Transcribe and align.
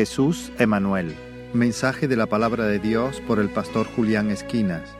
Jesús 0.00 0.50
Emanuel. 0.58 1.14
Mensaje 1.52 2.08
de 2.08 2.16
la 2.16 2.24
palabra 2.24 2.64
de 2.64 2.78
Dios 2.78 3.20
por 3.26 3.38
el 3.38 3.50
pastor 3.50 3.86
Julián 3.86 4.30
Esquinas. 4.30 4.96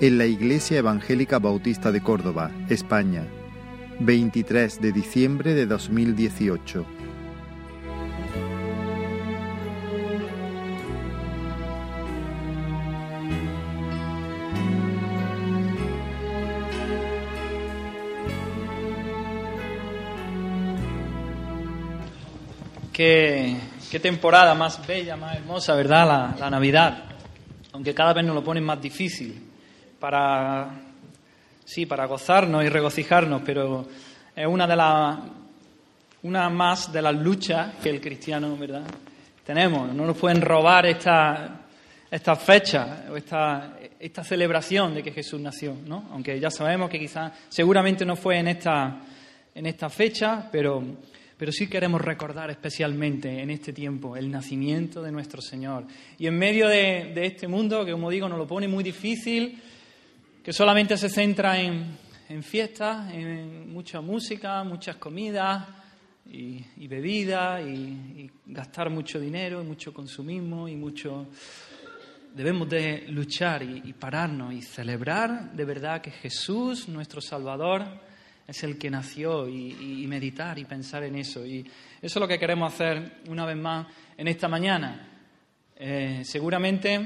En 0.00 0.16
la 0.16 0.24
Iglesia 0.24 0.78
Evangélica 0.78 1.38
Bautista 1.38 1.92
de 1.92 2.02
Córdoba, 2.02 2.50
España. 2.70 3.26
23 3.98 4.80
de 4.80 4.92
diciembre 4.92 5.52
de 5.52 5.66
2018. 5.66 6.86
Qué, 22.94 23.58
qué 23.90 23.98
temporada 23.98 24.54
más 24.54 24.86
bella, 24.86 25.16
más 25.16 25.36
hermosa, 25.36 25.74
¿verdad? 25.74 26.36
La, 26.38 26.48
Navidad. 26.48 27.04
Aunque 27.72 27.92
cada 27.92 28.12
vez 28.12 28.24
nos 28.24 28.36
lo 28.36 28.44
ponen 28.44 28.62
más 28.62 28.80
difícil 28.80 29.50
para, 29.98 30.70
sí, 31.64 31.86
para 31.86 32.06
gozarnos 32.06 32.64
y 32.64 32.68
regocijarnos, 32.68 33.42
pero 33.44 33.88
es 34.34 34.46
una 34.46 34.66
de 34.66 34.76
las 34.76 35.18
una 36.22 36.50
más 36.50 36.92
de 36.92 37.02
las 37.02 37.14
luchas 37.14 37.76
que 37.82 37.90
el 37.90 38.00
cristiano, 38.00 38.56
¿verdad? 38.56 38.82
Tenemos. 39.44 39.92
No 39.92 40.06
nos 40.06 40.16
pueden 40.16 40.40
robar 40.40 40.86
esta, 40.86 41.62
esta 42.10 42.36
fecha 42.36 43.06
o 43.10 43.16
esta, 43.16 43.76
esta 43.98 44.22
celebración 44.22 44.94
de 44.94 45.02
que 45.02 45.12
Jesús 45.12 45.40
nació, 45.40 45.74
¿no? 45.86 46.10
Aunque 46.12 46.38
ya 46.38 46.50
sabemos 46.50 46.90
que 46.90 46.98
quizás, 46.98 47.32
seguramente 47.48 48.04
no 48.04 48.14
fue 48.14 48.38
en 48.38 48.48
esta, 48.48 49.00
en 49.54 49.66
esta 49.66 49.88
fecha, 49.88 50.46
pero 50.52 50.84
pero 51.40 51.52
sí 51.52 51.68
queremos 51.68 52.02
recordar 52.02 52.50
especialmente 52.50 53.40
en 53.40 53.48
este 53.48 53.72
tiempo 53.72 54.14
el 54.14 54.30
nacimiento 54.30 55.00
de 55.00 55.10
nuestro 55.10 55.40
Señor. 55.40 55.86
Y 56.18 56.26
en 56.26 56.36
medio 56.36 56.68
de, 56.68 57.14
este 57.24 57.48
mundo, 57.48 57.82
que 57.82 57.92
como 57.92 58.10
digo, 58.10 58.28
nos 58.28 58.36
lo 58.36 58.46
pone 58.46 58.68
muy 58.68 58.84
difícil, 58.84 59.58
que 60.44 60.52
solamente 60.52 60.98
se 60.98 61.08
centra 61.08 61.58
en, 61.58 61.96
fiestas, 62.42 63.10
en 63.14 63.72
mucha 63.72 64.02
música, 64.02 64.62
muchas 64.64 64.96
comidas 64.96 65.66
y, 66.30 66.62
y 66.76 66.86
bebidas, 66.86 67.66
y, 67.66 67.72
y 67.72 68.30
gastar 68.44 68.90
mucho 68.90 69.18
dinero, 69.18 69.62
y 69.62 69.64
mucho 69.64 69.94
consumismo, 69.94 70.68
y 70.68 70.76
mucho... 70.76 71.26
Debemos 72.34 72.68
de 72.68 73.06
luchar 73.08 73.62
y 73.62 73.94
pararnos 73.94 74.52
y 74.52 74.60
celebrar 74.60 75.52
de 75.52 75.64
verdad 75.64 76.02
que 76.02 76.10
Jesús, 76.10 76.86
nuestro 76.86 77.22
Salvador, 77.22 78.09
es 78.50 78.64
el 78.64 78.76
que 78.76 78.90
nació 78.90 79.48
y, 79.48 80.04
meditar 80.08 80.58
y 80.58 80.64
pensar 80.64 81.04
en 81.04 81.14
eso. 81.14 81.46
Y 81.46 81.60
eso 81.60 81.70
es 82.02 82.16
lo 82.16 82.26
que 82.26 82.38
queremos 82.38 82.74
hacer 82.74 83.22
una 83.28 83.46
vez 83.46 83.56
más 83.56 83.86
en 84.16 84.26
esta 84.26 84.48
mañana. 84.48 85.08
Eh, 85.76 86.22
seguramente 86.24 86.98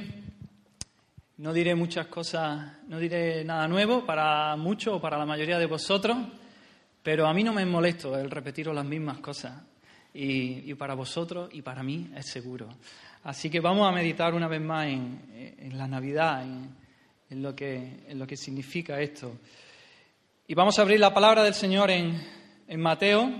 no 1.36 1.52
diré 1.52 1.74
muchas 1.74 2.06
cosas, 2.06 2.78
no 2.88 2.98
diré 2.98 3.44
nada 3.44 3.68
nuevo 3.68 4.06
para 4.06 4.56
muchos 4.56 4.94
o 4.94 5.00
para 5.02 5.18
la 5.18 5.26
mayoría 5.26 5.58
de 5.58 5.66
vosotros, 5.66 6.16
pero 7.02 7.26
a 7.26 7.34
mí 7.34 7.44
no 7.44 7.52
me 7.52 7.66
molesto 7.66 8.18
el 8.18 8.30
repetiros 8.30 8.74
las 8.74 8.86
mismas 8.86 9.18
cosas. 9.18 9.62
Y, 10.14 10.72
para 10.74 10.94
vosotros 10.94 11.50
y 11.52 11.60
para 11.60 11.82
mí 11.82 12.10
es 12.16 12.26
seguro. 12.26 12.68
Así 13.24 13.50
que 13.50 13.60
vamos 13.60 13.86
a 13.86 13.92
meditar 13.92 14.32
una 14.32 14.48
vez 14.48 14.62
más 14.62 14.86
en, 14.86 15.76
la 15.76 15.88
Navidad, 15.88 16.42
en, 16.42 17.42
lo 17.42 17.54
que, 17.54 18.04
en 18.08 18.18
lo 18.18 18.26
que 18.26 18.36
significa 18.36 18.98
esto. 19.00 19.36
Y 20.46 20.52
vamos 20.52 20.78
a 20.78 20.82
abrir 20.82 21.00
la 21.00 21.14
palabra 21.14 21.42
del 21.42 21.54
Señor 21.54 21.90
en, 21.90 22.22
en 22.68 22.78
Mateo, 22.78 23.32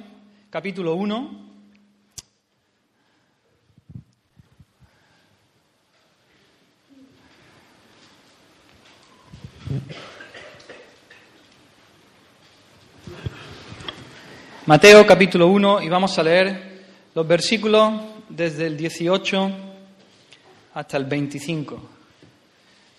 capítulo 0.48 0.94
1. 0.94 1.44
Mateo 14.64 15.06
capítulo 15.06 15.48
1 15.48 15.82
y 15.82 15.90
vamos 15.90 16.18
a 16.18 16.22
leer 16.22 16.86
los 17.14 17.28
versículos 17.28 18.00
desde 18.30 18.66
el 18.66 18.78
18 18.78 19.50
hasta 20.72 20.96
el 20.96 21.04
25. 21.04 21.90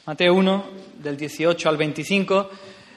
Mateo 0.06 0.36
1 0.36 0.66
del 1.02 1.18
18 1.18 1.70
al 1.70 1.78
25 1.78 2.52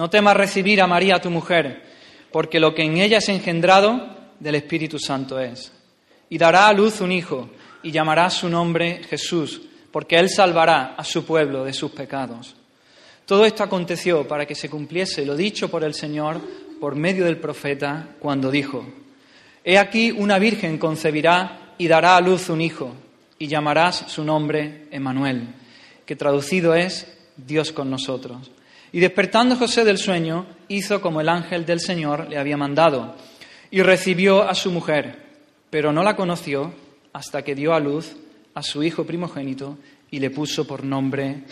no 0.00 0.08
temas 0.08 0.34
recibir 0.34 0.80
a 0.80 0.86
María 0.86 1.20
tu 1.20 1.28
mujer, 1.28 1.82
porque 2.32 2.58
lo 2.58 2.74
que 2.74 2.82
en 2.82 2.96
ella 2.96 3.18
es 3.18 3.28
engendrado 3.28 4.00
del 4.38 4.54
Espíritu 4.54 4.98
Santo 4.98 5.38
es. 5.38 5.72
Y 6.30 6.38
dará 6.38 6.68
a 6.68 6.72
luz 6.72 7.02
un 7.02 7.12
hijo, 7.12 7.50
y 7.82 7.90
llamará 7.90 8.30
su 8.30 8.48
nombre 8.48 9.02
Jesús, 9.10 9.60
porque 9.92 10.16
él 10.18 10.30
salvará 10.30 10.94
a 10.96 11.04
su 11.04 11.26
pueblo 11.26 11.64
de 11.64 11.74
sus 11.74 11.90
pecados. 11.90 12.54
Todo 13.26 13.44
esto 13.44 13.62
aconteció 13.62 14.26
para 14.26 14.46
que 14.46 14.54
se 14.54 14.70
cumpliese 14.70 15.26
lo 15.26 15.36
dicho 15.36 15.70
por 15.70 15.84
el 15.84 15.92
Señor 15.92 16.40
por 16.80 16.96
medio 16.96 17.26
del 17.26 17.36
profeta 17.36 18.08
cuando 18.20 18.50
dijo, 18.50 18.86
He 19.62 19.76
aquí 19.76 20.12
una 20.12 20.38
virgen 20.38 20.78
concebirá 20.78 21.74
y 21.76 21.88
dará 21.88 22.16
a 22.16 22.22
luz 22.22 22.48
un 22.48 22.62
hijo, 22.62 22.94
y 23.38 23.48
llamarás 23.48 24.06
su 24.06 24.24
nombre 24.24 24.86
Emanuel, 24.90 25.48
que 26.06 26.16
traducido 26.16 26.74
es 26.74 27.06
Dios 27.36 27.70
con 27.70 27.90
nosotros. 27.90 28.50
Y 28.92 29.00
despertando 29.00 29.56
José 29.56 29.84
del 29.84 29.98
sueño, 29.98 30.46
hizo 30.68 31.00
como 31.00 31.20
el 31.20 31.28
ángel 31.28 31.64
del 31.64 31.80
Señor 31.80 32.28
le 32.28 32.38
había 32.38 32.56
mandado, 32.56 33.14
y 33.70 33.82
recibió 33.82 34.48
a 34.48 34.54
su 34.54 34.70
mujer, 34.72 35.16
pero 35.70 35.92
no 35.92 36.02
la 36.02 36.16
conoció 36.16 36.72
hasta 37.12 37.42
que 37.42 37.54
dio 37.54 37.72
a 37.72 37.80
luz 37.80 38.16
a 38.54 38.62
su 38.62 38.82
hijo 38.82 39.04
primogénito 39.04 39.78
y 40.10 40.18
le 40.18 40.30
puso 40.30 40.66
por 40.66 40.82
nombre 40.82 41.44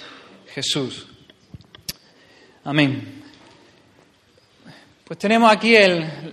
Jesús. 0.53 1.07
Amén. 2.65 3.23
Pues 5.05 5.19
tenemos 5.19 5.51
aquí 5.51 5.75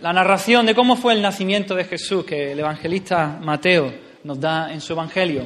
la 0.02 0.12
narración 0.12 0.66
de 0.66 0.76
cómo 0.76 0.98
fue 0.98 1.14
el 1.14 1.22
nacimiento 1.22 1.76
de 1.76 1.86
Jesús 1.86 2.26
que 2.26 2.52
el 2.52 2.60
evangelista 2.60 3.40
Mateo 3.42 3.94
nos 4.24 4.40
da 4.40 4.74
en 4.74 4.82
su 4.82 4.94
evangelio. 4.94 5.46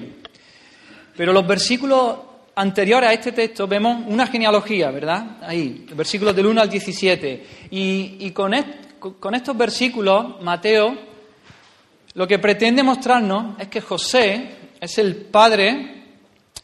Pero 1.16 1.32
los 1.32 1.46
versículos 1.46 2.18
anteriores 2.60 3.10
a 3.10 3.14
este 3.14 3.32
texto 3.32 3.68
vemos 3.68 4.04
una 4.06 4.28
genealogía, 4.28 4.92
¿verdad? 4.92 5.38
Ahí, 5.42 5.86
versículos 5.96 6.36
del 6.36 6.48
1 6.48 6.62
al 6.62 6.70
17. 6.70 7.46
Y, 7.72 8.32
con, 8.32 8.54
con 9.20 9.34
estos 9.34 9.58
versículos, 9.58 10.42
Mateo 10.42 11.10
lo 12.16 12.28
que 12.28 12.40
pretende 12.40 12.84
mostrarnos 12.84 13.58
es 13.60 13.70
que 13.70 13.80
José 13.80 14.50
es 14.82 14.98
el 14.98 15.16
padre 15.16 16.04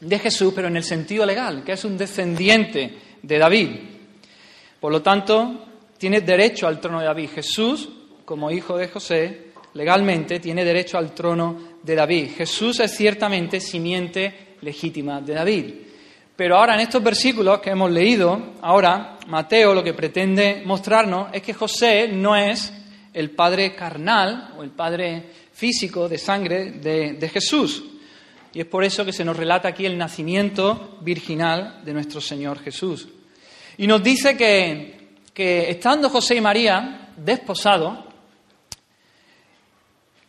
de 0.00 0.18
Jesús, 0.18 0.52
pero 0.54 0.68
en 0.68 0.76
el 0.76 0.84
sentido 0.84 1.24
legal, 1.24 1.64
que 1.64 1.72
es 1.72 1.84
un 1.84 1.96
descendiente 1.96 2.98
de 3.22 3.38
David. 3.38 3.70
Por 4.78 4.92
lo 4.92 5.00
tanto, 5.00 5.66
tiene 5.96 6.20
derecho 6.20 6.66
al 6.66 6.78
trono 6.78 7.00
de 7.00 7.06
David. 7.06 7.30
Jesús, 7.36 7.88
como 8.24 8.50
hijo 8.50 8.76
de 8.76 8.88
José, 8.88 9.52
legalmente 9.72 10.40
tiene 10.40 10.62
derecho 10.62 10.98
al 10.98 11.14
trono 11.14 11.76
de 11.82 11.94
David. 11.94 12.32
Jesús 12.36 12.80
es 12.80 12.94
ciertamente 12.94 13.60
simiente 13.60 14.56
legítima 14.60 15.22
de 15.22 15.34
David. 15.34 15.85
Pero 16.36 16.58
ahora 16.58 16.74
en 16.74 16.80
estos 16.80 17.02
versículos 17.02 17.60
que 17.60 17.70
hemos 17.70 17.90
leído, 17.90 18.54
ahora 18.60 19.16
Mateo 19.26 19.74
lo 19.74 19.82
que 19.82 19.94
pretende 19.94 20.62
mostrarnos 20.66 21.28
es 21.32 21.42
que 21.42 21.54
José 21.54 22.08
no 22.08 22.36
es 22.36 22.72
el 23.14 23.30
padre 23.30 23.74
carnal 23.74 24.52
o 24.58 24.62
el 24.62 24.70
padre 24.70 25.30
físico 25.54 26.06
de 26.06 26.18
sangre 26.18 26.72
de, 26.72 27.28
Jesús. 27.30 27.82
Y 28.52 28.60
es 28.60 28.66
por 28.66 28.84
eso 28.84 29.04
que 29.04 29.12
se 29.12 29.24
nos 29.24 29.36
relata 29.36 29.68
aquí 29.68 29.86
el 29.86 29.96
nacimiento 29.96 30.98
virginal 31.00 31.80
de 31.82 31.94
nuestro 31.94 32.20
Señor 32.20 32.58
Jesús. 32.60 33.08
Y 33.78 33.86
nos 33.86 34.02
dice 34.02 34.36
que, 34.36 35.16
que 35.32 35.70
estando 35.70 36.10
José 36.10 36.36
y 36.36 36.40
María 36.42 37.12
desposados, 37.16 38.05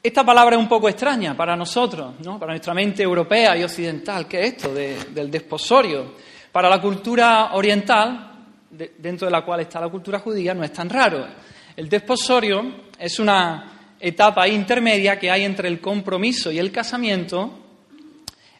esta 0.07 0.25
palabra 0.25 0.55
es 0.55 0.61
un 0.61 0.69
poco 0.69 0.89
extraña 0.89 1.35
para 1.35 1.55
nosotros, 1.55 2.15
¿no? 2.23 2.39
para 2.39 2.53
nuestra 2.53 2.73
mente 2.73 3.03
europea 3.03 3.57
y 3.57 3.63
occidental. 3.63 4.27
¿Qué 4.27 4.41
es 4.41 4.53
esto 4.53 4.73
de, 4.73 4.95
del 5.11 5.29
desposorio? 5.29 6.13
Para 6.51 6.69
la 6.69 6.81
cultura 6.81 7.53
oriental, 7.53 8.45
de, 8.69 8.93
dentro 8.97 9.27
de 9.27 9.31
la 9.31 9.43
cual 9.43 9.61
está 9.61 9.81
la 9.81 9.89
cultura 9.89 10.19
judía, 10.19 10.53
no 10.53 10.63
es 10.63 10.73
tan 10.73 10.89
raro. 10.89 11.27
El 11.75 11.89
desposorio 11.89 12.85
es 12.97 13.19
una 13.19 13.95
etapa 13.99 14.47
intermedia 14.47 15.17
que 15.17 15.29
hay 15.29 15.43
entre 15.43 15.67
el 15.67 15.81
compromiso 15.81 16.51
y 16.51 16.59
el 16.59 16.71
casamiento, 16.71 17.51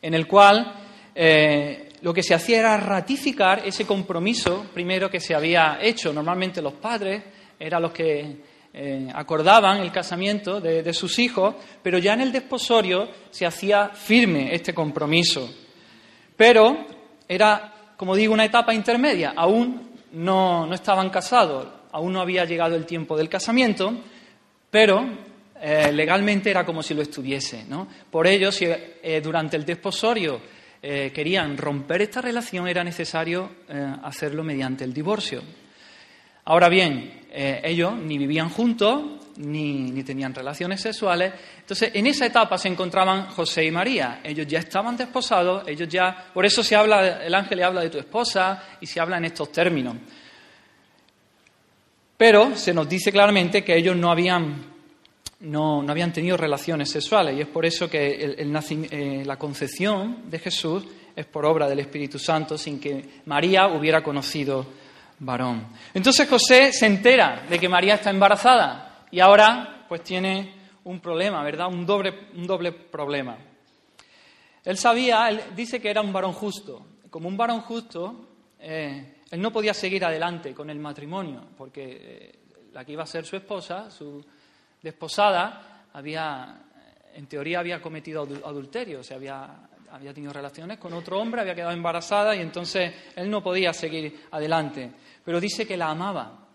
en 0.01 0.13
el 0.13 0.27
cual 0.27 0.73
eh, 1.15 1.89
lo 2.01 2.13
que 2.13 2.23
se 2.23 2.33
hacía 2.33 2.59
era 2.59 2.77
ratificar 2.77 3.63
ese 3.65 3.85
compromiso 3.85 4.65
primero 4.73 5.09
que 5.09 5.19
se 5.19 5.33
había 5.33 5.79
hecho. 5.81 6.13
Normalmente 6.13 6.61
los 6.61 6.73
padres 6.73 7.23
eran 7.59 7.81
los 7.81 7.91
que 7.91 8.38
eh, 8.79 9.09
acordaban 9.12 9.79
el 9.79 9.91
casamiento 9.91 10.62
de, 10.62 10.94
sus 10.94 11.18
hijos, 11.18 11.56
pero 11.81 11.97
ya 11.97 12.13
en 12.13 12.21
el 12.21 12.31
desposorio 12.31 13.09
se 13.31 13.44
hacía 13.44 13.89
firme 13.89 14.53
este 14.53 14.71
compromiso. 14.71 15.50
Pero 16.35 16.85
era, 17.27 17.94
como 17.97 18.15
digo, 18.15 18.35
una 18.35 18.45
etapa 18.45 18.75
intermedia. 18.75 19.33
Aún 19.35 19.94
no, 20.12 20.68
no 20.68 20.75
estaban 20.75 21.09
casados, 21.09 21.68
aún 21.91 22.13
no 22.13 22.21
había 22.21 22.45
llegado 22.45 22.75
el 22.75 22.85
tiempo 22.85 23.18
del 23.18 23.29
casamiento, 23.29 23.91
pero 24.69 25.09
eh, 25.59 25.91
legalmente 25.91 26.51
era 26.51 26.63
como 26.63 26.83
si 26.83 26.94
lo 26.94 27.01
estuviese. 27.01 27.65
¿no? 27.68 27.88
Por 28.12 28.27
ello, 28.27 28.51
si 28.51 28.65
eh, 28.68 29.21
durante 29.24 29.57
el 29.57 29.65
desposorio 29.65 30.56
querían 30.79 31.57
romper 31.57 32.03
esta 32.03 32.21
relación, 32.21 32.68
era 32.68 32.81
necesario 32.81 33.50
hacerlo 34.03 34.44
mediante 34.44 34.85
el 34.85 34.94
divorcio. 34.94 35.41
Ahora 36.49 36.69
bien, 36.69 37.27
ellos 37.29 37.94
ni 37.97 38.17
vivían 38.17 38.49
juntos, 38.49 39.03
ni, 39.38 40.03
tenían 40.03 40.33
relaciones 40.33 40.79
sexuales. 40.79 41.33
Entonces, 41.59 41.91
en 41.94 42.07
esa 42.07 42.25
etapa 42.25 42.57
se 42.57 42.69
encontraban 42.69 43.27
José 43.27 43.65
y 43.65 43.71
María. 43.71 44.21
Ellos 44.23 44.47
ya 44.47 44.59
estaban 44.59 44.95
desposados, 44.95 45.67
ellos 45.67 45.89
ya. 45.89 46.29
Por 46.33 46.45
eso 46.45 46.63
se 46.63 46.75
habla, 46.75 47.23
el 47.23 47.35
ángel 47.35 47.57
le 47.57 47.63
habla 47.65 47.81
de 47.81 47.89
tu 47.89 47.97
esposa 47.97 48.63
y 48.79 48.85
se 48.85 48.99
habla 48.99 49.17
en 49.17 49.25
estos 49.25 49.51
términos. 49.51 49.95
Pero 52.15 52.55
se 52.55 52.73
nos 52.73 52.88
dice 52.88 53.11
claramente 53.11 53.63
que 53.63 53.75
ellos 53.75 53.95
no 53.95 54.09
habían 54.09 54.77
no, 55.39 55.85
habían 55.88 56.11
tenido 56.11 56.35
relaciones 56.35 56.89
sexuales 56.89 57.38
y 57.38 57.41
es 57.41 57.47
por 57.47 57.65
eso 57.65 57.88
que 57.89 58.35
eh, 58.39 59.23
la 59.23 59.38
concepción 59.38 60.23
de 60.29 60.39
Jesús 60.39 60.83
es 61.15 61.25
por 61.27 61.45
obra 61.45 61.69
del 61.69 61.79
Espíritu 61.79 62.17
Santo 62.17 62.57
sin 62.57 62.79
que 62.79 63.21
María 63.25 63.67
hubiera 63.67 64.01
conocido 64.01 64.65
varón. 65.19 65.67
Entonces 65.93 66.29
José 66.29 66.71
se 66.71 66.85
entera 66.85 67.43
de 67.49 67.59
que 67.59 67.69
María 67.69 67.95
está 67.95 68.09
embarazada 68.09 69.05
y 69.11 69.19
ahora 69.19 69.85
pues 69.87 70.03
tiene 70.03 70.53
un 70.83 70.99
problema, 70.99 71.43
¿verdad? 71.43 71.67
Un 71.67 71.85
doble, 71.85 72.29
un 72.35 72.45
doble 72.45 72.71
problema. 72.71 73.37
Él 74.63 74.77
sabía, 74.77 75.29
él 75.29 75.41
dice 75.55 75.79
que 75.79 75.89
era 75.89 76.01
un 76.01 76.11
varón 76.11 76.33
justo. 76.33 76.85
Como 77.09 77.27
un 77.27 77.37
varón 77.37 77.61
justo, 77.61 78.27
eh, 78.59 79.21
él 79.29 79.41
no 79.41 79.51
podía 79.51 79.73
seguir 79.73 80.03
adelante 80.05 80.53
con 80.53 80.69
el 80.69 80.79
matrimonio 80.79 81.47
porque 81.57 81.97
eh, 81.99 82.39
la 82.73 82.85
que 82.85 82.93
iba 82.93 83.03
a 83.03 83.07
ser 83.07 83.25
su 83.25 83.35
esposa, 83.35 83.89
su 83.89 84.23
desposada 84.81 85.87
había, 85.93 86.61
en 87.13 87.27
teoría 87.27 87.59
había 87.59 87.81
cometido 87.81 88.21
adulterio, 88.45 88.99
o 88.99 89.03
sea, 89.03 89.17
había, 89.17 89.66
había 89.92 90.13
tenido 90.13 90.34
relaciones 90.34 90.78
con 90.78 90.94
otro 90.94 91.19
hombre, 91.19 91.42
había 91.42 91.56
quedado 91.56 91.72
embarazada 91.72 92.36
y 92.36 92.42
entonces 92.42 92.94
él 93.16 93.30
no 93.30 93.42
podía 93.42 93.74
seguir 93.74 94.28
adelante. 94.31 94.92
Pero 95.24 95.39
dice 95.39 95.66
que 95.66 95.78
la 95.78 95.89
amaba. 95.89 96.48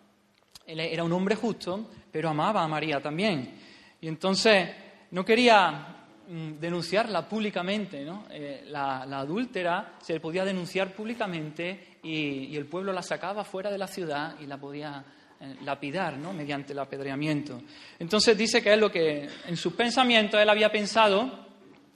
Él 0.67 0.81
era 0.81 1.05
un 1.05 1.13
hombre 1.13 1.35
justo, 1.35 1.91
pero 2.11 2.29
amaba 2.29 2.63
a 2.63 2.69
María 2.69 3.01
también. 3.01 3.55
Y 4.01 4.09
entonces 4.09 4.69
no 5.11 5.25
quería 5.25 6.05
mm, 6.29 6.53
denunciarla 6.61 7.29
públicamente, 7.29 8.05
¿no? 8.05 8.27
Eh, 8.31 8.65
la, 8.69 9.03
adúltera 9.03 9.95
se 10.01 10.15
le 10.15 10.21
podía 10.21 10.45
denunciar 10.45 10.93
públicamente 10.93 11.99
y, 12.03 12.47
y, 12.47 12.57
el 12.57 12.67
pueblo 12.67 12.93
la 12.93 13.03
sacaba 13.03 13.45
fuera 13.45 13.71
de 13.71 13.79
la 13.79 13.87
ciudad 13.87 14.37
y 14.41 14.47
la 14.47 14.59
podía 14.59 15.05
eh, 15.43 15.57
lapidar, 15.65 16.17
¿no? 16.19 16.33
mediante 16.33 16.73
el 16.73 16.79
apedreamiento. 16.79 17.63
Entonces 17.99 18.39
dice 18.39 18.63
que 18.63 18.75
es 18.75 18.79
lo 18.79 18.93
que 18.93 19.29
en 19.49 19.57
sus 19.57 19.73
pensamientos 19.73 20.41
él 20.41 20.49
había 20.49 20.71
pensado 20.71 21.52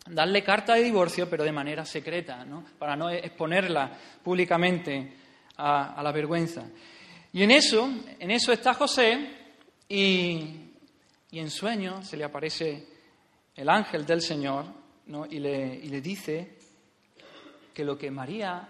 darle 0.08 0.42
carta 0.42 0.74
de 0.74 0.82
divorcio, 0.82 1.28
pero 1.28 1.44
de 1.44 1.52
manera 1.52 1.84
secreta, 1.84 2.44
¿no? 2.44 2.64
para 2.78 2.96
no 2.96 3.10
exponerla 3.10 3.96
públicamente 4.22 5.12
a, 5.56 6.02
la 6.02 6.12
vergüenza. 6.12 6.68
Y 7.32 7.42
en 7.42 7.50
eso, 7.50 7.88
en 8.18 8.30
eso 8.30 8.52
está 8.52 8.74
José 8.74 9.28
y, 9.88 10.62
en 11.32 11.50
sueño 11.50 12.02
se 12.02 12.16
le 12.16 12.24
aparece 12.24 12.86
el 13.54 13.68
ángel 13.68 14.06
del 14.06 14.22
Señor 14.22 14.64
¿no? 15.06 15.26
y, 15.26 15.38
le, 15.38 15.74
y, 15.76 15.88
le, 15.88 16.00
dice 16.00 16.56
que 17.74 17.84
lo 17.84 17.98
que 17.98 18.10
María 18.10 18.66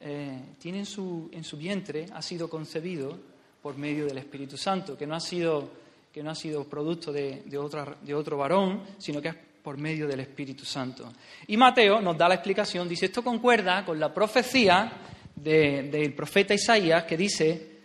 eh, 0.00 0.54
tiene 0.58 0.78
en 0.78 0.86
su, 0.86 1.28
en 1.30 1.44
su 1.44 1.58
vientre 1.58 2.06
ha 2.10 2.22
sido 2.22 2.48
concebido 2.48 3.18
por 3.60 3.76
medio 3.76 4.06
del 4.06 4.18
Espíritu 4.18 4.56
Santo, 4.56 4.96
que 4.96 5.06
no 5.06 5.14
ha 5.14 5.20
sido, 5.20 5.70
que 6.12 6.22
no 6.22 6.30
ha 6.30 6.34
sido 6.34 6.64
producto 6.64 7.12
de, 7.12 7.42
de, 7.44 7.96
de 8.02 8.14
otro 8.14 8.38
varón, 8.38 8.82
sino 8.98 9.20
que 9.20 9.28
es 9.28 9.36
por 9.64 9.78
medio 9.78 10.06
del 10.06 10.20
Espíritu 10.20 10.66
Santo. 10.66 11.10
Y 11.46 11.56
Mateo 11.56 11.98
nos 12.02 12.18
da 12.18 12.28
la 12.28 12.34
explicación, 12.34 12.86
dice, 12.86 13.06
esto 13.06 13.24
concuerda 13.24 13.82
con 13.82 13.98
la 13.98 14.12
profecía 14.12 14.92
del 15.34 16.12
profeta 16.12 16.52
Isaías 16.52 17.04
que 17.04 17.16
dice 17.16 17.80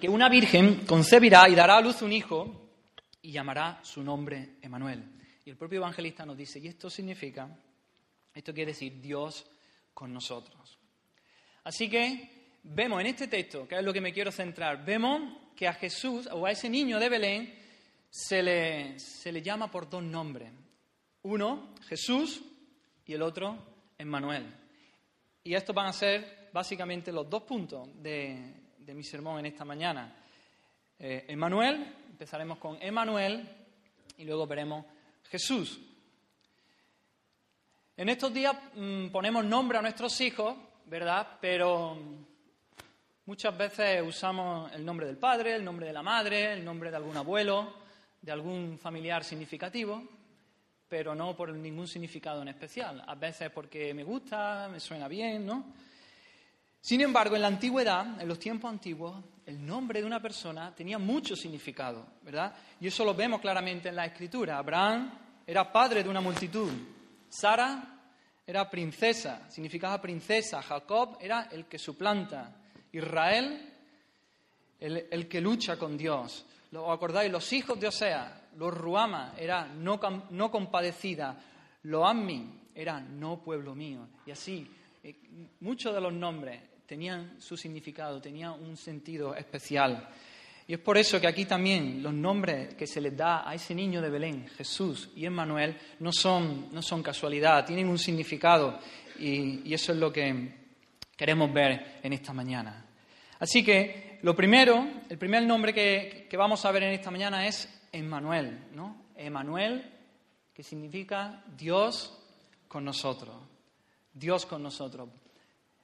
que 0.00 0.08
una 0.08 0.30
virgen 0.30 0.86
concebirá 0.86 1.46
y 1.50 1.54
dará 1.54 1.76
a 1.76 1.82
luz 1.82 2.00
un 2.00 2.14
hijo 2.14 2.70
y 3.20 3.30
llamará 3.32 3.80
su 3.82 4.02
nombre 4.02 4.54
Emanuel. 4.62 5.04
Y 5.44 5.50
el 5.50 5.56
propio 5.58 5.80
evangelista 5.80 6.24
nos 6.24 6.38
dice, 6.38 6.58
y 6.58 6.68
esto 6.68 6.88
significa, 6.88 7.46
esto 8.32 8.54
quiere 8.54 8.72
decir 8.72 9.02
Dios 9.02 9.44
con 9.92 10.14
nosotros. 10.14 10.78
Así 11.64 11.90
que 11.90 12.56
vemos 12.62 12.98
en 13.02 13.08
este 13.08 13.28
texto, 13.28 13.68
que 13.68 13.76
es 13.76 13.84
lo 13.84 13.92
que 13.92 14.00
me 14.00 14.14
quiero 14.14 14.32
centrar, 14.32 14.82
vemos 14.82 15.36
que 15.54 15.68
a 15.68 15.74
Jesús 15.74 16.26
o 16.32 16.46
a 16.46 16.52
ese 16.52 16.70
niño 16.70 16.98
de 16.98 17.08
Belén 17.10 17.59
se 18.10 18.42
le, 18.42 18.98
se 18.98 19.32
le 19.32 19.40
llama 19.40 19.70
por 19.70 19.88
dos 19.88 20.02
nombres. 20.02 20.52
Uno, 21.22 21.74
Jesús, 21.86 22.42
y 23.06 23.14
el 23.14 23.22
otro, 23.22 23.56
Emmanuel. 23.96 24.46
Y 25.44 25.54
estos 25.54 25.74
van 25.74 25.86
a 25.86 25.92
ser 25.92 26.50
básicamente 26.52 27.12
los 27.12 27.30
dos 27.30 27.44
puntos 27.44 27.88
de, 28.02 28.54
de 28.78 28.94
mi 28.94 29.04
sermón 29.04 29.38
en 29.38 29.46
esta 29.46 29.64
mañana. 29.64 30.14
Eh, 30.98 31.24
Emmanuel, 31.28 31.94
empezaremos 32.10 32.58
con 32.58 32.76
Emmanuel 32.82 33.48
y 34.18 34.24
luego 34.24 34.46
veremos 34.46 34.84
Jesús. 35.30 35.80
En 37.96 38.08
estos 38.08 38.32
días 38.34 38.56
mm, 38.74 39.08
ponemos 39.08 39.44
nombre 39.44 39.78
a 39.78 39.82
nuestros 39.82 40.20
hijos, 40.20 40.56
¿verdad? 40.86 41.38
Pero 41.40 41.96
Muchas 43.30 43.56
veces 43.56 44.02
usamos 44.04 44.72
el 44.72 44.84
nombre 44.84 45.06
del 45.06 45.16
padre, 45.16 45.54
el 45.54 45.64
nombre 45.64 45.86
de 45.86 45.92
la 45.92 46.02
madre, 46.02 46.52
el 46.52 46.64
nombre 46.64 46.90
de 46.90 46.96
algún 46.96 47.16
abuelo, 47.16 47.74
de 48.20 48.32
algún 48.32 48.78
familiar 48.78 49.24
significativo, 49.24 50.02
pero 50.88 51.14
no 51.14 51.36
por 51.36 51.52
ningún 51.52 51.86
significado 51.86 52.42
en 52.42 52.48
especial. 52.48 53.02
A 53.06 53.14
veces 53.14 53.50
porque 53.50 53.94
me 53.94 54.04
gusta, 54.04 54.68
me 54.70 54.80
suena 54.80 55.08
bien, 55.08 55.46
¿no? 55.46 55.72
Sin 56.80 57.00
embargo, 57.02 57.36
en 57.36 57.42
la 57.42 57.48
antigüedad, 57.48 58.20
en 58.20 58.26
los 58.26 58.38
tiempos 58.38 58.70
antiguos, 58.70 59.22
el 59.44 59.64
nombre 59.64 60.00
de 60.00 60.06
una 60.06 60.20
persona 60.20 60.74
tenía 60.74 60.98
mucho 60.98 61.36
significado, 61.36 62.06
¿verdad? 62.22 62.54
Y 62.80 62.86
eso 62.86 63.04
lo 63.04 63.14
vemos 63.14 63.40
claramente 63.40 63.90
en 63.90 63.96
la 63.96 64.06
escritura. 64.06 64.58
Abraham 64.58 65.12
era 65.46 65.70
padre 65.70 66.02
de 66.02 66.08
una 66.08 66.20
multitud. 66.20 66.70
Sara 67.28 67.98
era 68.46 68.70
princesa, 68.70 69.48
significaba 69.50 70.00
princesa. 70.00 70.62
Jacob 70.62 71.18
era 71.20 71.48
el 71.52 71.66
que 71.66 71.78
suplanta. 71.78 72.56
Israel, 72.92 73.72
el, 74.80 75.28
que 75.28 75.40
lucha 75.40 75.76
con 75.76 75.96
Dios. 75.96 76.46
¿Lo 76.72 76.92
acordáis? 76.92 77.30
Los 77.30 77.52
hijos 77.52 77.78
de 77.80 77.88
Osea, 77.88 78.48
los 78.56 78.72
Ruama, 78.72 79.34
era 79.36 79.66
no, 79.66 79.98
no 80.30 80.50
compadecida. 80.50 81.36
Los 81.84 82.08
Ammi, 82.08 82.60
era 82.74 83.00
no 83.00 83.42
pueblo 83.42 83.74
mío. 83.74 84.06
Y 84.26 84.30
así, 84.30 84.70
eh, 85.02 85.16
muchos 85.60 85.94
de 85.94 86.00
los 86.00 86.12
nombres 86.12 86.60
tenían 86.86 87.40
su 87.40 87.56
significado, 87.56 88.20
tenían 88.20 88.52
un 88.52 88.76
sentido 88.76 89.34
especial. 89.34 90.08
Y 90.66 90.74
es 90.74 90.78
por 90.78 90.96
eso 90.96 91.20
que 91.20 91.26
aquí 91.26 91.46
también 91.46 92.02
los 92.02 92.14
nombres 92.14 92.74
que 92.74 92.86
se 92.86 93.00
les 93.00 93.16
da 93.16 93.48
a 93.48 93.54
ese 93.54 93.74
niño 93.74 94.00
de 94.00 94.10
Belén, 94.10 94.48
Jesús 94.56 95.10
y 95.16 95.26
Emmanuel, 95.26 95.76
no 95.98 96.12
son, 96.12 96.68
no 96.72 96.82
son 96.82 97.02
casualidad, 97.02 97.66
tienen 97.66 97.88
un 97.88 97.98
significado. 97.98 98.78
y 99.18 99.74
eso 99.74 99.92
es 99.92 99.98
lo 99.98 100.12
que 100.12 100.54
queremos 101.16 101.52
ver 101.52 101.98
en 102.02 102.12
esta 102.12 102.32
mañana. 102.32 102.86
Así 103.38 103.64
que 103.64 104.09
lo 104.22 104.36
primero, 104.36 104.86
el 105.08 105.16
primer 105.16 105.44
nombre 105.44 105.72
que, 105.72 106.28
vamos 106.36 106.64
a 106.64 106.72
ver 106.72 106.82
en 106.82 106.92
esta 106.92 107.10
mañana 107.10 107.46
es 107.46 107.68
Emmanuel, 107.90 108.66
¿no? 108.74 109.06
Emmanuel, 109.16 109.90
que 110.52 110.62
significa 110.62 111.42
Dios 111.56 112.18
con 112.68 112.84
nosotros. 112.84 113.34
Dios 114.12 114.44
con 114.44 114.62
nosotros. 114.62 115.08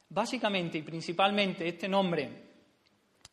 Básicamente 0.09 0.79
y 0.79 0.83
principalmente 0.83 1.67
este 1.67 1.89
nombre 1.89 2.31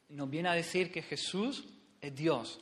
nos 0.09 0.29
viene 0.29 0.49
a 0.49 0.53
decir 0.53 0.91
que 0.91 1.01
Jesús 1.01 1.65
es 1.99 2.15
Dios. 2.15 2.61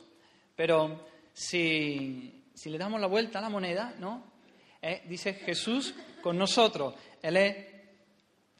Pero 0.56 1.06
si, 1.32 2.44
le 2.64 2.78
damos 2.78 3.00
la 3.00 3.06
vuelta 3.06 3.38
a 3.38 3.42
la 3.42 3.50
moneda, 3.50 3.94
¿no? 4.00 4.32
Eh, 4.80 5.02
dice 5.08 5.34
Jesús 5.34 5.94
con 6.20 6.36
nosotros. 6.36 6.94
Él 7.22 7.36
es 7.36 7.71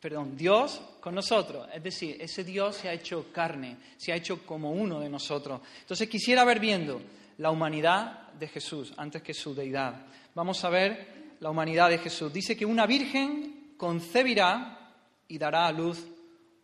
perdón, 0.02 0.36
Dios 0.36 0.82
con 0.98 1.14
nosotros. 1.14 1.68
Es 1.72 1.80
decir, 1.80 2.16
ese 2.20 2.42
Dios 2.42 2.74
se 2.74 2.88
ha 2.88 2.92
hecho 2.92 3.32
carne, 3.32 3.76
se 3.96 4.12
ha 4.12 4.16
hecho 4.16 4.44
como 4.44 4.72
uno 4.72 4.98
de 4.98 5.08
nosotros. 5.08 5.60
Entonces 5.80 6.08
quisiera 6.08 6.44
ver 6.44 6.58
viendo 6.58 7.00
la 7.38 7.52
humanidad 7.52 8.32
de 8.32 8.48
Jesús 8.48 8.92
antes 8.96 9.22
que 9.22 9.32
su 9.32 9.54
deidad. 9.54 10.04
Vamos 10.34 10.64
a 10.64 10.70
ver 10.70 11.36
la 11.38 11.50
humanidad 11.50 11.88
de 11.88 11.98
Jesús. 11.98 12.32
Dice 12.32 12.56
que 12.56 12.66
una 12.66 12.84
virgen 12.84 13.74
concebirá 13.76 14.92
y 15.28 15.38
dará 15.38 15.68
a 15.68 15.72
luz 15.72 16.04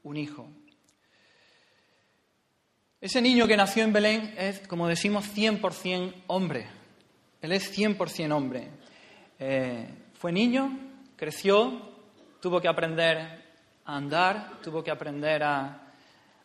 un 0.03 0.17
hijo. 0.17 0.49
Ese 3.01 3.23
niño 3.23 3.47
que 3.47 3.57
nació 3.57 3.85
en 3.85 3.93
Belén 3.93 4.35
es, 4.37 4.67
como 4.67 4.89
decimos, 4.89 5.25
100% 5.33 6.25
hombre. 6.27 6.67
Él 7.41 7.53
es 7.53 7.73
100% 7.79 8.33
hombre. 8.33 8.67
Eh, 9.39 9.87
fue 10.15 10.33
niño, 10.33 10.77
creció, 11.15 11.98
tuvo 12.41 12.61
que 12.61 12.69
aprender 12.69 13.19
a 13.85 13.97
andar, 13.97 14.61
tuvo 14.63 14.83
que 14.83 14.91
aprender 14.91 15.43
a, 15.43 15.83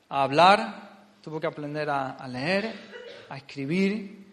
hablar, 0.09 1.17
tuvo 1.21 1.39
que 1.39 1.47
aprender 1.47 1.89
a 1.89 2.27
leer, 2.27 2.73
a 3.29 3.37
escribir. 3.37 4.23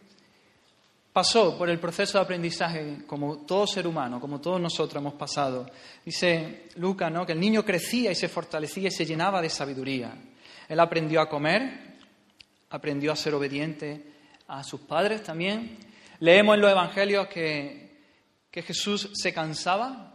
Pasó 1.12 1.58
por 1.58 1.68
el 1.68 1.80
proceso 1.80 2.18
de 2.18 2.24
aprendizaje 2.24 2.98
como 3.04 3.38
todo 3.38 3.66
ser 3.66 3.86
humano, 3.86 4.20
como 4.20 4.40
todos 4.40 4.60
nosotros 4.60 5.00
hemos 5.00 5.14
pasado. 5.14 5.68
Dice 6.04 6.68
Lucas 6.76 7.10
¿no? 7.10 7.26
que 7.26 7.32
el 7.32 7.40
niño 7.40 7.64
crecía 7.64 8.12
y 8.12 8.14
se 8.14 8.28
fortalecía 8.28 8.88
y 8.88 8.92
se 8.92 9.04
llenaba 9.04 9.42
de 9.42 9.50
sabiduría. 9.50 10.14
Él 10.68 10.78
aprendió 10.78 11.20
a 11.20 11.28
comer, 11.28 11.96
aprendió 12.70 13.10
a 13.10 13.16
ser 13.16 13.34
obediente 13.34 14.04
a 14.46 14.62
sus 14.62 14.82
padres 14.82 15.24
también. 15.24 15.78
Leemos 16.20 16.54
en 16.54 16.60
los 16.60 16.70
evangelios 16.70 17.26
que, 17.26 17.98
que 18.48 18.62
Jesús 18.62 19.10
se 19.12 19.34
cansaba 19.34 20.09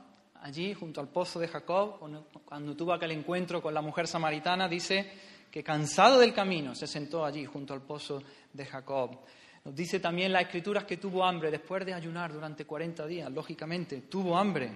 allí 0.46 0.75
junto 0.75 1.02
al 1.02 1.08
pozo 1.08 1.40
de 1.40 1.48
Jacob, 1.48 1.98
cuando 2.46 2.75
tuvo 2.75 2.94
aquel 2.94 3.10
encuentro 3.12 3.64
con 3.64 3.74
la 3.74 3.82
mujer 3.82 4.08
samaritana, 4.08 4.68
dice 4.68 5.12
que 5.50 5.64
cansado 5.64 6.20
del 6.20 6.36
camino 6.36 6.75
se 6.75 6.86
sentó 6.86 7.25
allí 7.25 7.46
junto 7.46 7.74
al 7.74 7.82
pozo 7.82 8.22
de 8.54 8.64
Jacob. 8.64 9.22
Nos 9.64 9.75
dice 9.75 10.00
también 10.00 10.32
las 10.32 10.44
escrituras 10.44 10.84
que 10.84 10.98
tuvo 10.98 11.25
hambre 11.25 11.50
después 11.50 11.84
de 11.84 11.96
ayunar 11.96 12.32
durante 12.32 12.64
40 12.64 13.08
días, 13.08 13.32
lógicamente, 13.32 14.02
tuvo 14.02 14.38
hambre. 14.38 14.70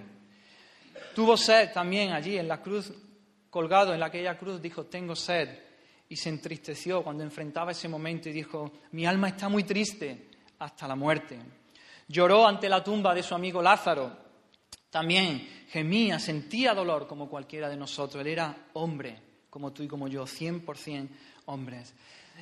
Tuvo 1.14 1.36
sed 1.36 1.70
también 1.72 2.14
allí 2.14 2.36
en 2.36 2.48
la 2.48 2.60
cruz, 2.60 2.92
colgado 3.48 3.94
en 3.94 4.02
aquella 4.02 4.36
cruz, 4.36 4.60
dijo, 4.60 4.86
tengo 4.86 5.14
sed 5.14 5.56
y 6.08 6.16
se 6.16 6.30
entristeció 6.30 7.04
cuando 7.04 7.22
enfrentaba 7.22 7.70
ese 7.70 7.86
momento 7.86 8.28
y 8.28 8.32
dijo, 8.32 8.72
mi 8.90 9.06
alma 9.06 9.28
está 9.28 9.48
muy 9.48 9.62
triste 9.62 10.30
hasta 10.58 10.88
la 10.88 10.96
muerte. 10.96 11.38
Lloró 12.08 12.44
ante 12.44 12.68
la 12.68 12.82
tumba 12.82 13.14
de 13.14 13.22
su 13.22 13.36
amigo 13.36 13.62
Lázaro. 13.62 14.29
También 14.90 15.66
gemía, 15.70 16.18
sentía 16.18 16.74
dolor 16.74 17.06
como 17.06 17.28
cualquiera 17.28 17.68
de 17.68 17.76
nosotros. 17.76 18.20
Él 18.20 18.28
era 18.28 18.56
hombre, 18.74 19.16
como 19.48 19.72
tú 19.72 19.82
y 19.82 19.88
como 19.88 20.08
yo, 20.08 20.24
100% 20.24 21.08
hombres. 21.46 21.94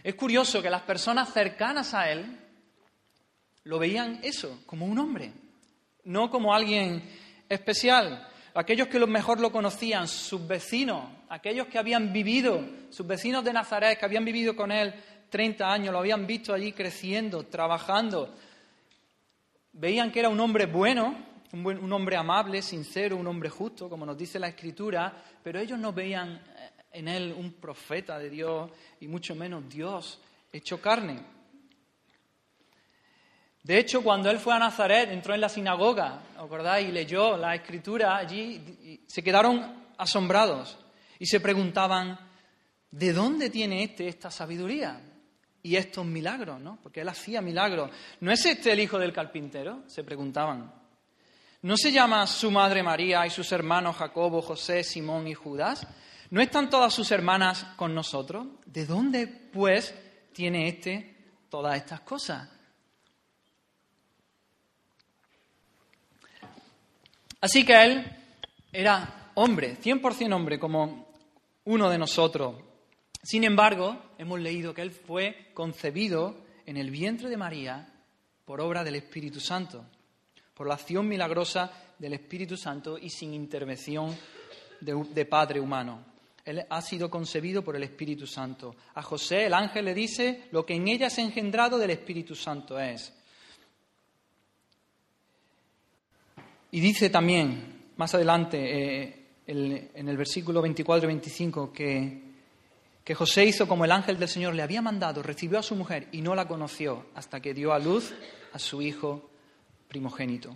Es 0.02 0.14
curioso 0.14 0.62
que 0.62 0.70
las 0.70 0.82
personas 0.82 1.32
cercanas 1.32 1.94
a 1.94 2.10
él 2.10 2.38
lo 3.64 3.78
veían 3.78 4.20
eso, 4.22 4.62
como 4.66 4.86
un 4.86 4.98
hombre, 4.98 5.32
no 6.04 6.30
como 6.30 6.54
alguien 6.54 7.02
especial 7.48 8.26
aquellos 8.58 8.88
que 8.88 8.98
mejor 9.06 9.38
lo 9.38 9.52
conocían, 9.52 10.08
sus 10.08 10.44
vecinos, 10.46 11.04
aquellos 11.28 11.68
que 11.68 11.78
habían 11.78 12.12
vivido, 12.12 12.60
sus 12.90 13.06
vecinos 13.06 13.44
de 13.44 13.52
Nazaret, 13.52 13.96
que 13.96 14.04
habían 14.04 14.24
vivido 14.24 14.56
con 14.56 14.72
él 14.72 14.92
30 15.30 15.64
años, 15.64 15.92
lo 15.92 16.00
habían 16.00 16.26
visto 16.26 16.52
allí 16.52 16.72
creciendo, 16.72 17.44
trabajando, 17.44 18.34
veían 19.72 20.10
que 20.10 20.18
era 20.18 20.28
un 20.28 20.40
hombre 20.40 20.66
bueno, 20.66 21.14
un, 21.52 21.66
un 21.66 21.92
hombre 21.92 22.16
amable, 22.16 22.62
sincero, 22.62 23.16
un 23.16 23.26
hombre 23.26 23.48
justo, 23.50 23.88
como 23.88 24.04
nos 24.04 24.16
dice 24.16 24.38
la 24.38 24.48
Escritura, 24.48 25.12
pero 25.42 25.58
ellos 25.58 25.78
no 25.78 25.92
veían 25.92 26.34
eh, 26.34 26.70
en 26.92 27.08
él 27.08 27.34
un 27.36 27.54
profeta 27.54 28.18
de 28.18 28.30
Dios 28.30 28.70
y 29.00 29.08
mucho 29.08 29.34
menos 29.34 29.68
Dios 29.68 30.20
hecho 30.52 30.80
carne. 30.80 31.20
De 33.62 33.78
hecho, 33.78 34.02
cuando 34.02 34.30
él 34.30 34.38
fue 34.38 34.54
a 34.54 34.58
Nazaret, 34.58 35.10
entró 35.10 35.34
en 35.34 35.40
la 35.40 35.48
sinagoga, 35.48 36.22
¿acordáis? 36.38 36.88
Y 36.88 36.92
leyó 36.92 37.36
la 37.36 37.54
escritura 37.54 38.16
allí, 38.16 39.02
se 39.06 39.22
quedaron 39.22 39.84
asombrados 39.98 40.78
y 41.18 41.26
se 41.26 41.40
preguntaban, 41.40 42.18
¿de 42.90 43.12
dónde 43.12 43.50
tiene 43.50 43.82
este 43.82 44.08
esta 44.08 44.30
sabiduría? 44.30 45.02
Y 45.60 45.76
estos 45.76 46.06
milagros, 46.06 46.60
¿no? 46.60 46.78
Porque 46.82 47.00
él 47.00 47.08
hacía 47.08 47.42
milagros. 47.42 47.90
¿No 48.20 48.30
es 48.30 48.46
este 48.46 48.72
el 48.72 48.80
hijo 48.80 48.98
del 48.98 49.12
carpintero? 49.12 49.82
Se 49.86 50.04
preguntaban. 50.04 50.72
¿No 51.60 51.76
se 51.76 51.90
llama 51.90 52.24
su 52.28 52.52
madre 52.52 52.84
María 52.84 53.26
y 53.26 53.30
sus 53.30 53.50
hermanos 53.50 53.96
Jacobo, 53.96 54.40
José, 54.40 54.84
Simón 54.84 55.26
y 55.26 55.34
Judas? 55.34 55.86
¿No 56.30 56.40
están 56.40 56.70
todas 56.70 56.94
sus 56.94 57.10
hermanas 57.10 57.64
con 57.76 57.94
nosotros? 57.94 58.46
¿De 58.64 58.86
dónde, 58.86 59.26
pues, 59.26 59.92
tiene 60.32 60.68
este 60.68 61.16
todas 61.48 61.76
estas 61.76 62.02
cosas? 62.02 62.48
Así 67.40 67.64
que 67.64 67.82
él 67.82 68.06
era 68.72 69.32
hombre, 69.34 69.78
100% 69.80 70.32
hombre, 70.32 70.60
como 70.60 71.08
uno 71.64 71.90
de 71.90 71.98
nosotros. 71.98 72.54
Sin 73.22 73.42
embargo, 73.42 74.12
hemos 74.16 74.38
leído 74.38 74.74
que 74.74 74.82
él 74.82 74.92
fue 74.92 75.50
concebido 75.54 76.44
en 76.66 76.76
el 76.76 76.90
vientre 76.90 77.28
de 77.28 77.36
María 77.36 77.92
por 78.44 78.60
obra 78.60 78.84
del 78.84 78.94
Espíritu 78.94 79.40
Santo, 79.40 79.84
por 80.58 80.66
la 80.66 80.74
acción 80.74 81.06
milagrosa 81.06 81.70
del 81.96 82.14
Espíritu 82.14 82.56
Santo 82.56 82.98
y 82.98 83.10
sin 83.10 83.32
intervención 83.32 84.14
de, 84.80 85.24
padre 85.24 85.60
humano. 85.60 86.04
Él 86.44 86.64
ha 86.68 86.82
sido 86.82 87.08
concebido 87.08 87.62
por 87.62 87.76
el 87.76 87.84
Espíritu 87.84 88.26
Santo. 88.26 88.74
A 88.96 89.02
José 89.02 89.46
el 89.46 89.54
ángel 89.54 89.84
le 89.84 89.94
dice, 89.94 90.48
lo 90.50 90.66
que 90.66 90.74
en 90.74 90.88
ella 90.88 91.06
ha 91.16 91.20
engendrado 91.20 91.78
del 91.78 91.90
Espíritu 91.90 92.34
Santo 92.34 92.76
es. 92.76 93.14
Y 96.72 96.80
dice 96.80 97.08
también, 97.08 97.92
más 97.96 98.12
adelante, 98.14 98.58
eh, 98.58 99.26
en 99.46 100.08
el 100.08 100.16
versículo 100.16 100.60
24 100.60 101.04
y 101.04 101.06
25, 101.06 101.72
que, 101.72 102.22
que 103.04 103.14
José 103.14 103.44
hizo 103.44 103.68
como 103.68 103.84
el 103.84 103.92
ángel 103.92 104.18
del 104.18 104.28
Señor 104.28 104.56
le 104.56 104.62
había 104.62 104.82
mandado, 104.82 105.22
recibió 105.22 105.60
a 105.60 105.62
su 105.62 105.76
mujer 105.76 106.08
y 106.10 106.20
no 106.20 106.34
la 106.34 106.48
conoció 106.48 107.06
hasta 107.14 107.38
que 107.38 107.54
dio 107.54 107.72
a 107.72 107.78
luz 107.78 108.12
a 108.52 108.58
su 108.58 108.82
hijo 108.82 109.27
primogénito. 109.88 110.54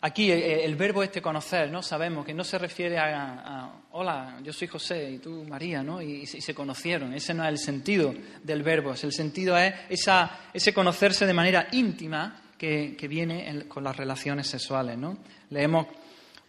Aquí 0.00 0.30
eh, 0.30 0.64
el, 0.64 0.76
verbo 0.76 1.02
este 1.02 1.22
conocer, 1.22 1.70
¿no? 1.70 1.82
Sabemos 1.82 2.26
que 2.26 2.34
no 2.34 2.44
se 2.44 2.58
refiere 2.58 2.98
a, 2.98 3.72
hola, 3.92 4.38
yo 4.42 4.52
soy 4.52 4.68
José 4.68 5.12
y 5.12 5.18
tú 5.18 5.44
María, 5.48 5.82
¿no? 5.82 6.02
Y, 6.02 6.26
se 6.26 6.54
conocieron. 6.54 7.14
Ese 7.14 7.32
no 7.32 7.42
es 7.42 7.48
el 7.48 7.58
sentido 7.58 8.14
del 8.42 8.62
verbo. 8.62 8.92
El 8.92 9.12
sentido 9.12 9.56
es 9.56 9.74
esa, 9.88 10.50
ese 10.52 10.74
conocerse 10.74 11.26
de 11.26 11.32
manera 11.32 11.68
íntima 11.72 12.42
que, 12.58 13.08
viene 13.08 13.66
con 13.68 13.84
las 13.84 13.96
relaciones 13.96 14.46
sexuales. 14.46 14.96
¿no? 14.98 15.18
Leemos 15.50 15.86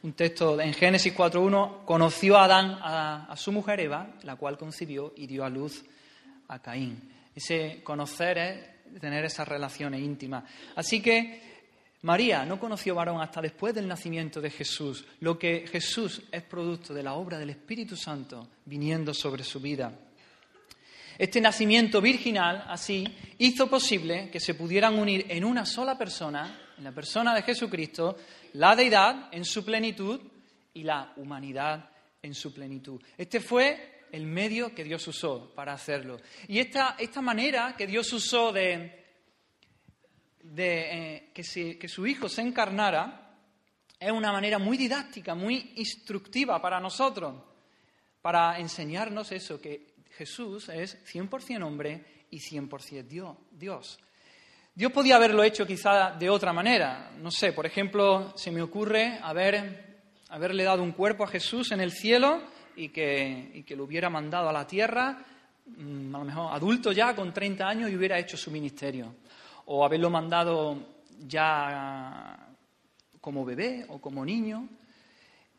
un 0.04 0.14
texto 0.14 0.60
en 0.60 0.74
Génesis 0.74 1.16
4.1, 1.16 1.86
conoció 1.86 2.38
a 2.38 2.46
Adán 2.46 2.78
a, 2.82 3.36
su 3.36 3.52
mujer 3.52 3.80
Eva, 3.80 4.16
la 4.24 4.36
cual 4.36 4.58
concibió 4.58 5.14
y 5.16 5.28
dio 5.28 5.44
a 5.44 5.50
luz 5.50 5.84
a 6.48 6.60
Caín. 6.60 7.12
Ese 7.34 7.82
conocer 7.84 8.38
es 8.38 8.75
tener 9.00 9.26
esas 9.26 9.48
relaciones 9.48 10.02
íntimas. 10.02 10.44
Así 10.76 11.02
que 11.02 11.42
María 12.02 12.46
no 12.46 12.60
conoció 12.60 12.94
varón 12.94 13.22
hasta 13.22 13.42
después 13.42 13.74
del 13.74 13.88
nacimiento 13.88 14.40
de 14.40 14.52
Jesús, 14.52 15.06
lo 15.22 15.40
que 15.40 15.66
Jesús 15.68 16.22
es 16.32 16.44
producto 16.44 16.94
de 16.94 17.02
la 17.02 17.14
obra 17.14 17.40
del 17.40 17.50
Espíritu 17.50 17.96
Santo 17.96 18.48
viniendo 18.66 19.14
sobre 19.14 19.44
su 19.44 19.60
vida. 19.60 19.92
Este 21.18 21.40
nacimiento 21.40 22.02
virginal, 22.02 22.66
así, 22.68 23.08
hizo 23.38 23.68
posible 23.68 24.30
que 24.30 24.40
se 24.40 24.54
pudieran 24.54 25.00
unir 25.00 25.26
en 25.30 25.46
una 25.46 25.66
sola 25.66 25.98
persona, 25.98 26.74
en 26.78 26.84
la 26.84 26.92
persona 26.92 27.34
de 27.34 27.42
Jesucristo, 27.42 28.18
la 28.54 28.76
deidad 28.76 29.30
en 29.32 29.46
su 29.46 29.64
plenitud 29.64 30.20
y 30.74 30.84
la 30.84 31.14
humanidad 31.16 31.90
en 32.22 32.34
su 32.34 32.54
plenitud. 32.54 33.02
Este 33.18 33.40
fue 33.40 33.95
el 34.12 34.26
medio 34.26 34.74
que 34.74 34.84
Dios 34.84 35.08
usó 35.08 35.54
para 35.56 35.74
hacerlo. 35.74 36.20
Y 36.48 36.60
esta, 36.60 36.96
esta 37.00 37.22
manera 37.22 37.76
que 37.78 37.88
Dios 37.88 38.12
usó 38.14 38.52
de, 38.52 39.06
de 40.42 41.16
eh, 41.16 41.32
que, 41.34 41.78
que 41.78 41.88
su 41.88 42.06
Hijo 42.08 42.30
se 42.30 42.42
encarnara 42.42 43.26
es 44.00 44.12
una 44.12 44.32
manera 44.32 44.60
muy 44.60 44.78
didáctica, 44.78 45.36
muy 45.36 45.74
instructiva 45.78 46.62
para 46.62 46.80
nosotros, 46.80 47.36
para 48.22 48.60
enseñarnos 48.60 49.32
eso, 49.32 49.60
que 49.60 49.96
Jesús 50.18 50.70
es 50.70 51.04
100% 51.12 51.64
hombre 51.66 52.26
y 52.30 52.40
100% 52.40 53.48
Dios. 53.52 54.00
Dios 54.74 54.92
podía 54.92 55.16
haberlo 55.16 55.44
hecho 55.44 55.66
quizá 55.66 56.12
de 56.12 56.30
otra 56.30 56.52
manera. 56.52 57.12
No 57.18 57.32
sé, 57.32 57.54
por 57.54 57.66
ejemplo, 57.66 58.34
se 58.36 58.52
me 58.52 58.62
ocurre 58.62 59.20
haber, 59.22 60.04
haberle 60.30 60.64
dado 60.64 60.84
un 60.84 60.92
cuerpo 60.92 61.24
a 61.24 61.28
Jesús 61.28 61.72
en 61.72 61.80
el 61.80 61.92
cielo 61.92 62.42
y 62.76 62.90
que, 62.90 63.64
que 63.66 63.76
lo 63.76 63.86
hubiera 63.86 64.10
mandado 64.10 64.50
a 64.50 64.54
la 64.54 64.66
tierra, 64.66 65.18
mm, 65.66 66.16
a 66.16 66.20
lo 66.20 66.26
mejor 66.26 66.54
adulto 66.54 66.92
ya, 66.92 67.16
con 67.16 67.34
30 67.34 67.68
años, 67.68 67.90
y 67.90 67.96
hubiera 67.96 68.20
hecho 68.20 68.38
su 68.38 68.52
ministerio. 68.52 69.16
O 69.66 69.84
haberlo 69.84 70.10
mandado 70.10 70.96
ya 71.28 72.48
como 73.20 73.44
bebé 73.44 73.86
o 73.90 74.00
como 74.00 74.24
niño 74.24 74.68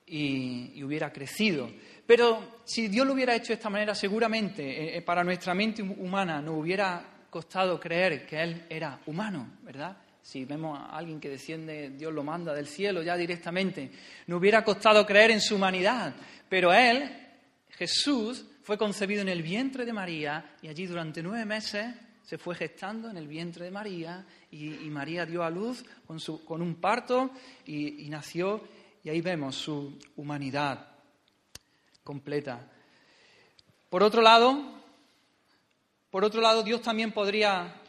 y 0.07 0.81
hubiera 0.85 1.13
crecido. 1.13 1.69
Pero 2.07 2.61
si 2.65 2.87
Dios 2.89 3.07
lo 3.07 3.15
hubiera 3.15 3.35
hecho 3.35 3.49
de 3.49 3.55
esta 3.55 3.69
manera, 3.69 3.95
seguramente 3.95 4.63
eh, 4.63 4.97
eh, 4.97 5.03
para 5.03 5.25
nuestra 5.25 5.55
mente 5.55 5.83
humana 5.83 6.41
nos 6.41 6.57
hubiera 6.57 7.05
costado 7.29 7.81
creer 7.81 8.25
que 8.25 8.41
Él 8.41 8.65
era 8.71 9.01
humano, 9.07 9.59
¿verdad? 9.63 9.97
Si 10.27 10.45
vemos 10.45 10.77
a 10.77 10.87
alguien 10.87 11.21
que 11.21 11.29
desciende, 11.29 11.91
Dios 11.91 12.13
lo 12.13 12.25
manda 12.25 12.53
del 12.53 12.67
cielo 12.67 13.01
ya 13.01 13.17
directamente, 13.17 13.93
no 14.27 14.39
hubiera 14.39 14.65
costado 14.65 15.07
creer 15.07 15.31
en 15.31 15.41
su 15.41 15.55
humanidad, 15.55 16.17
pero 16.49 16.73
él, 16.73 17.09
Jesús, 17.69 18.45
fue 18.65 18.77
concebido 18.77 19.23
en 19.23 19.29
el 19.29 19.41
vientre 19.41 19.85
de 19.85 19.93
María 19.93 20.57
y 20.63 20.67
allí 20.67 20.85
durante 20.87 21.23
nueve 21.23 21.45
meses 21.45 21.95
se 22.25 22.39
fue 22.39 22.57
gestando 22.57 23.09
en 23.09 23.17
el 23.17 23.29
vientre 23.29 23.67
de 23.67 23.71
María 23.71 24.27
y, 24.51 24.71
María 24.91 25.25
dio 25.25 25.45
a 25.45 25.51
luz 25.51 25.85
con, 26.09 26.19
su, 26.19 26.45
con 26.45 26.61
un 26.61 26.75
parto 26.75 27.31
y, 27.65 28.05
y 28.05 28.11
nació 28.11 28.67
y 29.05 29.11
ahí 29.11 29.21
vemos 29.21 29.55
su 29.55 29.97
humanidad 30.17 30.89
completa. 32.03 32.69
Por 33.89 34.03
otro 34.03 34.23
lado, 34.23 34.83
por 36.11 36.25
otro 36.25 36.41
lado, 36.41 36.65
Dios 36.65 36.83
también 36.83 37.13
podría 37.13 37.81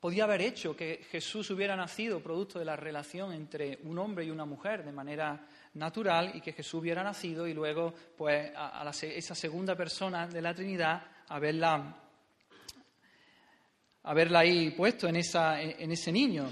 Podía 0.00 0.24
haber 0.24 0.42
hecho 0.42 0.76
que 0.76 1.04
Jesús 1.10 1.50
hubiera 1.50 1.74
nacido 1.74 2.22
producto 2.22 2.60
de 2.60 2.64
la 2.64 2.76
relación 2.76 3.32
entre 3.32 3.80
un 3.82 3.98
hombre 3.98 4.24
y 4.24 4.30
una 4.30 4.44
mujer 4.44 4.84
de 4.84 4.92
manera 4.92 5.44
natural 5.74 6.32
y 6.34 6.40
que 6.40 6.52
Jesús 6.52 6.74
hubiera 6.74 7.02
nacido 7.02 7.48
y 7.48 7.54
luego, 7.54 7.92
pues, 8.16 8.52
a, 8.54 8.88
esa 9.02 9.34
segunda 9.34 9.74
persona 9.74 10.28
de 10.28 10.40
la 10.40 10.54
Trinidad, 10.54 11.02
haberla, 11.28 11.96
haberla 14.04 14.38
ahí 14.38 14.70
puesto 14.70 15.08
en, 15.08 15.16
esa, 15.16 15.60
en 15.60 15.90
ese 15.90 16.12
niño. 16.12 16.48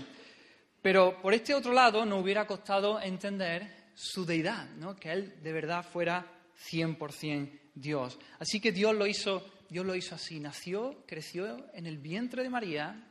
Pero 0.82 1.22
por 1.22 1.32
este 1.32 1.54
otro 1.54 1.72
lado, 1.72 2.04
no 2.04 2.18
hubiera 2.18 2.46
costado 2.46 3.00
entender 3.00 3.86
su 3.94 4.26
deidad, 4.26 4.68
¿no? 4.70 4.96
que 4.96 5.12
Él 5.12 5.40
de 5.40 5.52
verdad 5.52 5.84
fuera 5.84 6.26
100% 6.68 7.60
Dios. 7.74 8.18
Así 8.40 8.60
que 8.60 8.72
Dios 8.72 8.94
lo 8.94 9.06
hizo, 9.06 9.44
Dios 9.68 9.86
lo 9.86 9.94
hizo 9.94 10.16
así. 10.16 10.40
Nació, 10.40 11.04
creció 11.06 11.66
en 11.74 11.86
el 11.86 11.98
vientre 11.98 12.42
de 12.42 12.50
María 12.50 13.05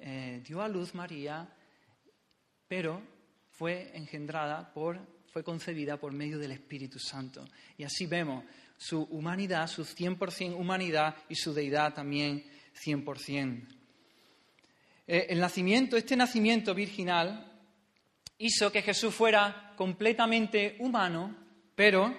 eh, 0.00 0.42
dio 0.44 0.62
a 0.62 0.68
luz 0.68 0.94
María, 0.94 1.48
pero 2.68 3.02
fue 3.50 3.90
engendrada 3.94 4.72
por, 4.72 5.00
fue 5.32 5.42
concebida 5.42 5.96
por 5.96 6.12
medio 6.12 6.38
del 6.38 6.52
Espíritu 6.52 6.98
Santo. 6.98 7.44
Y 7.76 7.84
así 7.84 8.06
vemos 8.06 8.44
su 8.76 9.02
humanidad, 9.04 9.66
su 9.66 9.84
100% 9.84 10.56
humanidad 10.56 11.16
y 11.28 11.34
su 11.34 11.54
deidad 11.54 11.94
también 11.94 12.44
100%. 12.84 13.66
Eh, 15.06 15.26
el 15.30 15.40
nacimiento, 15.40 15.96
este 15.96 16.16
nacimiento 16.16 16.74
virginal 16.74 17.52
hizo 18.38 18.70
que 18.70 18.82
Jesús 18.82 19.14
fuera 19.14 19.72
completamente 19.76 20.76
humano, 20.80 21.34
pero 21.74 22.14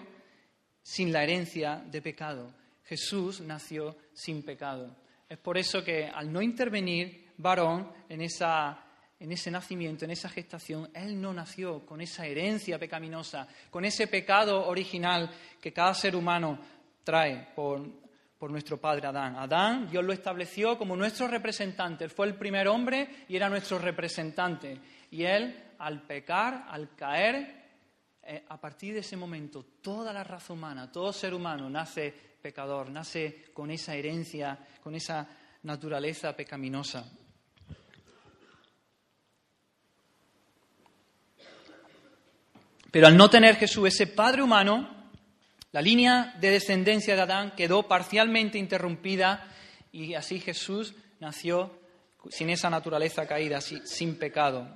sin 0.81 1.11
la 1.11 1.23
herencia 1.23 1.83
de 1.85 2.01
pecado. 2.01 2.53
Jesús 2.85 3.41
nació 3.41 3.97
sin 4.13 4.43
pecado. 4.43 4.95
Es 5.27 5.37
por 5.37 5.57
eso 5.57 5.83
que 5.83 6.05
al 6.05 6.31
no 6.31 6.41
intervenir 6.41 7.26
varón 7.37 7.91
en, 8.09 8.21
esa, 8.21 8.77
ese 9.19 9.51
nacimiento, 9.51 10.05
en 10.05 10.11
esa 10.11 10.29
gestación, 10.29 10.89
él 10.93 11.19
no 11.19 11.33
nació 11.33 11.85
con 11.85 12.01
esa 12.01 12.25
herencia 12.25 12.79
pecaminosa, 12.79 13.47
con 13.69 13.85
ese 13.85 14.07
pecado 14.07 14.67
original 14.67 15.29
que 15.61 15.73
cada 15.73 15.93
ser 15.93 16.15
humano 16.15 16.59
trae 17.03 17.49
por, 17.55 17.81
por 18.37 18.51
nuestro 18.51 18.79
padre 18.79 19.07
Adán. 19.07 19.35
Adán, 19.35 19.89
Dios 19.89 20.03
lo 20.03 20.13
estableció 20.13 20.77
como 20.77 20.95
nuestro 20.95 21.27
representante. 21.27 22.03
Él 22.03 22.09
fue 22.09 22.27
el 22.27 22.35
primer 22.35 22.67
hombre 22.67 23.25
y 23.27 23.35
era 23.35 23.49
nuestro 23.49 23.79
representante. 23.79 24.79
Y 25.11 25.23
él, 25.23 25.73
al 25.79 26.01
pecar, 26.03 26.65
al 26.69 26.95
caer, 26.95 27.57
eh, 28.23 28.43
a 28.49 28.59
partir 28.59 28.93
de 28.93 28.99
ese 28.99 29.15
momento, 29.15 29.63
toda 29.81 30.11
la 30.11 30.23
raza 30.23 30.53
humana, 30.53 30.91
todo 30.91 31.13
ser 31.13 31.33
humano 31.33 31.69
nace 31.69 32.13
pecador, 32.41 32.89
nace 32.89 33.45
con 33.53 33.71
esa 33.71 33.95
herencia, 33.95 34.59
con 34.83 34.95
esa 34.95 35.27
naturaleza 35.63 36.35
pecaminosa. 36.35 37.09
Pero 42.91 43.07
al 43.07 43.17
no 43.17 43.29
tener 43.29 43.55
Jesús 43.55 43.87
ese 43.87 44.07
Padre 44.07 44.41
humano, 44.41 44.89
la 45.71 45.81
línea 45.81 46.35
de 46.39 46.51
descendencia 46.51 47.15
de 47.15 47.21
Adán 47.21 47.53
quedó 47.55 47.87
parcialmente 47.87 48.57
interrumpida 48.57 49.47
y 49.91 50.13
así 50.13 50.39
Jesús 50.39 50.95
nació 51.19 51.79
sin 52.29 52.49
esa 52.49 52.69
naturaleza 52.69 53.27
caída, 53.27 53.59
sin 53.61 54.17
pecado. 54.17 54.67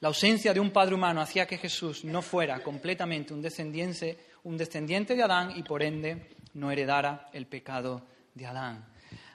La 0.00 0.08
ausencia 0.08 0.54
de 0.54 0.60
un 0.60 0.70
Padre 0.70 0.94
humano 0.94 1.20
hacía 1.20 1.46
que 1.46 1.58
Jesús 1.58 2.04
no 2.04 2.22
fuera 2.22 2.62
completamente 2.62 3.34
un 3.34 3.42
descendiente, 3.42 4.18
un 4.44 4.56
descendiente 4.56 5.14
de 5.14 5.22
Adán 5.22 5.52
y 5.56 5.62
por 5.62 5.82
ende 5.82 6.30
no 6.54 6.70
heredara 6.70 7.28
el 7.32 7.46
pecado 7.46 8.06
de 8.34 8.46
Adán. 8.46 8.86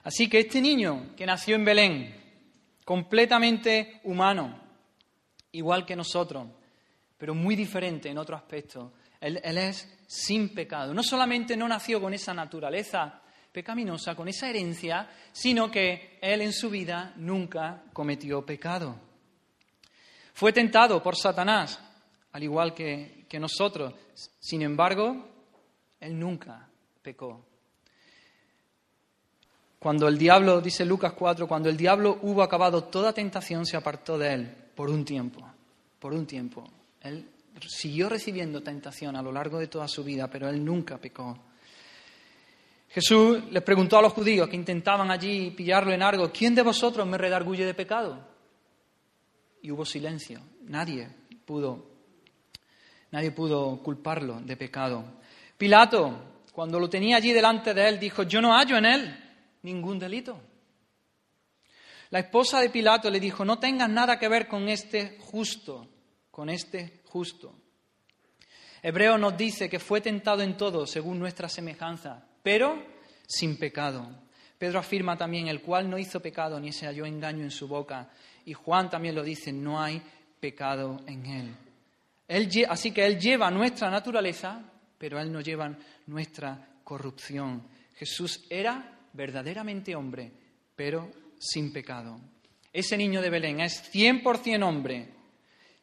Así 0.04 0.28
que 0.28 0.39
este 0.39 0.62
niño 0.62 1.15
que 1.15 1.26
nació 1.26 1.56
en 1.56 1.65
Belén, 1.65 2.15
completamente 2.84 4.02
humano, 4.04 4.60
igual 5.52 5.86
que 5.86 5.96
nosotros, 5.96 6.48
pero 7.17 7.34
muy 7.34 7.56
diferente 7.56 8.10
en 8.10 8.17
otro 8.17 8.36
aspecto. 8.36 8.93
Él, 9.19 9.38
es 9.43 9.88
sin 10.08 10.54
pecado. 10.54 10.93
No 10.93 11.04
solamente 11.04 11.56
no 11.56 11.67
nació 11.67 12.01
con 12.01 12.13
esa 12.13 12.34
naturaleza 12.34 13.21
pecaminosa, 13.51 14.15
con 14.15 14.28
esa 14.28 14.49
herencia, 14.49 15.10
sino 15.32 15.71
que 15.71 16.19
él 16.21 16.41
en 16.41 16.51
su 16.54 16.69
vida 16.69 17.13
nunca 17.17 17.84
cometió 17.93 18.45
pecado. 18.45 18.95
Fue 20.34 20.51
tentado 20.51 21.01
por 21.01 21.15
Satanás, 21.15 21.80
al 22.34 22.43
igual 22.43 22.73
que, 22.73 23.25
que 23.30 23.39
nosotros. 23.39 23.93
Sin 24.39 24.62
embargo, 24.62 25.30
él 25.99 26.19
nunca 26.19 26.67
pecó. 27.01 27.45
Cuando 29.80 30.08
el 30.08 30.17
diablo, 30.17 30.62
dice 30.62 30.84
Lucas 30.84 31.13
4, 31.13 31.47
cuando 31.47 31.69
el 31.69 31.78
diablo 31.78 32.19
hubo 32.23 32.41
acabado 32.41 32.86
toda 32.86 33.13
tentación, 33.13 33.65
se 33.65 33.78
apartó 33.78 34.17
de 34.17 34.34
él 34.34 34.56
por 34.75 34.89
un 34.89 35.06
tiempo, 35.06 35.47
por 35.99 36.13
un 36.13 36.25
tiempo. 36.25 36.65
Él 37.06 37.30
siguió 37.68 38.10
recibiendo 38.10 38.62
tentación 38.62 39.15
a 39.15 39.22
lo 39.22 39.32
largo 39.32 39.60
de 39.60 39.68
toda 39.68 39.88
su 39.88 40.04
vida, 40.04 40.30
pero 40.30 40.50
él 40.50 40.63
nunca 40.63 40.98
pecó. 40.98 41.38
Jesús 42.89 43.44
les 43.52 43.63
preguntó 43.63 43.98
a 43.98 44.02
los 44.02 44.13
judíos 44.13 44.48
que 44.48 44.56
intentaban 44.56 45.12
allí 45.12 45.52
pillarlo 45.52 45.91
en 45.91 46.02
algo, 46.02 46.32
¿quién 46.32 46.56
de 46.56 46.62
vosotros 46.62 47.06
me 47.08 47.18
redarguye 47.18 47.65
de 47.65 47.74
pecado? 47.74 48.26
Y 49.62 49.72
hubo 49.72 49.86
silencio. 49.86 50.39
Nadie 50.63 51.10
pudo, 51.46 51.86
nadie 53.12 53.32
pudo 53.32 53.82
culparlo 53.84 54.39
de 54.41 54.56
pecado. 54.56 55.04
Pilato, 55.58 56.44
cuando 56.52 56.80
lo 56.80 56.89
tenía 56.89 57.18
allí 57.18 57.34
delante 57.34 57.74
de 57.74 57.88
él, 57.88 58.00
dijo, 58.00 58.24
yo 58.24 58.41
no 58.41 58.54
hallo 58.54 58.78
en 58.78 58.86
él 58.86 59.26
ningún 59.62 60.00
delito. 60.00 60.39
La 62.12 62.20
esposa 62.20 62.62
de 62.62 62.70
Pilato 62.70 63.10
le 63.10 63.20
dijo, 63.20 63.44
no 63.44 63.60
tengas 63.60 63.89
nada 63.89 64.18
que 64.18 64.30
ver 64.30 64.48
con 64.48 64.70
este 64.70 65.18
justo, 65.20 65.89
con 66.36 66.50
este 66.50 67.00
justo. 67.06 67.56
Hebreo 68.84 69.17
nos 69.17 69.38
dice 69.38 69.69
que 69.69 69.80
fue 69.80 70.02
tentado 70.02 70.41
en 70.41 70.58
todo 70.58 70.86
según 70.86 71.17
nuestra 71.17 71.48
semejanza, 71.48 72.28
pero 72.43 72.78
sin 73.26 73.56
pecado. 73.56 74.06
Pedro 74.58 74.80
afirma 74.80 75.17
también, 75.17 75.48
el 75.48 75.62
cual 75.62 75.89
no 75.89 75.98
hizo 75.98 76.19
pecado 76.19 76.60
ni 76.60 76.74
se 76.74 76.88
halló 76.88 77.06
engaño 77.06 77.41
en 77.41 77.52
su 77.52 77.69
boca. 77.69 78.10
Y 78.43 78.52
Juan 78.52 78.89
también 78.89 79.15
lo 79.15 79.24
dice, 79.24 79.54
no 79.54 79.82
hay 79.82 80.02
pecado 80.38 81.00
en 81.08 81.26
él. 82.28 82.65
así 82.67 82.91
que 82.91 83.06
Él 83.06 83.17
lleva 83.17 83.50
nuestra 83.50 83.89
naturaleza, 83.89 84.62
pero 84.98 85.17
Él 85.21 85.32
no 85.32 85.39
lleva 85.39 85.74
nuestra 86.08 86.82
corrupción. 86.84 87.63
Jesús 87.95 88.43
era 88.50 89.00
verdaderamente 89.13 89.95
hombre, 89.95 90.34
pero 90.76 91.10
sin 91.39 91.71
pecado. 91.71 92.19
Ese 92.74 92.98
niño 92.98 93.21
de 93.21 93.30
Belén 93.30 93.62
es 93.62 93.89
100% 93.93 94.67
hombre 94.67 95.14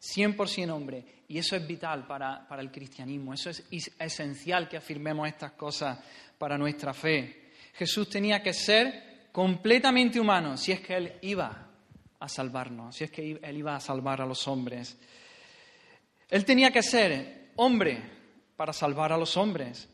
100% 0.02 0.70
hombre. 0.70 1.04
Y 1.28 1.38
eso 1.38 1.54
es 1.56 1.66
vital 1.66 2.06
para, 2.06 2.46
el 2.58 2.70
cristianismo. 2.70 3.32
Eso 3.32 3.50
es 3.50 3.64
esencial 3.98 4.68
que 4.68 4.76
afirmemos 4.76 5.28
estas 5.28 5.52
cosas 5.52 5.98
para 6.36 6.58
nuestra 6.58 6.92
fe. 6.92 7.50
Jesús 7.74 8.08
tenía 8.08 8.42
que 8.42 8.52
ser 8.52 9.28
completamente 9.30 10.18
humano 10.18 10.56
si 10.56 10.72
es 10.72 10.80
que 10.80 10.96
Él 10.96 11.12
iba 11.22 11.68
a 12.18 12.28
salvarnos, 12.28 12.96
si 12.96 13.04
es 13.04 13.10
que 13.10 13.38
Él 13.42 13.56
iba 13.56 13.76
a 13.76 13.80
salvar 13.80 14.20
a 14.20 14.26
los 14.26 14.46
hombres. 14.48 14.98
Él 16.28 16.44
tenía 16.44 16.70
que 16.70 16.82
ser 16.82 17.52
hombre 17.56 18.02
para 18.56 18.72
salvar 18.72 19.12
a 19.12 19.18
los 19.18 19.36
hombres. 19.36 19.88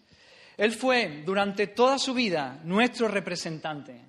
Él 0.57 0.73
fue 0.73 1.23
durante 1.25 1.69
toda 1.69 1.99
su 1.99 2.15
vida 2.15 2.61
nuestro 2.65 3.09
representante. 3.09 4.01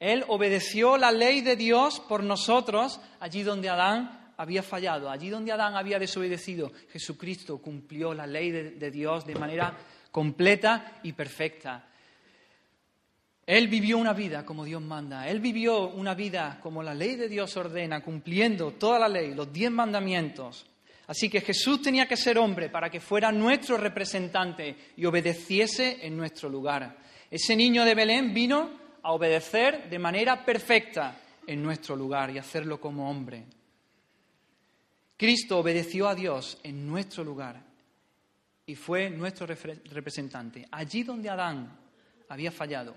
Él 0.00 0.24
obedeció 0.28 0.96
la 0.96 1.12
ley 1.12 1.42
de 1.42 1.56
Dios 1.56 2.00
por 2.00 2.22
nosotros 2.22 3.00
allí 3.20 3.42
donde 3.42 3.68
Adán 3.68 4.17
había 4.38 4.62
fallado, 4.62 5.10
allí 5.10 5.28
donde 5.28 5.52
Adán 5.52 5.76
había 5.76 5.98
desobedecido, 5.98 6.72
Jesucristo 6.92 7.58
cumplió 7.58 8.14
la 8.14 8.26
ley 8.26 8.50
de, 8.52 8.90
Dios 8.90 9.26
de 9.26 9.34
manera 9.34 9.76
completa 10.12 11.00
y 11.02 11.12
perfecta. 11.12 11.84
Él 13.44 13.66
vivió 13.66 13.98
una 13.98 14.12
vida 14.12 14.44
como 14.44 14.64
Dios 14.64 14.80
manda. 14.80 15.28
Él 15.28 15.40
vivió 15.40 15.88
una 15.88 16.14
vida 16.14 16.60
como 16.62 16.82
la 16.82 16.94
ley 16.94 17.16
de 17.16 17.28
Dios 17.28 17.56
ordena, 17.56 18.00
cumpliendo 18.00 18.72
toda 18.72 19.00
la 19.00 19.08
ley, 19.08 19.34
los 19.34 19.52
diez 19.52 19.72
mandamientos. 19.72 20.66
Así 21.08 21.28
que 21.28 21.40
Jesús 21.40 21.82
tenía 21.82 22.06
que 22.06 22.16
ser 22.16 22.38
hombre 22.38 22.68
para 22.68 22.90
que 22.90 23.00
fuera 23.00 23.32
nuestro 23.32 23.76
representante 23.76 24.76
y 24.96 25.04
obedeciese 25.04 26.06
en 26.06 26.16
nuestro 26.16 26.48
lugar. 26.48 26.96
Ese 27.28 27.56
niño 27.56 27.84
de 27.84 27.94
Belén 27.94 28.32
vino 28.32 28.70
a 29.02 29.12
obedecer 29.12 29.88
de 29.90 29.98
manera 29.98 30.44
perfecta 30.44 31.16
en 31.46 31.62
nuestro 31.62 31.96
lugar 31.96 32.30
y 32.30 32.38
hacerlo 32.38 32.80
como 32.80 33.10
hombre. 33.10 33.57
Cristo 35.18 35.58
obedeció 35.58 36.08
a 36.08 36.14
Dios 36.14 36.58
en 36.62 36.86
nuestro 36.86 37.24
lugar 37.24 37.60
y 38.64 38.76
fue 38.76 39.10
nuestro 39.10 39.46
representante. 39.46 40.68
Allí 40.70 41.02
donde 41.02 41.28
Adán 41.28 41.76
había 42.28 42.52
fallado, 42.52 42.94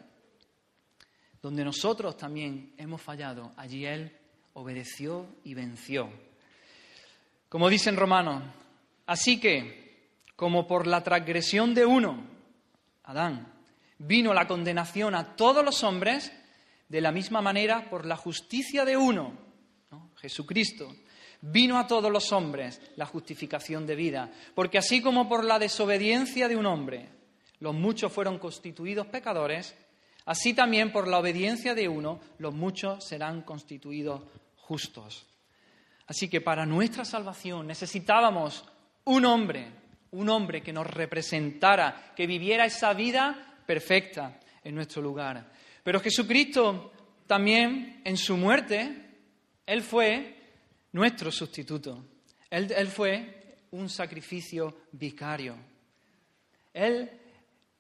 donde 1.42 1.66
nosotros 1.66 2.16
también 2.16 2.76
hemos 2.78 3.02
fallado, 3.02 3.52
allí 3.58 3.88
Él 3.88 4.16
obedeció 4.54 5.26
y 5.44 5.56
venció. 5.56 6.12
Como 7.50 7.70
dicen 7.70 7.98
Romanos, 7.98 8.44
así 9.08 9.40
que, 9.40 10.12
como 10.36 10.68
por 10.68 10.86
la 10.86 11.02
transgresión 11.02 11.74
de 11.74 11.88
uno, 11.88 12.24
Adán, 13.06 13.52
vino 13.98 14.32
la 14.32 14.48
condenación 14.48 15.16
a 15.16 15.36
todos 15.36 15.66
los 15.66 15.84
hombres, 15.84 16.32
de 16.88 17.02
la 17.02 17.12
misma 17.12 17.42
manera, 17.42 17.90
por 17.90 18.06
la 18.06 18.16
justicia 18.16 18.86
de 18.86 18.96
uno, 18.96 19.34
Jesucristo, 20.18 20.96
vino 21.42 21.80
a 21.80 21.88
todos 21.88 22.12
los 22.12 22.32
hombres 22.32 22.80
la 22.96 23.06
justificación 23.06 23.86
de 23.86 23.96
vida. 23.96 24.32
Porque 24.56 24.78
así 24.78 25.02
como 25.02 25.28
por 25.28 25.44
la 25.44 25.60
desobediencia 25.60 26.48
de 26.48 26.56
un 26.56 26.66
hombre 26.66 27.10
los 27.60 27.76
muchos 27.76 28.12
fueron 28.12 28.40
constituidos 28.40 29.08
pecadores, 29.08 29.76
así 30.26 30.54
también 30.54 30.92
por 30.92 31.08
la 31.08 31.20
obediencia 31.20 31.76
de 31.76 31.88
uno 31.88 32.20
los 32.40 32.54
muchos 32.54 33.06
serán 33.06 33.44
constituidos 33.44 34.22
justos. 34.56 35.28
Así 36.08 36.28
que 36.28 36.42
para 36.42 36.66
nuestra 36.66 37.06
salvación 37.06 37.68
necesitábamos 37.68 38.66
un 39.06 39.26
hombre, 39.26 39.72
un 40.12 40.30
hombre 40.30 40.62
que 40.62 40.74
nos 40.74 40.88
representara, 40.88 42.14
que 42.16 42.28
viviera 42.28 42.66
esa 42.66 42.94
vida 42.94 43.62
perfecta 43.66 44.40
en 44.64 44.76
nuestro 44.76 45.02
lugar. 45.02 45.52
Pero 45.84 46.00
Jesucristo 46.00 46.92
también 47.28 48.02
en 48.04 48.18
su 48.18 48.38
muerte, 48.38 49.20
Él 49.66 49.82
fue 49.82 50.41
nuestro 50.94 51.32
sustituto. 51.32 52.04
Él, 52.50 52.88
fue 52.88 53.58
un 53.72 53.90
sacrificio 53.90 54.82
vicario. 54.92 55.56
Él 56.74 57.10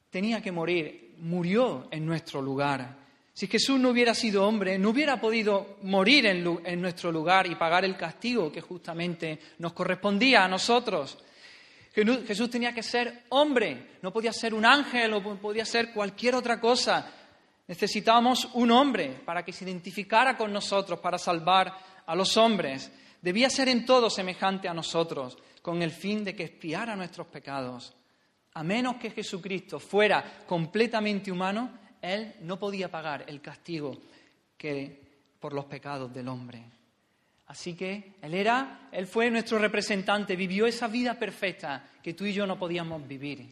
tenía 0.10 0.42
que 0.42 0.52
morir, 0.52 1.16
murió 1.18 1.88
en 1.92 2.06
nuestro 2.06 2.42
lugar. 2.42 2.98
Si 3.34 3.48
Jesús 3.48 3.80
no 3.80 3.90
hubiera 3.90 4.14
sido 4.14 4.48
hombre, 4.48 4.78
no 4.78 4.90
hubiera 4.90 5.20
podido 5.20 5.78
morir 5.84 6.26
en, 6.26 6.82
nuestro 6.82 7.12
lugar 7.12 7.48
y 7.48 7.56
pagar 7.56 7.84
el 7.86 7.98
castigo 7.98 8.52
que 8.52 8.62
justamente 8.62 9.40
nos 9.60 9.74
correspondía 9.74 10.46
a 10.46 10.48
nosotros. 10.48 11.18
Jesús 11.94 12.50
tenía 12.50 12.74
que 12.74 12.84
ser 12.84 13.24
hombre, 13.30 13.98
no 14.02 14.14
podía 14.14 14.32
ser 14.32 14.54
un 14.54 14.66
ángel 14.66 15.14
o 15.14 15.22
podía 15.38 15.66
ser 15.66 15.92
cualquier 15.92 16.36
otra 16.36 16.60
cosa. 16.60 17.12
Necesitábamos 17.68 18.50
un 18.54 18.72
hombre 18.72 19.22
para 19.26 19.44
que 19.44 19.52
se 19.52 19.66
identificara 19.66 20.38
con 20.38 20.54
nosotros, 20.54 21.00
para 21.00 21.18
salvar 21.18 21.74
a 22.06 22.16
los 22.16 22.36
hombres. 22.38 22.92
Debía 23.22 23.50
ser 23.50 23.70
en 23.70 23.86
todo 23.86 24.10
semejante 24.10 24.68
a 24.68 24.74
nosotros, 24.74 25.38
con 25.62 25.82
el 25.82 25.92
fin 25.92 26.24
de 26.24 26.36
que 26.36 26.44
expiara 26.44 26.96
nuestros 26.96 27.28
pecados. 27.28 27.94
A 28.54 28.64
menos 28.64 28.96
que 28.96 29.12
Jesucristo 29.12 29.80
fuera 29.80 30.44
completamente 30.48 31.32
humano, 31.32 31.78
Él 32.02 32.36
no 32.42 32.58
podía 32.58 32.90
pagar 32.90 33.26
el 33.28 33.40
castigo 33.40 33.96
que 34.58 35.02
por 35.40 35.54
los 35.54 35.66
pecados 35.66 36.14
del 36.14 36.28
hombre. 36.28 36.64
Así 37.48 37.76
que 37.76 38.14
Él 38.22 38.34
era, 38.34 38.90
Él 38.92 39.08
fue 39.08 39.30
nuestro 39.30 39.60
representante, 39.60 40.36
vivió 40.36 40.66
esa 40.66 40.88
vida 40.88 41.20
perfecta 41.20 41.90
que 42.02 42.14
tú 42.14 42.26
y 42.26 42.34
yo 42.34 42.48
no 42.48 42.58
podíamos 42.58 43.08
vivir. 43.08 43.48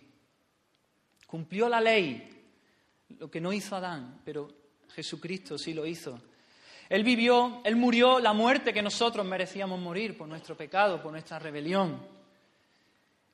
Cumplió 1.27 1.69
la 1.69 1.79
ley, 1.79 2.27
lo 3.19 3.29
que 3.29 3.41
no 3.41 3.53
hizo 3.53 3.75
Adán, 3.75 4.21
pero 4.25 4.47
Jesucristo 4.95 5.57
sí 5.57 5.73
lo 5.73 5.85
hizo. 5.85 6.19
Él 6.89 7.03
vivió, 7.03 7.61
Él 7.63 7.75
murió 7.75 8.19
la 8.19 8.33
muerte 8.33 8.73
que 8.73 8.81
nosotros 8.81 9.25
merecíamos 9.25 9.79
morir 9.79 10.17
por 10.17 10.27
nuestro 10.27 10.57
pecado, 10.57 11.01
por 11.01 11.11
nuestra 11.11 11.37
rebelión. 11.37 12.01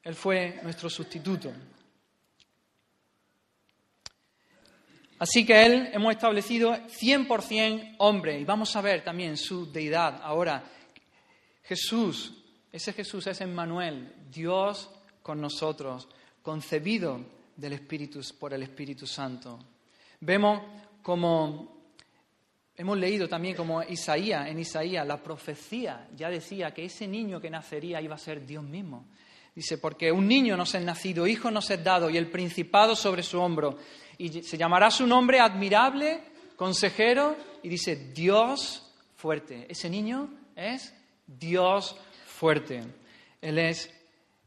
Él 0.03 0.13
fue 0.13 0.59
nuestro 0.61 0.89
sustituto. 0.89 1.51
Así 5.17 5.45
que 5.45 5.65
Él 5.65 5.89
hemos 5.93 6.13
establecido 6.13 6.73
100% 6.73 7.95
hombre 7.99 8.37
y 8.37 8.43
vamos 8.43 8.75
a 8.75 8.81
ver 8.81 9.03
también 9.03 9.37
su 9.37 9.71
deidad. 9.71 10.19
Ahora, 10.21 10.63
Jesús, 11.63 12.33
ese 12.71 12.91
Jesús 12.91 13.25
es 13.27 13.39
Emmanuel, 13.39 14.13
Dios 14.29 14.89
con 15.23 15.39
nosotros, 15.39 16.09
concebido 16.43 17.21
del 17.55 17.73
Espíritu, 17.73 18.19
por 18.37 18.53
el 18.53 18.63
Espíritu 18.63 19.07
Santo. 19.07 19.57
Vemos 20.19 20.61
como 21.01 21.74
Hemos 22.77 22.97
leído 22.97 23.29
también 23.29 23.55
como 23.55 23.81
Isaías, 23.83 24.49
en 24.49 24.59
Isaías, 24.59 25.07
la 25.07 25.23
profecía 25.23 26.07
ya 26.13 26.29
decía 26.29 26.73
que 26.73 26.85
ese 26.85 27.07
niño 27.07 27.39
que 27.39 27.49
nacería 27.49 28.01
iba 28.01 28.15
a 28.15 28.17
ser 28.17 28.45
Dios 28.45 28.63
mismo. 28.63 29.05
Dice, 29.55 29.77
porque 29.77 30.11
un 30.11 30.27
niño 30.27 30.57
nos 30.57 30.75
es 30.75 30.83
nacido, 30.83 31.25
hijo 31.25 31.49
nos 31.49 31.69
es 31.69 31.81
dado, 31.81 32.09
y 32.09 32.17
el 32.17 32.29
principado 32.29 32.93
sobre 32.93 33.23
su 33.23 33.39
hombro. 33.39 33.77
Y 34.17 34.43
se 34.43 34.57
llamará 34.57 34.91
su 34.91 35.07
nombre 35.07 35.39
admirable, 35.39 36.21
consejero, 36.57 37.37
y 37.63 37.69
dice, 37.69 37.95
Dios 38.13 38.93
fuerte. 39.15 39.65
Ese 39.69 39.89
niño 39.89 40.29
es 40.57 40.93
Dios 41.25 41.95
fuerte. 42.25 42.83
Él 43.41 43.57
es 43.57 43.89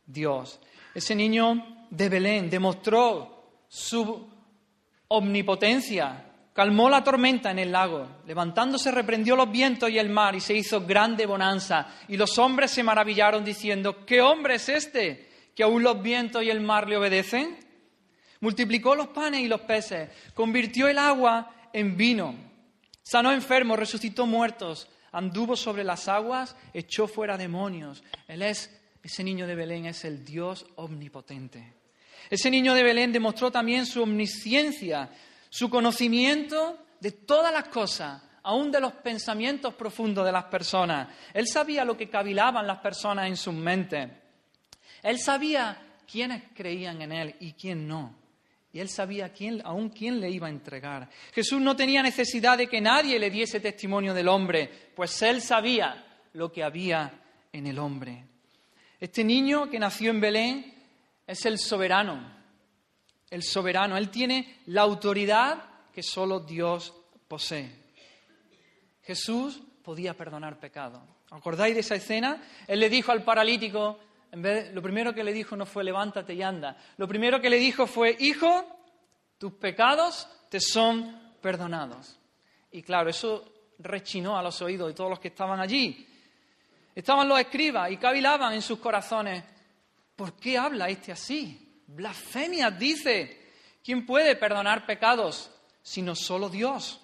Dios. 0.04 0.60
Ese 0.94 1.14
niño 1.14 1.86
de 1.88 2.08
Belén 2.10 2.50
demostró 2.50 3.62
su 3.68 4.28
omnipotencia, 5.08 6.27
Calmó 6.58 6.90
la 6.90 7.04
tormenta 7.04 7.52
en 7.52 7.60
el 7.60 7.70
lago, 7.70 8.08
levantándose 8.26 8.90
reprendió 8.90 9.36
los 9.36 9.48
vientos 9.48 9.88
y 9.90 9.96
el 9.96 10.08
mar 10.08 10.34
y 10.34 10.40
se 10.40 10.54
hizo 10.54 10.84
grande 10.84 11.24
bonanza. 11.24 11.86
Y 12.08 12.16
los 12.16 12.36
hombres 12.36 12.72
se 12.72 12.82
maravillaron 12.82 13.44
diciendo, 13.44 14.04
¿qué 14.04 14.20
hombre 14.20 14.56
es 14.56 14.68
este 14.68 15.28
que 15.54 15.62
aún 15.62 15.84
los 15.84 16.02
vientos 16.02 16.42
y 16.42 16.50
el 16.50 16.60
mar 16.60 16.88
le 16.88 16.96
obedecen? 16.96 17.56
Multiplicó 18.40 18.96
los 18.96 19.06
panes 19.06 19.42
y 19.42 19.46
los 19.46 19.60
peces, 19.60 20.10
convirtió 20.34 20.88
el 20.88 20.98
agua 20.98 21.48
en 21.72 21.96
vino, 21.96 22.34
sanó 23.04 23.30
enfermos, 23.30 23.78
resucitó 23.78 24.26
muertos, 24.26 24.88
anduvo 25.12 25.54
sobre 25.54 25.84
las 25.84 26.08
aguas, 26.08 26.56
echó 26.74 27.06
fuera 27.06 27.38
demonios. 27.38 28.02
Él 28.26 28.42
es, 28.42 28.76
ese 29.00 29.22
niño 29.22 29.46
de 29.46 29.54
Belén 29.54 29.86
es 29.86 30.04
el 30.04 30.24
Dios 30.24 30.66
omnipotente. 30.74 31.74
Ese 32.28 32.50
niño 32.50 32.74
de 32.74 32.82
Belén 32.82 33.12
demostró 33.12 33.52
también 33.52 33.86
su 33.86 34.02
omnisciencia, 34.02 35.08
su 35.50 35.70
conocimiento 35.70 36.78
de 37.00 37.12
todas 37.12 37.52
las 37.52 37.68
cosas, 37.68 38.22
aún 38.42 38.70
de 38.70 38.80
los 38.80 38.92
pensamientos 38.92 39.74
profundos 39.74 40.24
de 40.24 40.32
las 40.32 40.44
personas. 40.44 41.08
Él 41.34 41.46
sabía 41.46 41.84
lo 41.84 41.96
que 41.96 42.08
cavilaban 42.08 42.66
las 42.66 42.78
personas 42.78 43.26
en 43.28 43.37
sus 43.37 43.54
mentes. 43.54 44.11
Él 45.02 45.18
sabía 45.18 45.80
quiénes 46.11 46.42
creían 46.54 47.02
en 47.02 47.12
Él 47.12 47.37
y 47.40 47.52
quién 47.52 47.87
no. 47.87 48.14
Y 48.72 48.80
Él 48.80 48.88
sabía 48.88 49.32
quién, 49.32 49.62
aún 49.64 49.88
quién 49.90 50.20
le 50.20 50.30
iba 50.30 50.46
a 50.46 50.50
entregar. 50.50 51.08
Jesús 51.32 51.61
no 51.61 51.74
tenía 51.74 52.02
necesidad 52.02 52.58
de 52.58 52.66
que 52.66 52.80
nadie 52.80 53.18
le 53.18 53.30
diese 53.30 53.61
testimonio 53.61 54.12
del 54.12 54.28
hombre, 54.28 54.70
pues 54.94 55.20
Él 55.22 55.40
sabía 55.40 56.04
lo 56.34 56.52
que 56.52 56.62
había 56.62 57.12
en 57.52 57.66
el 57.66 57.78
hombre. 57.78 58.24
Este 59.00 59.24
niño 59.24 59.70
que 59.70 59.78
nació 59.78 60.11
en 60.11 60.20
Belén 60.20 60.74
es 61.26 61.46
el 61.46 61.58
soberano, 61.58 62.38
el 63.30 63.42
soberano. 63.42 63.96
Él 63.96 64.10
tiene 64.10 64.60
la 64.66 64.82
autoridad 64.82 65.62
que 65.92 66.02
solo 66.02 66.40
Dios 66.40 66.94
posee. 67.26 67.70
Jesús 69.02 69.60
podía 69.82 70.14
perdonar 70.14 70.58
pecado. 70.58 71.02
¿Acordáis 71.30 71.74
de 71.74 71.80
esa 71.80 71.94
escena? 71.94 72.42
Él 72.66 72.80
le 72.80 72.88
dijo 72.88 73.12
al 73.12 73.22
paralítico, 73.22 73.98
en 74.32 74.42
vez 74.42 74.72
lo 74.72 74.82
primero 74.82 75.14
que 75.14 75.24
le 75.24 75.32
dijo 75.32 75.56
no 75.56 75.66
fue 75.66 75.84
levántate 75.84 76.34
y 76.34 76.42
anda. 76.42 76.76
Lo 76.96 77.08
primero 77.08 77.40
que 77.40 77.50
le 77.50 77.58
dijo 77.58 77.86
fue, 77.86 78.16
hijo, 78.18 78.66
tus 79.38 79.52
pecados 79.54 80.28
te 80.50 80.60
son 80.60 81.34
perdonados. 81.40 82.18
Y 82.70 82.82
claro, 82.82 83.10
eso 83.10 83.52
rechinó 83.78 84.38
a 84.38 84.42
los 84.42 84.60
oídos 84.60 84.88
de 84.88 84.94
todos 84.94 85.10
los 85.10 85.20
que 85.20 85.28
estaban 85.28 85.60
allí. 85.60 86.06
Estaban 86.94 87.28
los 87.28 87.38
escribas 87.38 87.90
y 87.90 87.96
cavilaban 87.96 88.52
en 88.54 88.62
sus 88.62 88.78
corazones, 88.78 89.44
¿por 90.16 90.34
qué 90.34 90.58
habla 90.58 90.88
este 90.88 91.12
así? 91.12 91.67
Blasfemia 91.88 92.70
dice, 92.70 93.51
¿quién 93.83 94.05
puede 94.05 94.37
perdonar 94.37 94.87
pecados 94.87 95.51
sino 95.83 96.14
solo 96.14 96.48
Dios? 96.48 97.01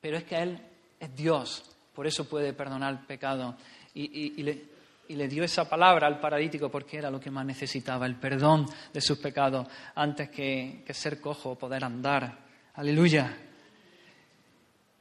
Pero 0.00 0.16
es 0.16 0.24
que 0.24 0.36
Él 0.36 0.60
es 0.98 1.14
Dios, 1.14 1.64
por 1.94 2.06
eso 2.06 2.28
puede 2.28 2.52
perdonar 2.52 3.06
pecado. 3.06 3.56
Y, 3.94 4.42
le, 4.42 5.26
dio 5.28 5.42
esa 5.42 5.68
palabra 5.68 6.06
al 6.06 6.20
paralítico 6.20 6.70
porque 6.70 6.98
era 6.98 7.10
lo 7.10 7.18
que 7.18 7.30
más 7.30 7.46
necesitaba, 7.46 8.04
el 8.04 8.16
perdón 8.16 8.66
de 8.92 9.00
sus 9.00 9.18
pecados, 9.18 9.66
antes 9.94 10.28
que, 10.28 10.82
que 10.84 10.92
ser 10.92 11.20
cojo 11.20 11.52
o 11.52 11.58
poder 11.58 11.82
andar. 11.84 12.38
Aleluya. 12.74 13.34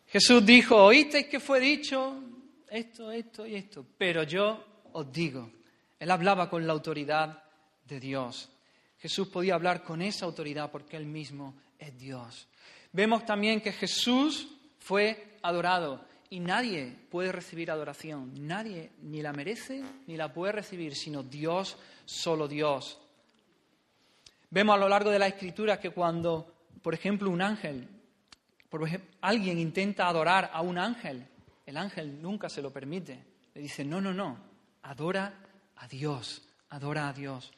Jesús 0.07 0.45
dijo, 0.45 0.77
oísteis 0.77 1.27
que 1.27 1.39
fue 1.39 1.59
dicho 1.59 2.23
esto, 2.69 3.11
esto 3.11 3.45
y 3.45 3.55
esto, 3.55 3.85
pero 3.97 4.23
yo 4.23 4.63
os 4.93 5.11
digo, 5.11 5.51
él 5.99 6.11
hablaba 6.11 6.49
con 6.49 6.67
la 6.67 6.73
autoridad 6.73 7.43
de 7.85 7.99
Dios. 7.99 8.49
Jesús 8.99 9.27
podía 9.27 9.55
hablar 9.55 9.83
con 9.83 10.01
esa 10.01 10.25
autoridad 10.25 10.71
porque 10.71 10.97
Él 10.97 11.05
mismo 11.05 11.55
es 11.77 11.97
Dios. 11.97 12.47
Vemos 12.91 13.25
también 13.25 13.61
que 13.61 13.71
Jesús 13.71 14.47
fue 14.79 15.37
adorado 15.41 16.05
y 16.29 16.39
nadie 16.39 16.95
puede 17.09 17.31
recibir 17.31 17.71
adoración, 17.71 18.33
nadie 18.47 18.91
ni 19.01 19.21
la 19.21 19.33
merece 19.33 19.83
ni 20.07 20.17
la 20.17 20.33
puede 20.33 20.53
recibir, 20.53 20.95
sino 20.95 21.23
Dios, 21.23 21.77
solo 22.05 22.47
Dios. 22.47 22.99
Vemos 24.49 24.75
a 24.75 24.79
lo 24.79 24.89
largo 24.89 25.09
de 25.09 25.19
la 25.19 25.27
escritura 25.27 25.79
que 25.79 25.91
cuando, 25.91 26.53
por 26.81 26.93
ejemplo, 26.93 27.29
un 27.29 27.41
ángel, 27.41 27.87
por 28.69 28.83
ejemplo, 28.87 29.09
alguien 29.21 29.59
intenta 29.59 30.07
adorar 30.07 30.49
a 30.53 30.61
un 30.61 30.77
ángel, 30.77 31.27
el 31.65 31.77
ángel 31.77 32.21
nunca 32.21 32.49
se 32.49 32.61
lo 32.61 32.71
permite. 32.71 33.19
Le 33.53 33.61
dice, 33.61 33.83
no, 33.83 33.99
no, 33.99 34.13
no, 34.13 34.37
adora 34.83 35.46
a 35.77 35.87
Dios, 35.87 36.41
adora 36.69 37.09
a 37.09 37.13
Dios. 37.13 37.51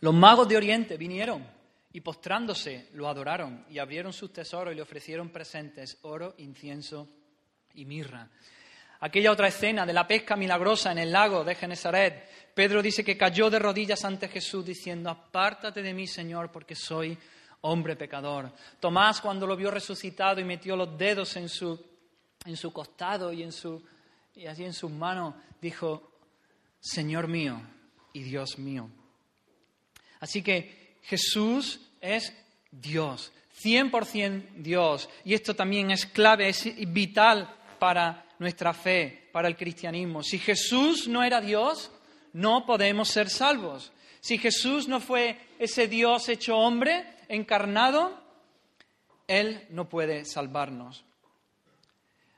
Los 0.00 0.14
magos 0.14 0.48
de 0.48 0.56
Oriente 0.56 0.96
vinieron 0.96 1.46
y 1.92 2.00
postrándose 2.00 2.90
lo 2.92 3.08
adoraron 3.08 3.64
y 3.70 3.78
abrieron 3.78 4.12
sus 4.12 4.32
tesoros 4.32 4.72
y 4.72 4.76
le 4.76 4.82
ofrecieron 4.82 5.30
presentes, 5.30 5.98
oro, 6.02 6.34
incienso 6.38 7.08
y 7.74 7.84
mirra. 7.84 8.28
Aquella 9.00 9.32
otra 9.32 9.48
escena 9.48 9.84
de 9.84 9.92
la 9.92 10.06
pesca 10.06 10.36
milagrosa 10.36 10.92
en 10.92 10.98
el 10.98 11.12
lago 11.12 11.44
de 11.44 11.54
Genesaret, 11.54 12.28
Pedro 12.54 12.82
dice 12.82 13.04
que 13.04 13.16
cayó 13.16 13.50
de 13.50 13.58
rodillas 13.58 14.04
ante 14.04 14.28
Jesús 14.28 14.64
diciendo, 14.64 15.10
apártate 15.10 15.82
de 15.82 15.92
mí, 15.92 16.06
Señor, 16.06 16.50
porque 16.50 16.74
soy 16.74 17.16
hombre 17.62 17.96
pecador. 17.96 18.52
Tomás, 18.80 19.20
cuando 19.20 19.46
lo 19.46 19.56
vio 19.56 19.70
resucitado 19.70 20.40
y 20.40 20.44
metió 20.44 20.76
los 20.76 20.96
dedos 20.96 21.36
en 21.36 21.48
su, 21.48 21.78
en 22.44 22.56
su 22.56 22.72
costado 22.72 23.32
y, 23.32 23.42
en 23.42 23.52
su, 23.52 23.82
y 24.36 24.46
allí 24.46 24.64
en 24.64 24.74
sus 24.74 24.90
manos, 24.90 25.34
dijo, 25.60 26.12
Señor 26.78 27.26
mío 27.26 27.60
y 28.12 28.22
Dios 28.22 28.58
mío. 28.58 28.90
Así 30.20 30.42
que 30.42 30.98
Jesús 31.02 31.80
es 32.00 32.34
Dios, 32.70 33.32
100% 33.62 34.56
Dios. 34.56 35.08
Y 35.24 35.32
esto 35.32 35.56
también 35.56 35.90
es 35.90 36.04
clave, 36.04 36.50
es 36.50 36.70
vital 36.92 37.56
para 37.78 38.26
nuestra 38.38 38.74
fe, 38.74 39.28
para 39.32 39.48
el 39.48 39.56
cristianismo. 39.56 40.22
Si 40.22 40.38
Jesús 40.38 41.08
no 41.08 41.24
era 41.24 41.40
Dios, 41.40 41.90
no 42.34 42.66
podemos 42.66 43.08
ser 43.08 43.30
salvos. 43.30 43.90
Si 44.20 44.36
Jesús 44.36 44.86
no 44.86 45.00
fue 45.00 45.38
ese 45.58 45.88
Dios 45.88 46.28
hecho 46.28 46.58
hombre, 46.58 47.06
encarnado, 47.28 48.22
Él 49.26 49.66
no 49.70 49.88
puede 49.88 50.26
salvarnos. 50.26 51.05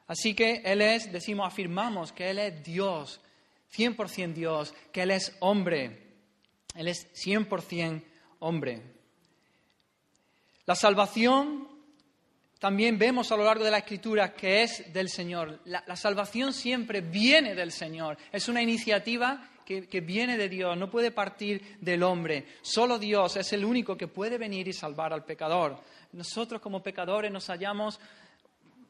Así 0.09 0.35
que 0.35 0.63
Él 0.65 0.81
es, 0.81 1.13
decimos, 1.13 1.47
afirmamos 1.47 2.13
que 2.13 2.31
Él 2.31 2.39
es 2.39 2.65
Dios, 2.65 3.21
100% 3.77 4.33
Dios, 4.33 4.75
que 4.91 5.03
Él 5.03 5.11
es 5.11 5.37
hombre, 5.41 6.03
Él 6.75 6.89
es 6.89 7.07
100% 7.15 8.03
hombre. 8.41 8.83
La 10.65 10.75
salvación 10.75 11.69
también 12.59 12.99
vemos 12.99 13.31
a 13.31 13.37
lo 13.37 13.45
largo 13.45 13.65
de 13.65 13.71
la 13.71 13.79
escritura 13.79 14.33
que 14.33 14.63
es 14.63 14.93
del 14.93 15.11
Señor. 15.11 15.61
La, 15.67 15.95
salvación 15.95 16.53
siempre 16.53 17.03
viene 17.03 17.55
del 17.55 17.71
Señor. 17.71 18.17
Es 18.33 18.49
una 18.49 18.63
iniciativa 18.63 19.51
que, 19.65 19.87
que, 19.87 20.01
viene 20.01 20.39
de 20.39 20.49
Dios, 20.49 20.77
no 20.77 20.91
puede 20.91 21.11
partir 21.11 21.77
del 21.81 22.03
hombre. 22.03 22.47
Solo 22.63 22.99
Dios 22.99 23.37
es 23.37 23.53
el 23.53 23.65
único 23.65 23.97
que 23.97 24.09
puede 24.09 24.39
venir 24.39 24.67
y 24.69 24.73
salvar 24.73 25.13
al 25.13 25.25
pecador. 25.25 25.79
Nosotros 26.13 26.63
como 26.63 26.83
pecadores 26.83 27.31
nos 27.31 27.47
hallamos 27.49 28.01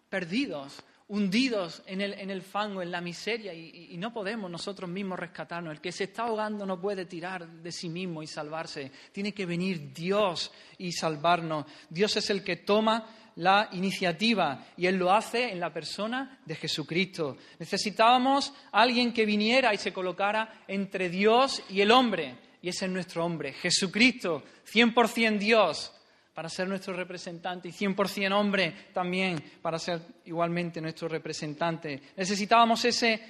perdidos, 0.08 0.82
hundidos 1.08 1.82
en 1.86 2.02
el, 2.02 2.12
en 2.14 2.30
el 2.30 2.42
fango, 2.42 2.82
en 2.82 2.90
la 2.90 3.00
miseria, 3.00 3.54
y, 3.54 3.96
no 3.96 4.12
podemos 4.12 4.50
nosotros 4.50 4.88
mismos 4.88 5.18
rescatarnos. 5.18 5.72
El 5.72 5.80
que 5.80 5.90
se 5.90 6.04
está 6.04 6.24
ahogando 6.24 6.66
no 6.66 6.80
puede 6.80 7.06
tirar 7.06 7.48
de 7.48 7.72
sí 7.72 7.88
mismo 7.88 8.22
y 8.22 8.26
salvarse. 8.26 8.92
Tiene 9.10 9.32
que 9.32 9.46
venir 9.46 9.92
Dios 9.92 10.52
y 10.76 10.92
salvarnos. 10.92 11.66
Dios 11.88 12.16
es 12.16 12.30
el 12.30 12.44
que 12.44 12.56
toma 12.56 13.06
la 13.36 13.68
iniciativa 13.72 14.66
y 14.76 14.86
Él 14.86 14.96
lo 14.96 15.12
hace 15.12 15.50
en 15.50 15.60
la 15.60 15.72
persona 15.72 16.40
de 16.44 16.54
Jesucristo. 16.54 17.36
Necesitábamos 17.58 18.52
alguien 18.72 19.12
que 19.12 19.24
viniera 19.24 19.72
y 19.72 19.78
se 19.78 19.92
colocara 19.92 20.62
entre 20.68 21.08
Dios 21.08 21.62
y 21.70 21.80
el 21.80 21.90
hombre, 21.90 22.36
y 22.60 22.68
ese 22.68 22.86
es 22.86 22.90
nuestro 22.90 23.24
hombre, 23.24 23.52
Jesucristo, 23.52 24.42
100% 24.70 25.38
Dios, 25.38 25.92
para 26.38 26.48
ser 26.48 26.68
nuestro 26.68 26.94
representante 26.94 27.66
y 27.66 27.72
100% 27.72 28.32
hombre 28.32 28.72
también 28.94 29.42
para 29.60 29.76
ser 29.76 30.00
igualmente 30.26 30.80
nuestro 30.80 31.08
representante. 31.08 32.00
Necesitábamos 32.16 32.84
ese 32.84 33.20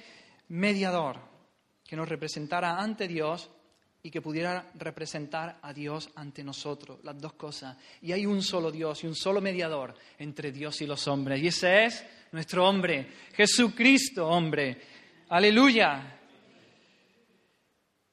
mediador 0.49 1.17
que 1.83 1.95
nos 1.95 2.07
representara 2.07 2.77
ante 2.77 3.07
Dios 3.07 3.49
y 4.03 4.11
que 4.11 4.21
pudiera 4.21 4.69
representar 4.75 5.57
a 5.59 5.73
Dios 5.73 6.11
ante 6.17 6.43
nosotros, 6.43 6.99
las 7.01 7.19
dos 7.19 7.33
cosas. 7.33 7.75
Y 8.03 8.11
hay 8.11 8.27
un 8.27 8.43
solo 8.43 8.69
Dios 8.69 9.03
y 9.03 9.07
un 9.07 9.15
solo 9.15 9.41
mediador 9.41 9.95
entre 10.19 10.51
Dios 10.51 10.79
y 10.81 10.85
los 10.85 11.07
hombres. 11.07 11.41
Y 11.41 11.47
ese 11.47 11.85
es 11.85 12.05
nuestro 12.31 12.69
hombre, 12.69 13.07
Jesucristo 13.33 14.27
hombre. 14.27 14.79
Aleluya. 15.29 16.19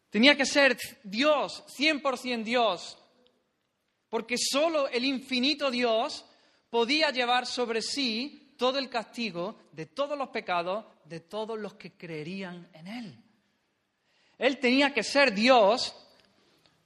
Tenía 0.08 0.34
que 0.34 0.46
ser 0.46 0.74
Dios, 1.04 1.64
100% 1.78 2.42
Dios, 2.42 2.96
porque 4.08 4.36
solo 4.38 4.88
el 4.88 5.04
infinito 5.04 5.70
Dios 5.70 6.24
podía 6.70 7.10
llevar 7.10 7.46
sobre 7.46 7.82
sí 7.82 8.54
todo 8.56 8.78
el 8.78 8.88
castigo 8.88 9.58
de 9.72 9.86
todos 9.86 10.16
los 10.16 10.28
pecados 10.28 10.84
de 11.04 11.20
todos 11.20 11.58
los 11.58 11.74
que 11.74 11.92
creerían 11.92 12.68
en 12.72 12.86
Él. 12.88 13.18
Él 14.38 14.58
tenía 14.58 14.92
que 14.92 15.02
ser 15.02 15.34
Dios 15.34 15.94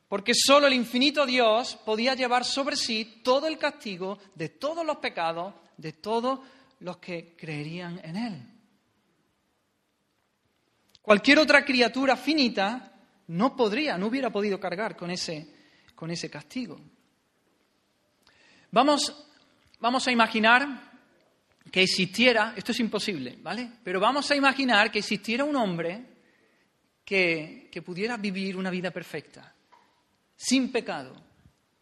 porque 0.08 0.32
solo 0.34 0.66
el 0.66 0.74
infinito 0.74 1.24
Dios 1.24 1.76
podía 1.84 2.14
llevar 2.14 2.44
sobre 2.44 2.76
sí 2.76 3.20
todo 3.22 3.46
el 3.46 3.58
castigo 3.58 4.18
de 4.34 4.48
todos 4.48 4.84
los 4.84 4.96
pecados 4.96 5.54
de 5.76 5.92
todos 5.92 6.40
los 6.80 6.98
que 6.98 7.34
creerían 7.36 8.00
en 8.04 8.16
Él. 8.16 8.42
Cualquier 11.00 11.38
otra 11.38 11.64
criatura 11.64 12.16
finita 12.16 12.92
no 13.28 13.56
podría, 13.56 13.96
no 13.96 14.08
hubiera 14.08 14.30
podido 14.30 14.60
cargar 14.60 14.96
con 14.96 15.10
ese, 15.10 15.48
con 15.94 16.10
ese 16.10 16.28
castigo. 16.28 16.80
Vamos, 18.72 19.12
vamos 19.80 20.06
a 20.06 20.12
imaginar 20.12 20.90
que 21.72 21.82
existiera, 21.82 22.54
esto 22.56 22.70
es 22.70 22.80
imposible, 22.80 23.36
¿vale? 23.42 23.68
Pero 23.82 23.98
vamos 23.98 24.30
a 24.30 24.36
imaginar 24.36 24.90
que 24.92 25.00
existiera 25.00 25.44
un 25.44 25.56
hombre 25.56 26.04
que, 27.04 27.68
que 27.70 27.82
pudiera 27.82 28.16
vivir 28.16 28.56
una 28.56 28.70
vida 28.70 28.92
perfecta, 28.92 29.52
sin 30.36 30.70
pecado, 30.70 31.16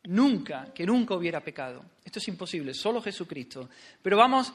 nunca, 0.05 0.73
que 0.73 0.87
nunca 0.87 1.15
hubiera 1.15 1.41
pecado. 1.43 1.85
Esto 2.03 2.19
es 2.21 2.29
imposible, 2.29 2.73
solo 2.73 3.03
Jesucristo. 3.03 3.69
Pero 4.03 4.17
vamos 4.17 4.53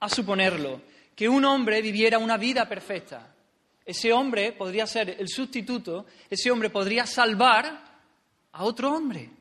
a 0.00 0.08
suponerlo, 0.08 0.80
que 1.14 1.28
un 1.28 1.44
hombre 1.44 1.82
viviera 1.82 2.18
una 2.18 2.38
vida 2.38 2.66
perfecta. 2.66 3.34
Ese 3.84 4.12
hombre 4.12 4.52
podría 4.52 4.86
ser 4.86 5.16
el 5.18 5.28
sustituto, 5.28 6.06
ese 6.30 6.50
hombre 6.50 6.70
podría 6.70 7.04
salvar 7.04 7.84
a 8.52 8.64
otro 8.64 8.94
hombre 8.94 9.37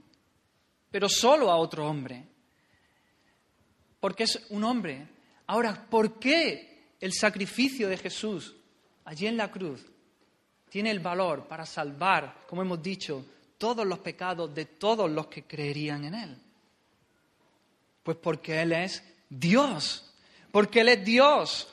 pero 0.92 1.10
solo 1.10 1.52
a 1.52 1.58
otro 1.58 1.88
hombre. 1.88 2.24
Porque 4.00 4.24
es 4.24 4.46
un 4.50 4.64
hombre. 4.64 5.08
Ahora, 5.48 5.88
¿por 5.90 6.20
qué 6.20 6.94
el 7.00 7.14
sacrificio 7.14 7.88
de 7.88 7.98
Jesús 7.98 8.56
allí 9.06 9.28
en 9.28 9.38
la 9.38 9.52
cruz 9.52 9.86
tiene 10.70 10.92
el 10.92 11.00
valor 11.00 11.48
para 11.48 11.66
salvar, 11.66 12.44
como 12.48 12.62
hemos 12.62 12.82
dicho, 12.82 13.26
todos 13.58 13.86
los 13.86 14.00
pecados 14.00 14.54
de 14.54 14.66
todos 14.66 15.10
los 15.10 15.28
que 15.28 15.44
creerían 15.44 16.06
en 16.06 16.14
Él? 16.14 16.38
Pues 18.04 18.18
porque 18.18 18.62
Él 18.62 18.72
es 18.72 19.04
Dios, 19.30 20.14
porque 20.52 20.82
Él 20.82 20.90
es 20.90 21.04
Dios, 21.04 21.68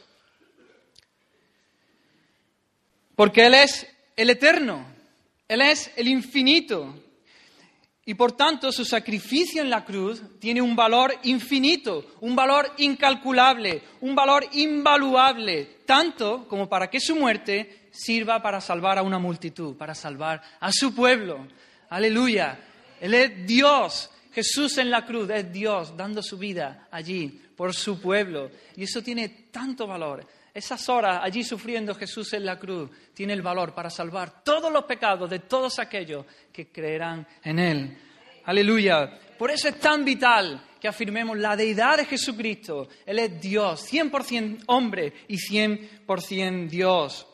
porque 3.15 3.47
Él 3.47 3.55
es 3.55 3.87
el 4.17 4.31
eterno, 4.31 4.87
Él 5.47 5.61
es 5.61 5.93
el 5.97 6.09
infinito, 6.09 7.04
y 8.07 8.15
por 8.15 8.33
tanto 8.33 8.71
su 8.71 8.85
sacrificio 8.85 9.63
en 9.63 9.71
la 9.71 9.85
cruz 9.85 10.23
tiene 10.39 10.61
un 10.61 10.77
valor 10.77 11.15
infinito, 11.23 12.05
un 12.21 12.37
valor 12.37 12.71
incalculable, 12.77 13.83
un 14.01 14.15
valor 14.15 14.47
invaluable, 14.53 15.79
tanto 15.87 16.47
como 16.47 16.69
para 16.69 16.91
que 16.91 17.01
su 17.01 17.17
muerte 17.17 17.89
sirva 17.91 18.43
para 18.43 18.61
salvar 18.61 18.99
a 18.99 19.03
una 19.03 19.19
multitud, 19.19 19.77
para 19.77 19.95
salvar 19.95 20.43
a 20.61 20.71
su 20.71 20.95
pueblo. 20.95 21.47
Aleluya. 21.89 22.59
Él 23.01 23.15
es 23.15 23.47
Dios. 23.47 24.11
Jesús 24.33 24.77
en 24.79 24.91
la 24.91 25.07
cruz 25.07 25.31
es 25.31 25.51
Dios 25.53 25.97
dando 25.97 26.23
su 26.23 26.37
vida 26.37 26.89
allí 26.91 27.41
por 27.57 27.73
su 27.73 28.01
pueblo. 28.01 28.51
Y 28.77 28.83
eso 28.85 29.03
tiene 29.03 29.29
tanto 29.51 29.87
valor. 29.87 30.27
Esas 30.55 30.89
horas 30.89 31.19
allí 31.21 31.43
sufriendo 31.43 31.97
Jesús 31.97 32.33
en 32.33 32.47
la 32.47 32.57
cruz 32.61 32.89
tiene 33.13 33.33
el 33.33 33.43
valor 33.43 33.75
para 33.75 33.91
salvar 33.91 34.45
todos 34.45 34.73
los 34.73 34.85
pecados 34.85 35.29
de 35.29 35.41
todos 35.41 35.81
aquellos 35.81 36.25
que 36.53 36.69
creerán 36.69 37.27
en 37.43 37.59
Él. 37.59 37.99
Aleluya. 38.45 39.19
Por 39.37 39.51
eso 39.51 39.69
es 39.69 39.81
tan 39.81 40.05
vital 40.05 40.65
que 40.81 40.87
afirmemos 40.87 41.37
la 41.39 41.57
deidad 41.57 41.97
de 41.97 42.05
Jesucristo. 42.05 42.89
Él 43.05 43.19
es 43.19 43.41
Dios, 43.41 43.93
100% 43.93 44.63
hombre 44.67 45.13
y 45.27 45.37
100% 45.37 46.69
Dios. 46.69 47.27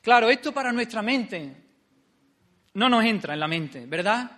Claro, 0.00 0.30
esto 0.30 0.52
para 0.52 0.72
nuestra 0.72 1.02
mente 1.02 1.56
no 2.74 2.88
nos 2.88 3.04
entra 3.04 3.34
en 3.34 3.40
la 3.40 3.48
mente, 3.48 3.84
¿verdad? 3.86 4.30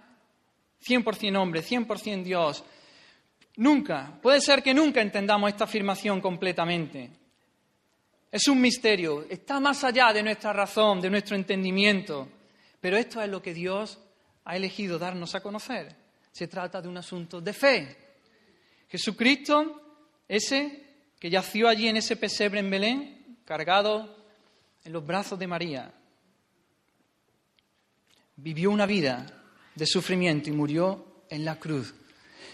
100% 0.84 1.36
hombre, 1.36 1.62
100% 1.62 2.22
Dios. 2.22 2.64
Nunca, 3.56 4.18
puede 4.20 4.40
ser 4.40 4.62
que 4.62 4.74
nunca 4.74 5.00
entendamos 5.00 5.50
esta 5.50 5.64
afirmación 5.64 6.20
completamente. 6.20 7.10
Es 8.30 8.48
un 8.48 8.60
misterio, 8.60 9.24
está 9.30 9.60
más 9.60 9.82
allá 9.82 10.12
de 10.12 10.22
nuestra 10.22 10.52
razón, 10.52 11.00
de 11.00 11.08
nuestro 11.08 11.36
entendimiento, 11.36 12.28
pero 12.80 12.96
esto 12.96 13.22
es 13.22 13.30
lo 13.30 13.40
que 13.40 13.54
Dios 13.54 13.98
ha 14.44 14.56
elegido 14.56 14.98
darnos 14.98 15.34
a 15.34 15.40
conocer. 15.40 15.94
Se 16.30 16.48
trata 16.48 16.82
de 16.82 16.88
un 16.88 16.98
asunto 16.98 17.40
de 17.40 17.52
fe. 17.54 17.96
Jesucristo, 18.88 19.80
ese 20.28 20.84
que 21.18 21.30
yació 21.30 21.68
allí 21.68 21.88
en 21.88 21.96
ese 21.96 22.16
pesebre 22.16 22.60
en 22.60 22.70
Belén, 22.70 23.38
cargado 23.46 24.16
en 24.84 24.92
los 24.92 25.06
brazos 25.06 25.38
de 25.38 25.46
María, 25.46 25.92
vivió 28.36 28.70
una 28.70 28.84
vida 28.84 29.26
de 29.74 29.86
sufrimiento 29.86 30.50
y 30.50 30.52
murió 30.52 31.24
en 31.30 31.44
la 31.44 31.58
cruz. 31.58 31.94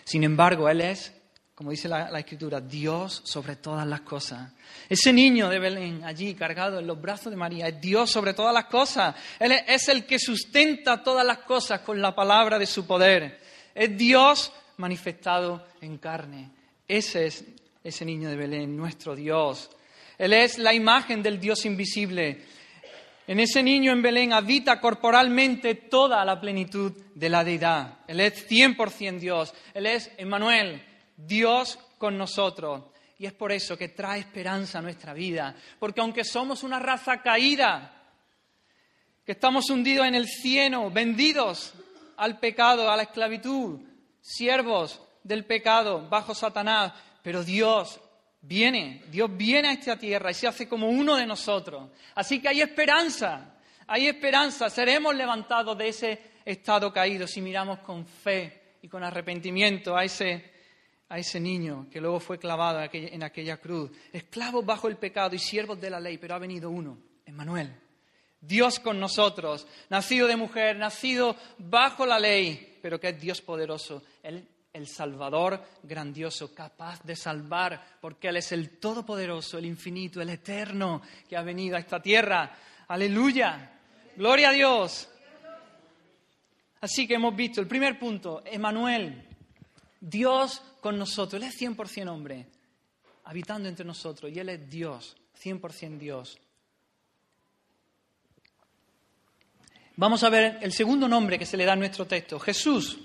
Sin 0.05 0.25
embargo, 0.25 0.69
Él 0.69 0.81
es 0.81 1.13
como 1.55 1.71
dice 1.71 1.89
la, 1.89 2.19
escritura, 2.19 2.61
Dios 2.61 3.23
sobre 3.25 3.55
todas 3.55 3.87
las 3.87 4.01
cosas. 4.01 4.51
Ese 4.89 5.13
niño 5.13 5.49
de 5.49 5.61
Belén 5.61 6.03
allí 6.03 6.35
cargado 6.35 6.81
en 6.81 6.89
los 6.89 7.01
brazos 7.01 7.31
de 7.31 7.37
María 7.37 7.69
es 7.69 7.81
Dios 7.81 8.11
sobre 8.11 8.35
todas 8.35 8.53
las 8.53 8.65
cosas. 8.65 9.15
Él 9.39 9.53
es 9.69 9.89
el 9.89 10.05
que 10.05 10.19
sustenta 10.19 11.05
todas 11.05 11.25
las 11.25 11.39
cosas 11.39 11.83
con 11.83 12.03
la 12.03 12.17
palabra 12.17 12.59
de 12.59 12.67
su 12.67 12.85
poder. 12.85 13.39
Es 13.75 13.97
Dios 13.97 14.51
manifestado 14.79 15.65
en 15.81 15.99
carne. 15.99 16.51
Ese 16.89 17.27
es 17.27 17.45
ese 17.85 18.05
niño 18.05 18.29
de 18.29 18.37
Belén, 18.37 18.77
nuestro 18.77 19.15
Dios. 19.15 19.71
Él 20.19 20.33
es 20.33 20.59
la 20.59 20.75
imagen 20.75 21.23
del 21.23 21.39
Dios 21.39 21.65
invisible. 21.65 22.43
En 23.27 23.39
ese 23.39 23.63
niño 23.63 23.93
en 23.93 24.03
Belén 24.03 24.33
habita 24.33 24.81
corporalmente 24.81 25.75
toda 25.75 26.25
la 26.25 26.41
plenitud 26.41 26.93
de 27.15 27.29
la 27.29 27.45
deidad. 27.45 27.99
Él 28.09 28.21
es 28.21 28.49
100% 28.49 29.19
Dios. 29.19 29.55
Él 29.75 29.87
es 29.87 30.11
Emmanuel, 30.17 30.85
Dios 31.17 31.79
con 31.99 32.19
nosotros. 32.19 32.83
Y 33.19 33.27
es 33.27 33.33
por 33.33 33.53
eso 33.53 33.79
que 33.79 33.89
trae 33.89 34.19
esperanza 34.19 34.81
a 34.81 34.83
nuestra 34.83 35.15
vida. 35.15 35.55
Porque 35.79 36.01
aunque 36.01 36.25
somos 36.25 36.65
una 36.65 36.81
raza 36.81 37.23
caída, 37.23 38.03
que 39.25 39.33
estamos 39.33 39.71
hundidos 39.71 40.07
en 40.07 40.17
el 40.17 40.27
cieno, 40.27 40.91
vendidos 40.91 41.75
al 42.17 42.41
pecado, 42.41 42.91
a 42.91 42.97
la 42.97 43.05
esclavitud, 43.05 43.81
siervos 44.21 45.01
del 45.23 45.45
pecado, 45.45 46.09
bajo 46.09 46.35
Satanás, 46.35 46.93
pero 47.23 47.45
Dios 47.45 48.01
viene, 48.43 49.05
Dios 49.09 49.35
viene 49.37 49.69
a 49.69 49.73
esta 49.73 49.99
tierra 49.99 50.31
y 50.31 50.35
se 50.35 50.47
hace 50.47 50.69
como 50.69 50.89
uno 50.89 51.17
de 51.17 51.27
nosotros. 51.27 51.91
Así 52.15 52.41
que 52.41 52.49
hay 52.49 52.61
esperanza, 52.61 53.55
hay 53.87 54.09
esperanza, 54.09 54.69
seremos 54.69 55.15
levantados 55.15 55.77
de 55.79 55.89
ese 55.89 56.33
estado 56.45 56.93
caído 56.93 57.27
si 57.27 57.41
miramos 57.41 57.79
con 57.79 58.05
fe 58.07 58.77
y 58.83 58.89
con 58.89 59.03
arrepentimiento 59.03 59.97
a 59.97 60.05
ese 60.05 60.53
a 61.13 61.19
ese 61.19 61.39
niño 61.39 61.89
que 61.91 62.01
luego 62.01 62.21
fue 62.21 62.39
clavado 62.39 62.81
en 62.91 63.23
aquella 63.23 63.59
cruz, 63.59 63.91
esclavos 64.15 64.65
bajo 64.65 64.89
el 64.89 64.97
pecado 64.97 65.35
y 65.35 65.39
siervos 65.39 65.79
de 65.79 65.91
la 65.91 66.01
ley, 66.01 66.17
pero 66.17 66.35
ha 66.35 66.39
venido 66.39 66.71
uno, 66.71 66.97
Emmanuel. 67.27 67.71
Dios 68.41 68.81
con 68.81 68.99
nosotros, 68.99 69.67
nacido 69.91 70.27
de 70.27 70.37
mujer, 70.37 70.79
nacido 70.79 71.37
bajo 71.59 72.07
la 72.07 72.19
ley, 72.19 72.79
pero 72.81 72.99
que 72.99 73.11
es 73.11 73.21
Dios 73.21 73.43
poderoso, 73.43 74.03
el, 74.23 74.49
el 74.73 74.89
Salvador 74.89 75.63
grandioso, 75.83 76.55
capaz 76.55 77.03
de 77.03 77.15
salvar, 77.15 77.99
porque 78.01 78.29
Él 78.29 78.37
es 78.37 78.53
el 78.53 78.79
Todopoderoso, 78.79 79.59
el 79.59 79.67
infinito, 79.67 80.21
el 80.21 80.31
eterno, 80.31 81.03
que 81.29 81.37
ha 81.37 81.43
venido 81.43 81.77
a 81.77 81.81
esta 81.81 82.01
tierra. 82.01 82.57
Aleluya. 82.89 83.81
Gloria 84.17 84.49
a 84.49 84.53
Dios. 84.53 85.09
Así 86.81 87.07
que 87.07 87.15
hemos 87.15 87.37
visto 87.37 87.61
el 87.61 87.69
primer 87.69 87.99
punto, 87.99 88.43
Emmanuel, 88.45 89.29
Dios 90.01 90.63
con 90.81 90.99
nosotros. 90.99 91.41
Él 91.41 91.49
es 91.49 91.61
100% 91.61 92.09
hombre, 92.09 92.49
habitando 93.25 93.69
entre 93.69 93.85
nosotros, 93.85 94.33
y 94.33 94.39
Él 94.39 94.49
es 94.49 94.69
Dios, 94.69 95.17
100% 95.41 95.99
Dios. 95.99 96.39
Vamos 99.97 100.25
a 100.25 100.31
ver 100.31 100.59
el 100.63 100.73
segundo 100.73 101.07
nombre 101.07 101.39
que 101.39 101.47
se 101.47 101.57
le 101.57 101.67
da 101.67 101.75
en 101.75 101.81
nuestro 101.81 102.07
texto, 102.07 102.41
Jesús. 102.41 102.99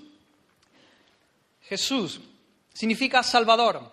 Jesús 1.68 2.20
significa 2.72 3.22
Salvador. 3.22 3.92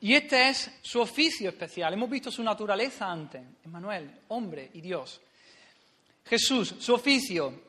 Y 0.00 0.14
este 0.14 0.48
es 0.50 0.70
su 0.82 1.00
oficio 1.00 1.48
especial. 1.48 1.94
Hemos 1.94 2.10
visto 2.10 2.30
su 2.30 2.42
naturaleza 2.42 3.10
antes. 3.10 3.42
Emmanuel, 3.64 4.20
hombre 4.28 4.70
y 4.74 4.82
Dios. 4.82 5.20
Jesús, 6.26 6.74
su 6.78 6.92
oficio. 6.92 7.62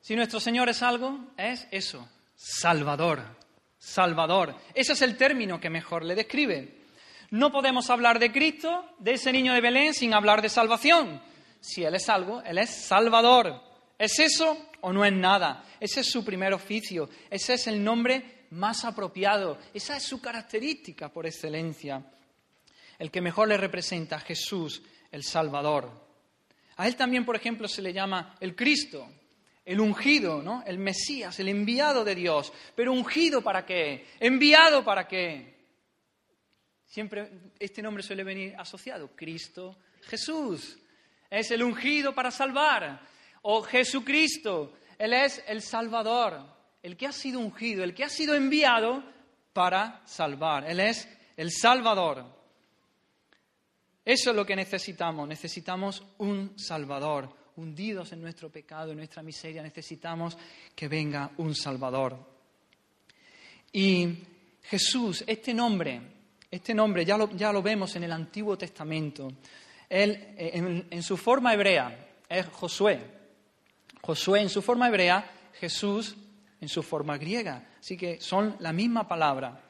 Si 0.00 0.16
nuestro 0.16 0.40
Señor 0.40 0.68
es 0.68 0.82
algo, 0.82 1.18
es 1.36 1.66
eso, 1.70 2.08
Salvador. 2.34 3.22
Salvador. 3.78 4.54
Ese 4.74 4.94
es 4.94 5.02
el 5.02 5.16
término 5.16 5.60
que 5.60 5.68
mejor 5.68 6.04
le 6.04 6.14
describe. 6.14 6.76
No 7.30 7.52
podemos 7.52 7.90
hablar 7.90 8.18
de 8.18 8.32
Cristo, 8.32 8.84
de 8.98 9.12
ese 9.12 9.32
niño 9.32 9.52
de 9.52 9.60
Belén, 9.60 9.92
sin 9.92 10.14
hablar 10.14 10.40
de 10.40 10.48
salvación. 10.48 11.20
Si 11.60 11.84
Él 11.84 11.94
es 11.94 12.08
algo, 12.08 12.40
Él 12.42 12.58
es 12.58 12.70
Salvador. 12.70 13.60
¿Es 13.98 14.18
eso 14.18 14.56
o 14.86 14.92
no 14.92 15.04
es 15.04 15.12
nada? 15.12 15.64
Ese 15.80 15.98
es 15.98 16.06
su 16.06 16.24
primer 16.24 16.52
oficio. 16.54 17.10
Ese 17.28 17.54
es 17.54 17.66
el 17.66 17.82
nombre 17.82 18.46
más 18.50 18.84
apropiado. 18.84 19.58
Esa 19.74 19.96
es 19.96 20.04
su 20.04 20.20
característica 20.20 21.08
por 21.08 21.26
excelencia. 21.26 22.04
El 22.96 23.10
que 23.10 23.20
mejor 23.20 23.48
le 23.48 23.56
representa 23.56 24.14
a 24.14 24.20
Jesús, 24.20 24.80
el 25.10 25.24
Salvador. 25.24 25.90
A 26.76 26.86
Él 26.86 26.94
también, 26.94 27.24
por 27.24 27.34
ejemplo, 27.34 27.66
se 27.66 27.82
le 27.82 27.92
llama 27.92 28.36
el 28.38 28.54
Cristo 28.54 29.08
el 29.64 29.80
ungido, 29.80 30.40
¿no? 30.40 30.62
El 30.64 30.78
Mesías, 30.78 31.40
el 31.40 31.48
enviado 31.48 32.04
de 32.04 32.14
Dios. 32.14 32.52
Pero 32.76 32.92
ungido 32.92 33.42
para 33.42 33.66
qué? 33.66 34.06
Enviado 34.20 34.84
para 34.84 35.08
qué? 35.08 35.56
Siempre 36.84 37.28
este 37.58 37.82
nombre 37.82 38.04
suele 38.04 38.22
venir 38.22 38.54
asociado, 38.56 39.10
Cristo 39.16 39.78
Jesús. 40.02 40.78
Es 41.28 41.50
el 41.50 41.64
ungido 41.64 42.14
para 42.14 42.30
salvar. 42.30 43.15
O 43.48 43.62
Jesucristo, 43.62 44.72
Él 44.98 45.12
es 45.12 45.40
el 45.46 45.62
Salvador, 45.62 46.40
el 46.82 46.96
que 46.96 47.06
ha 47.06 47.12
sido 47.12 47.38
ungido, 47.38 47.84
el 47.84 47.94
que 47.94 48.02
ha 48.02 48.08
sido 48.08 48.34
enviado 48.34 49.04
para 49.52 50.02
salvar. 50.04 50.68
Él 50.68 50.80
es 50.80 51.08
el 51.36 51.52
Salvador. 51.52 52.24
Eso 54.04 54.30
es 54.30 54.36
lo 54.36 54.44
que 54.44 54.56
necesitamos. 54.56 55.28
Necesitamos 55.28 56.02
un 56.18 56.58
Salvador, 56.58 57.28
hundidos 57.54 58.10
en 58.10 58.20
nuestro 58.20 58.50
pecado, 58.50 58.90
en 58.90 58.96
nuestra 58.96 59.22
miseria, 59.22 59.62
necesitamos 59.62 60.36
que 60.74 60.88
venga 60.88 61.30
un 61.36 61.54
Salvador. 61.54 62.18
Y 63.70 64.08
Jesús, 64.64 65.22
este 65.24 65.54
nombre, 65.54 66.00
este 66.50 66.74
nombre 66.74 67.04
ya 67.04 67.16
lo, 67.16 67.30
ya 67.30 67.52
lo 67.52 67.62
vemos 67.62 67.94
en 67.94 68.02
el 68.02 68.10
Antiguo 68.10 68.58
Testamento. 68.58 69.28
Él, 69.88 70.34
en, 70.36 70.88
en 70.90 71.02
su 71.04 71.16
forma 71.16 71.54
hebrea, 71.54 72.08
es 72.28 72.44
Josué. 72.46 73.14
Josué 74.06 74.40
en 74.40 74.48
su 74.48 74.62
forma 74.62 74.88
hebrea, 74.88 75.28
Jesús 75.54 76.16
en 76.60 76.68
su 76.68 76.82
forma 76.82 77.18
griega. 77.18 77.66
Así 77.80 77.96
que 77.96 78.20
son 78.20 78.56
la 78.60 78.72
misma 78.72 79.06
palabra. 79.06 79.60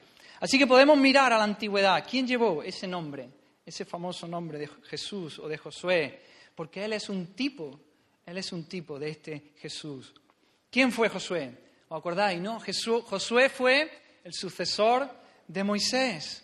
Así 0.41 0.59
que 0.59 0.67
podemos 0.67 0.99
mirar 0.99 1.33
a 1.33 1.39
la 1.39 1.45
antigüedad. 1.45 2.05
¿Quién 2.09 2.27
llevó 2.27 2.63
ese 2.63 2.87
nombre? 2.87 3.31
Ese 3.65 3.85
famoso 3.85 4.29
nombre 4.29 4.59
de 4.59 4.69
Jesús 4.85 5.39
o 5.39 5.49
de 5.49 5.57
Josué 5.57 6.21
porque 6.57 6.85
Él 6.85 6.95
es 6.95 7.09
un 7.09 7.35
tipo, 7.35 7.79
Él 8.25 8.39
es 8.39 8.51
un 8.51 8.65
tipo 8.65 8.99
de 8.99 9.11
este 9.11 9.53
Jesús. 9.59 10.13
¿Quién 10.71 10.91
fue 10.91 11.09
Josué? 11.09 11.55
¿Os 11.89 11.99
acordáis? 11.99 12.41
No, 12.41 12.59
Josué 12.59 13.49
fue 13.49 13.91
el 14.25 14.33
sucesor 14.33 15.09
de 15.47 15.63
Moisés. 15.63 16.43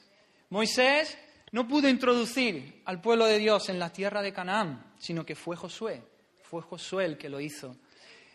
Moisés 0.51 1.19
no 1.51 1.67
pudo 1.67 1.89
introducir 1.89 2.83
al 2.85 3.01
pueblo 3.01 3.25
de 3.25 3.39
Dios 3.39 3.69
en 3.71 3.79
la 3.79 3.91
tierra 3.91 4.23
de 4.23 4.33
Canaán, 4.33 4.93
sino 4.99 5.25
que 5.25 5.35
fue 5.35 5.57
Josué. 5.57 6.03
Fue 6.43 6.61
Josué 6.61 7.07
el 7.07 7.19
que 7.19 7.31
lo 7.31 7.41
hizo. 7.41 7.77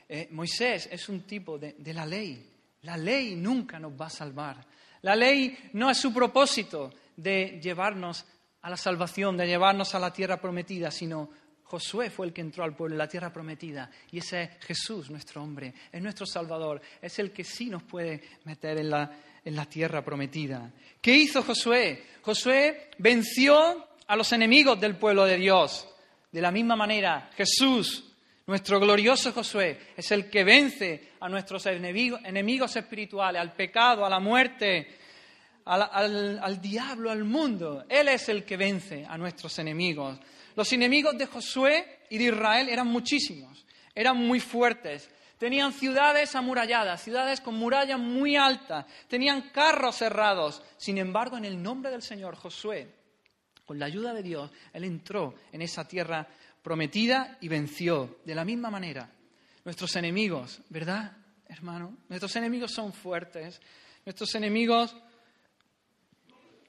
Eh, 0.10 0.30
Moisés 0.32 0.88
es 0.92 1.10
un 1.10 1.22
tipo 1.22 1.58
de, 1.58 1.76
la 1.94 2.06
ley. 2.06 2.50
La 2.84 2.98
ley 2.98 3.36
nunca 3.36 3.80
nos 3.80 4.00
va 4.00 4.08
a 4.08 4.10
salvar. 4.10 4.66
La 5.02 5.16
ley 5.16 5.70
no 5.74 5.90
es 5.90 5.98
su 5.98 6.14
propósito 6.14 6.94
de 7.16 7.60
llevarnos 7.62 8.26
a 8.62 8.70
la 8.70 8.78
salvación, 8.78 9.38
de 9.38 9.48
llevarnos 9.48 9.94
a 9.96 10.00
la 10.00 10.12
tierra 10.12 10.40
prometida, 10.40 10.92
sino 10.92 11.30
Josué 11.64 12.10
fue 12.10 12.28
el 12.28 12.34
que 12.34 12.42
entró 12.42 12.64
al 12.64 12.76
pueblo 12.76 12.96
en 12.96 13.00
la 13.00 13.10
tierra 13.10 13.32
prometida 13.32 13.92
y 14.12 14.20
ese 14.20 14.44
es 14.44 14.50
Jesús, 14.66 15.10
nuestro 15.10 15.44
hombre, 15.44 15.74
es 15.92 16.02
nuestro 16.02 16.26
Salvador, 16.26 16.82
es 17.02 17.20
el 17.20 17.32
que 17.32 17.44
sí 17.44 17.70
nos 17.70 17.84
puede 17.84 18.22
meter 18.46 18.78
en 18.78 18.90
la, 18.90 19.12
en 19.44 19.56
la 19.56 19.66
tierra 19.66 20.04
prometida. 20.04 20.72
¿Qué 21.02 21.14
hizo 21.14 21.44
Josué? 21.44 22.04
Josué 22.22 22.92
venció 23.00 23.86
a 24.08 24.16
los 24.16 24.32
enemigos 24.32 24.80
del 24.80 24.96
pueblo 24.96 25.26
de 25.26 25.38
Dios. 25.38 25.88
De 26.32 26.42
la 26.42 26.52
misma 26.52 26.76
manera, 26.76 27.30
Jesús, 27.36 28.07
nuestro 28.48 28.80
glorioso 28.80 29.34
Josué, 29.34 29.78
es 29.96 30.10
el 30.12 30.30
que 30.30 30.44
vence 30.44 31.12
a 31.20 31.28
nuestros 31.28 31.66
enemigos, 31.66 32.76
espirituales, 32.76 33.42
al 33.42 33.54
pecado, 33.54 34.06
a 34.06 34.10
la 34.10 34.20
muerte, 34.20 34.88
al 35.66 36.62
diablo, 36.62 37.12
al 37.12 37.26
mundo. 37.26 37.86
Él 37.90 38.08
es 38.08 38.30
el 38.30 38.46
que 38.46 38.56
vence 38.56 39.06
a 39.08 39.18
nuestros 39.18 39.60
enemigos. 39.60 40.18
Los 40.56 40.72
enemigos 40.72 41.18
de 41.18 41.28
Josué 41.28 42.00
y 42.10 42.18
de 42.18 42.24
Israel 42.26 42.70
eran 42.70 42.88
muchísimos, 42.88 43.66
eran 43.94 44.18
muy 44.18 44.40
fuertes, 44.40 45.10
Tenían 45.38 45.72
ciudades 45.72 46.36
amuralladas, 46.36 47.04
ciudades 47.04 47.42
con 47.42 47.54
murallas 47.54 48.00
muy 48.00 48.36
altas, 48.36 48.86
tenían 49.08 49.52
carros 49.52 49.96
cerrados. 49.96 50.64
Sin 50.78 50.98
embargo, 50.98 51.38
en 51.38 51.46
el 51.46 51.62
nombre 51.62 51.92
del 51.92 52.02
Señor 52.02 52.36
Josué, 52.36 52.92
con 53.64 53.78
la 53.78 53.86
ayuda 53.86 54.14
de 54.14 54.24
Dios, 54.24 54.50
él 54.74 54.86
entró 54.86 55.36
en 55.52 55.62
esa 55.62 55.88
tierra 55.88 56.28
prometida 56.68 57.38
y 57.40 57.48
venció. 57.48 58.18
De 58.26 58.36
la 58.36 58.44
misma 58.44 58.70
manera, 58.70 59.10
nuestros 59.64 59.96
enemigos, 59.96 60.60
¿verdad, 60.68 61.16
hermano? 61.48 61.96
Nuestros 62.10 62.36
enemigos 62.36 62.74
son 62.74 62.92
fuertes, 62.92 63.62
nuestros 64.06 64.36
enemigos 64.36 64.94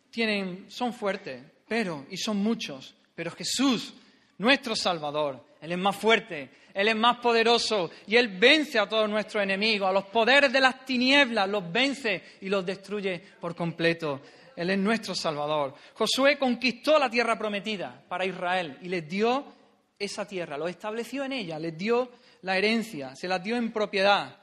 tienen, 0.09 0.67
son 0.71 0.93
fuertes, 0.93 1.43
pero, 1.67 2.07
y 2.11 2.17
son 2.17 2.37
muchos, 2.37 2.95
pero 3.13 3.33
Jesús, 3.33 3.93
nuestro 4.39 4.77
Salvador, 4.77 5.45
Él 5.61 5.73
es 5.73 5.79
más 5.79 5.97
fuerte, 5.97 6.49
Él 6.73 6.87
es 6.87 6.97
más 6.97 7.19
poderoso 7.19 7.91
y 8.07 8.15
Él 8.15 8.39
vence 8.39 8.79
a 8.79 8.89
todos 8.89 9.11
nuestros 9.11 9.43
enemigos, 9.43 9.89
a 9.89 9.93
los 9.93 10.05
poderes 10.05 10.53
de 10.53 10.61
las 10.61 10.85
tinieblas, 10.85 11.49
los 11.49 11.73
vence 11.73 12.23
y 12.41 12.49
los 12.49 12.65
destruye 12.65 13.21
por 13.41 13.57
completo. 13.57 14.21
Él 14.55 14.71
es 14.71 14.79
nuestro 14.79 15.17
Salvador. 15.17 15.75
Josué 15.95 16.39
conquistó 16.39 17.01
la 17.01 17.11
tierra 17.11 17.37
prometida 17.37 18.01
para 18.09 18.25
Israel 18.25 18.79
y 18.81 18.89
les 18.89 19.09
dio 19.09 19.58
esa 19.99 20.27
tierra, 20.27 20.57
lo 20.57 20.69
estableció 20.69 21.25
en 21.25 21.33
ella, 21.33 21.59
les 21.59 21.77
dio 21.77 22.11
la 22.43 22.57
herencia, 22.57 23.17
se 23.17 23.29
la 23.29 23.39
dio 23.39 23.57
en 23.57 23.73
propiedad. 23.73 24.39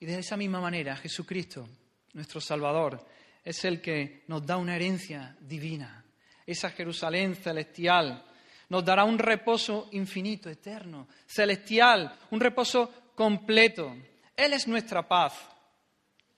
Y 0.00 0.06
de 0.06 0.18
esa 0.18 0.36
misma 0.36 0.60
manera 0.60 0.96
Jesucristo, 0.96 1.68
nuestro 2.14 2.40
Salvador, 2.40 3.06
es 3.44 3.64
el 3.64 3.80
que 3.80 4.24
nos 4.26 4.44
da 4.44 4.56
una 4.56 4.76
herencia 4.76 5.36
divina, 5.40 6.04
esa 6.46 6.70
Jerusalén 6.70 7.34
celestial. 7.36 8.24
Nos 8.68 8.84
dará 8.84 9.04
un 9.04 9.18
reposo 9.18 9.88
infinito, 9.92 10.50
eterno, 10.50 11.08
celestial, 11.26 12.14
un 12.30 12.40
reposo 12.40 13.12
completo. 13.14 13.96
Él 14.36 14.52
es 14.52 14.68
nuestra 14.68 15.06
paz. 15.06 15.34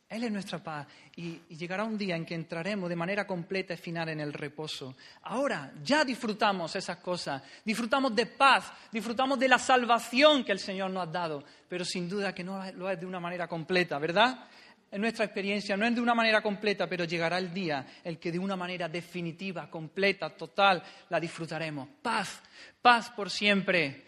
Él 0.08 0.24
es 0.24 0.32
nuestra 0.32 0.62
paz 0.62 0.86
y, 1.20 1.54
llegará 1.54 1.84
un 1.84 1.98
día 1.98 2.16
en 2.16 2.24
que 2.24 2.34
entraremos 2.34 2.88
de 2.88 2.96
manera 2.96 3.26
completa 3.26 3.74
y 3.74 3.76
final 3.76 4.08
en 4.08 4.20
el 4.20 4.32
reposo. 4.32 4.96
Ahora 5.22 5.72
ya 5.84 6.04
disfrutamos 6.04 6.74
esas 6.74 6.96
cosas, 6.98 7.42
disfrutamos 7.64 8.14
de 8.14 8.26
paz, 8.26 8.72
disfrutamos 8.90 9.38
de 9.38 9.48
la 9.48 9.58
salvación 9.58 10.42
que 10.42 10.52
el 10.52 10.58
Señor 10.58 10.90
nos 10.90 11.06
ha 11.06 11.10
dado, 11.10 11.44
pero 11.68 11.84
sin 11.84 12.08
duda 12.08 12.34
que 12.34 12.42
no 12.42 12.72
lo 12.72 12.88
es 12.88 12.98
de 12.98 13.06
una 13.06 13.20
manera 13.20 13.46
completa, 13.46 13.98
¿verdad? 13.98 14.46
En 14.90 15.00
nuestra 15.02 15.26
experiencia 15.26 15.76
no 15.76 15.84
es 15.84 15.94
de 15.94 16.00
una 16.00 16.14
manera 16.14 16.40
completa, 16.42 16.88
pero 16.88 17.04
llegará 17.04 17.38
el 17.38 17.52
día 17.52 17.86
en 18.02 18.16
que 18.16 18.32
de 18.32 18.38
una 18.38 18.56
manera 18.56 18.88
definitiva, 18.88 19.70
completa, 19.70 20.30
total, 20.30 20.82
la 21.10 21.20
disfrutaremos. 21.20 21.86
Paz, 22.02 22.42
paz 22.80 23.10
por 23.10 23.30
siempre, 23.30 24.04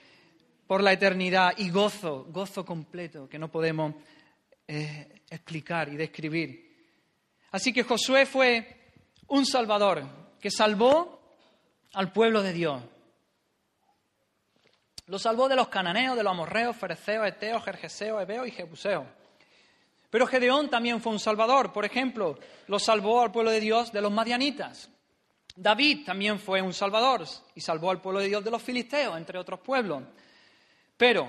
por 0.67 0.83
la 0.83 0.93
eternidad 0.93 1.53
y 1.59 1.69
gozo, 1.69 2.25
gozo 2.31 2.65
completo 2.65 3.29
que 3.29 3.39
no 3.39 3.51
podemos 3.51 3.95
eh, 4.67 5.21
explicar 5.29 5.89
y 5.91 5.97
describir. 5.97 6.72
Así 7.53 7.73
que 7.73 7.85
Josué 7.85 8.27
fue 8.27 8.95
un 9.29 9.47
salvador 9.47 10.03
que 10.41 10.51
salvó 10.51 11.21
al 11.93 12.13
pueblo 12.13 12.43
de 12.43 12.53
Dios. 12.53 12.83
Lo 15.07 15.19
salvó 15.19 15.49
de 15.49 15.57
los 15.57 15.69
cananeos, 15.69 16.17
de 16.17 16.23
los 16.23 16.33
amorreos, 16.33 16.77
fereceos, 16.77 17.27
eteos, 17.29 17.65
jerjeseos, 17.65 18.23
hebeos 18.23 18.49
y 18.49 18.51
jebuseos. 18.51 19.05
Pero 20.09 20.27
Gedeón 20.27 20.69
también 20.69 21.01
fue 21.01 21.13
un 21.13 21.19
salvador. 21.19 21.73
Por 21.73 21.85
ejemplo, 21.85 22.39
lo 22.67 22.79
salvó 22.79 23.23
al 23.23 23.33
pueblo 23.33 23.51
de 23.51 23.61
Dios 23.61 23.93
de 23.93 24.01
los 24.01 24.13
madianitas. 24.13 24.91
David 25.55 26.05
también 26.05 26.39
fue 26.39 26.63
un 26.63 26.73
salvador 26.73 27.27
y 27.55 27.61
salvó 27.61 27.91
al 27.91 28.01
pueblo 28.01 28.21
de 28.21 28.29
Dios 28.29 28.45
de 28.45 28.51
los 28.51 28.63
filisteos, 28.63 29.17
entre 29.17 29.39
otros 29.39 29.61
pueblos. 29.61 30.03
Pero, 30.97 31.29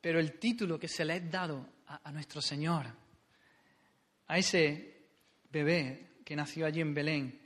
pero 0.00 0.18
el 0.18 0.38
título 0.38 0.78
que 0.78 0.88
se 0.88 1.04
le 1.04 1.14
ha 1.14 1.20
dado 1.20 1.66
a, 1.86 2.10
nuestro 2.10 2.40
Señor, 2.40 2.86
a 4.26 4.38
ese 4.38 4.95
bebé 5.56 6.06
que 6.24 6.36
nació 6.36 6.66
allí 6.66 6.80
en 6.80 6.94
Belén, 6.94 7.40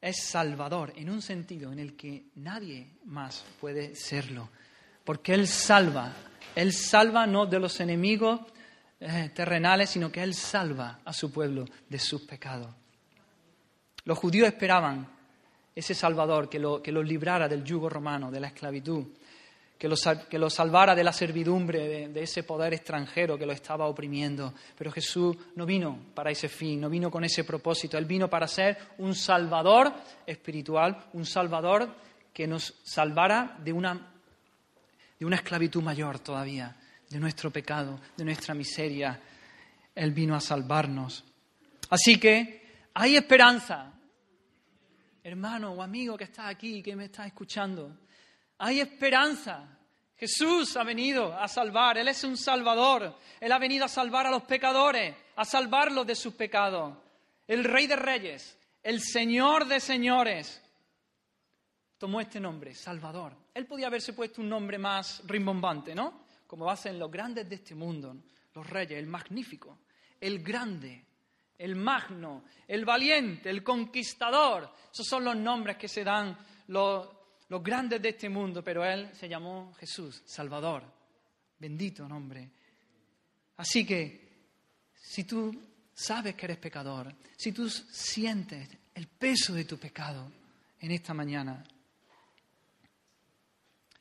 es 0.00 0.22
salvador 0.22 0.92
en 0.96 1.10
un 1.10 1.22
sentido 1.22 1.72
en 1.72 1.78
el 1.78 1.96
que 1.96 2.26
nadie 2.36 2.98
más 3.06 3.44
puede 3.60 3.96
serlo, 3.96 4.50
porque 5.04 5.34
Él 5.34 5.48
salva, 5.48 6.12
Él 6.54 6.72
salva 6.72 7.26
no 7.26 7.46
de 7.46 7.58
los 7.58 7.80
enemigos 7.80 8.40
eh, 9.00 9.30
terrenales, 9.34 9.90
sino 9.90 10.12
que 10.12 10.22
Él 10.22 10.34
salva 10.34 11.00
a 11.04 11.12
su 11.12 11.32
pueblo 11.32 11.64
de 11.88 11.98
sus 11.98 12.22
pecados. 12.22 12.72
Los 14.04 14.18
judíos 14.18 14.46
esperaban 14.46 15.08
ese 15.74 15.94
Salvador 15.94 16.48
que 16.48 16.58
lo, 16.58 16.80
que 16.80 16.92
los 16.92 17.04
librara 17.04 17.48
del 17.48 17.64
yugo 17.64 17.88
romano, 17.88 18.30
de 18.30 18.40
la 18.40 18.46
esclavitud 18.48 19.06
que 19.78 19.88
lo, 20.38 20.48
salvara 20.48 20.94
de 20.94 21.04
la 21.04 21.12
servidumbre, 21.12 22.08
de, 22.08 22.22
ese 22.22 22.42
poder 22.42 22.72
extranjero 22.72 23.36
que 23.36 23.44
lo 23.44 23.52
estaba 23.52 23.86
oprimiendo. 23.86 24.54
Pero 24.76 24.90
Jesús 24.90 25.36
no 25.54 25.66
vino 25.66 25.98
para 26.14 26.30
ese 26.30 26.48
fin, 26.48 26.80
no 26.80 26.88
vino 26.88 27.10
con 27.10 27.24
ese 27.24 27.44
propósito. 27.44 27.98
Él 27.98 28.06
vino 28.06 28.28
para 28.28 28.48
ser 28.48 28.78
un 28.98 29.14
salvador 29.14 29.92
espiritual, 30.26 31.04
un 31.12 31.26
salvador 31.26 31.94
que 32.32 32.46
nos 32.46 32.74
salvara 32.84 33.58
de 33.62 33.72
una, 33.72 34.12
de 35.18 35.26
una 35.26 35.36
esclavitud 35.36 35.82
mayor 35.82 36.20
todavía, 36.20 36.74
de 37.10 37.20
nuestro 37.20 37.50
pecado, 37.50 38.00
de 38.16 38.24
nuestra 38.24 38.54
miseria. 38.54 39.20
Él 39.94 40.12
vino 40.12 40.34
a 40.34 40.40
salvarnos. 40.40 41.22
Así 41.90 42.18
que 42.18 42.88
hay 42.94 43.16
esperanza. 43.16 43.92
Hermano 45.22 45.72
o 45.72 45.82
amigo 45.82 46.16
que 46.16 46.24
está 46.24 46.48
aquí, 46.48 46.82
que 46.82 46.96
me 46.96 47.06
está 47.06 47.26
escuchando, 47.26 48.05
hay 48.58 48.80
esperanza. 48.80 49.78
Jesús 50.16 50.76
ha 50.76 50.82
venido 50.82 51.34
a 51.34 51.46
salvar, 51.46 51.98
Él 51.98 52.08
es 52.08 52.24
un 52.24 52.36
salvador, 52.36 53.16
Él 53.38 53.52
ha 53.52 53.58
venido 53.58 53.84
a 53.84 53.88
salvar 53.88 54.26
a 54.26 54.30
los 54.30 54.44
pecadores, 54.44 55.14
a 55.36 55.44
salvarlos 55.44 56.06
de 56.06 56.14
sus 56.14 56.34
pecados. 56.34 56.96
El 57.46 57.64
Rey 57.64 57.86
de 57.86 57.96
Reyes, 57.96 58.58
el 58.82 59.00
Señor 59.00 59.66
de 59.66 59.78
Señores, 59.78 60.62
tomó 61.98 62.20
este 62.20 62.40
nombre, 62.40 62.74
Salvador. 62.74 63.36
Él 63.52 63.66
podía 63.66 63.88
haberse 63.88 64.12
puesto 64.12 64.40
un 64.40 64.48
nombre 64.48 64.78
más 64.78 65.22
rimbombante, 65.26 65.94
¿no? 65.94 66.24
Como 66.46 66.70
hacen 66.70 66.98
los 66.98 67.10
grandes 67.10 67.48
de 67.48 67.56
este 67.56 67.74
mundo, 67.74 68.16
los 68.54 68.68
reyes, 68.68 68.98
el 68.98 69.06
magnífico, 69.06 69.80
el 70.20 70.42
grande, 70.42 71.04
el 71.58 71.76
magno, 71.76 72.44
el 72.66 72.84
valiente, 72.84 73.50
el 73.50 73.62
conquistador. 73.62 74.70
Esos 74.92 75.06
son 75.06 75.24
los 75.24 75.36
nombres 75.36 75.76
que 75.76 75.88
se 75.88 76.04
dan 76.04 76.36
los, 76.68 77.08
los 77.48 77.62
grandes 77.62 78.02
de 78.02 78.10
este 78.10 78.28
mundo, 78.28 78.62
pero 78.62 78.84
Él 78.84 79.10
se 79.14 79.28
llamó 79.28 79.72
Jesús, 79.74 80.22
Salvador. 80.24 80.82
Bendito 81.58 82.08
nombre. 82.08 82.50
Así 83.56 83.86
que, 83.86 84.26
si 84.94 85.24
tú 85.24 85.54
sabes 85.94 86.34
que 86.34 86.46
eres 86.46 86.58
pecador, 86.58 87.14
si 87.36 87.52
tú 87.52 87.70
sientes 87.70 88.68
el 88.94 89.06
peso 89.06 89.54
de 89.54 89.64
tu 89.64 89.78
pecado 89.78 90.30
en 90.80 90.90
esta 90.90 91.14
mañana, 91.14 91.64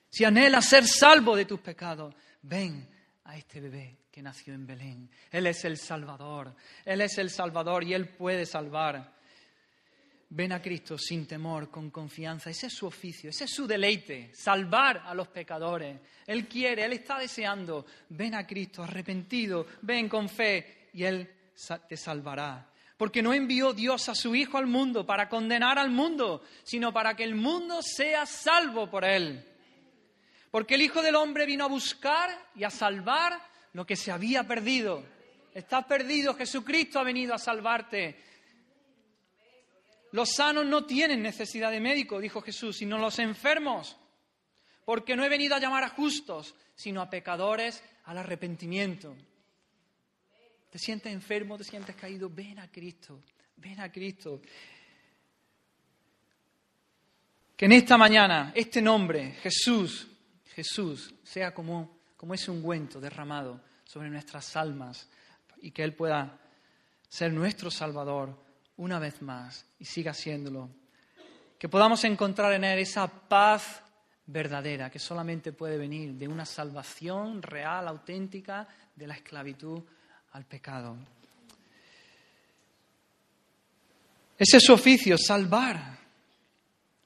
si 0.09 0.23
anhelas 0.23 0.65
ser 0.65 0.87
salvo 0.87 1.35
de 1.35 1.45
tus 1.45 1.59
pecados, 1.59 2.13
ven 2.41 2.89
a 3.25 3.37
este 3.37 3.59
bebé 3.59 3.97
que 4.11 4.21
nació 4.21 4.53
en 4.53 4.65
Belén. 4.65 5.09
Él 5.29 5.47
es 5.47 5.65
el 5.65 5.77
Salvador, 5.77 6.55
Él 6.85 7.01
es 7.01 7.17
el 7.17 7.29
Salvador 7.29 7.83
y 7.83 7.93
Él 7.93 8.09
puede 8.09 8.45
salvar. 8.45 9.14
Ven 10.35 10.51
a 10.51 10.61
Cristo 10.61 10.97
sin 10.97 11.25
temor, 11.25 11.69
con 11.69 11.89
confianza. 11.89 12.49
Ese 12.49 12.67
es 12.67 12.73
su 12.73 12.85
oficio, 12.85 13.29
ese 13.29 13.45
es 13.45 13.51
su 13.51 13.65
deleite, 13.65 14.31
salvar 14.33 15.03
a 15.05 15.13
los 15.13 15.29
pecadores. 15.29 15.97
Él 16.27 16.45
quiere, 16.45 16.83
Él 16.83 16.91
está 16.91 17.17
deseando. 17.17 17.85
Ven 18.09 18.35
a 18.35 18.45
Cristo 18.45 18.83
arrepentido, 18.83 19.65
ven 19.83 20.09
con 20.09 20.27
fe 20.27 20.89
y 20.91 21.05
Él 21.05 21.31
te 21.87 21.95
salvará. 21.95 22.69
Porque 22.97 23.21
no 23.21 23.33
envió 23.33 23.71
Dios 23.71 24.09
a 24.09 24.15
su 24.15 24.35
Hijo 24.35 24.57
al 24.57 24.67
mundo 24.67 25.05
para 25.05 25.29
condenar 25.29 25.79
al 25.79 25.89
mundo, 25.89 26.43
sino 26.65 26.91
para 26.91 27.15
que 27.15 27.23
el 27.23 27.35
mundo 27.35 27.79
sea 27.81 28.25
salvo 28.25 28.89
por 28.89 29.05
Él. 29.05 29.41
Porque 30.51 30.75
el 30.75 30.81
Hijo 30.81 31.01
del 31.01 31.15
Hombre 31.15 31.45
vino 31.45 31.63
a 31.63 31.69
buscar 31.69 32.29
y 32.55 32.65
a 32.65 32.69
salvar 32.69 33.39
lo 33.71 33.85
que 33.85 33.95
se 33.95 34.11
había 34.11 34.43
perdido. 34.43 35.01
Estás 35.53 35.85
perdido, 35.85 36.35
Jesucristo 36.35 36.99
ha 36.99 37.03
venido 37.03 37.33
a 37.33 37.39
salvarte. 37.39 38.34
Los 40.15 40.29
sanos 40.29 40.65
no 40.65 40.85
tienen 40.85 41.21
necesidad 41.21 41.69
de 41.69 41.81
médico, 41.81 42.21
dijo 42.21 42.41
Jesús, 42.41 42.77
sino 42.77 42.97
los 42.97 43.19
enfermos. 43.19 43.97
Porque 44.85 45.13
no 45.13 45.25
he 45.25 45.29
venido 45.29 45.55
a 45.55 45.59
llamar 45.59 45.83
a 45.83 45.89
justos, 45.89 46.55
sino 46.73 47.01
a 47.01 47.09
pecadores 47.09 47.83
al 48.05 48.19
arrepentimiento. 48.19 49.13
¿Te 50.69 50.79
sientes 50.79 51.11
enfermo? 51.11 51.57
¿Te 51.57 51.65
sientes 51.65 51.97
caído? 51.97 52.29
Ven 52.29 52.59
a 52.59 52.71
Cristo, 52.71 53.23
ven 53.57 53.77
a 53.81 53.91
Cristo. 53.91 54.41
Que 57.57 57.65
en 57.65 57.73
esta 57.73 57.97
mañana 57.97 58.53
este 58.55 58.81
nombre, 58.81 59.33
Jesús, 59.41 60.07
Jesús, 60.53 61.13
sea 61.23 61.53
como, 61.53 61.99
como 62.15 62.33
ese 62.33 62.51
ungüento 62.51 63.01
derramado 63.01 63.59
sobre 63.83 64.09
nuestras 64.09 64.55
almas 64.55 65.09
y 65.57 65.71
que 65.71 65.83
Él 65.83 65.93
pueda 65.93 66.39
ser 67.09 67.33
nuestro 67.33 67.69
Salvador 67.69 68.44
una 68.77 68.99
vez 68.99 69.21
más 69.21 69.65
y 69.79 69.85
siga 69.85 70.13
siéndolo. 70.13 70.69
Que 71.57 71.69
podamos 71.69 72.03
encontrar 72.03 72.53
en 72.53 72.63
Él 72.63 72.79
esa 72.79 73.07
paz 73.07 73.81
verdadera 74.27 74.89
que 74.89 74.99
solamente 74.99 75.53
puede 75.53 75.77
venir 75.77 76.13
de 76.13 76.27
una 76.27 76.45
salvación 76.45 77.41
real, 77.41 77.87
auténtica, 77.87 78.67
de 78.95 79.07
la 79.07 79.15
esclavitud 79.15 79.81
al 80.31 80.45
pecado. 80.45 80.97
Ese 84.37 84.57
es 84.57 84.63
su 84.63 84.73
oficio, 84.73 85.17
salvar. 85.17 85.97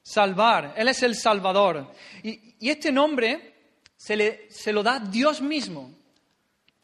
Salvar. 0.02 0.74
Él 0.76 0.88
es 0.88 1.02
el 1.02 1.14
Salvador. 1.14 1.92
Y, 2.22 2.56
y 2.58 2.70
este 2.70 2.90
nombre 2.90 3.54
se, 3.96 4.16
le, 4.16 4.50
se 4.50 4.72
lo 4.72 4.82
da 4.82 4.98
Dios 4.98 5.40
mismo, 5.40 5.94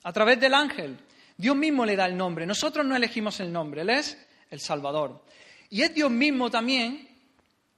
a 0.04 0.12
través 0.12 0.38
del 0.38 0.54
ángel. 0.54 0.96
Dios 1.36 1.56
mismo 1.56 1.84
le 1.84 1.96
da 1.96 2.06
el 2.06 2.16
nombre. 2.16 2.46
Nosotros 2.46 2.86
no 2.86 2.94
elegimos 2.94 3.40
el 3.40 3.52
nombre, 3.52 3.82
Él 3.82 3.90
es 3.90 4.25
el 4.50 4.60
Salvador. 4.60 5.24
Y 5.70 5.82
es 5.82 5.94
Dios 5.94 6.10
mismo 6.10 6.50
también 6.50 7.08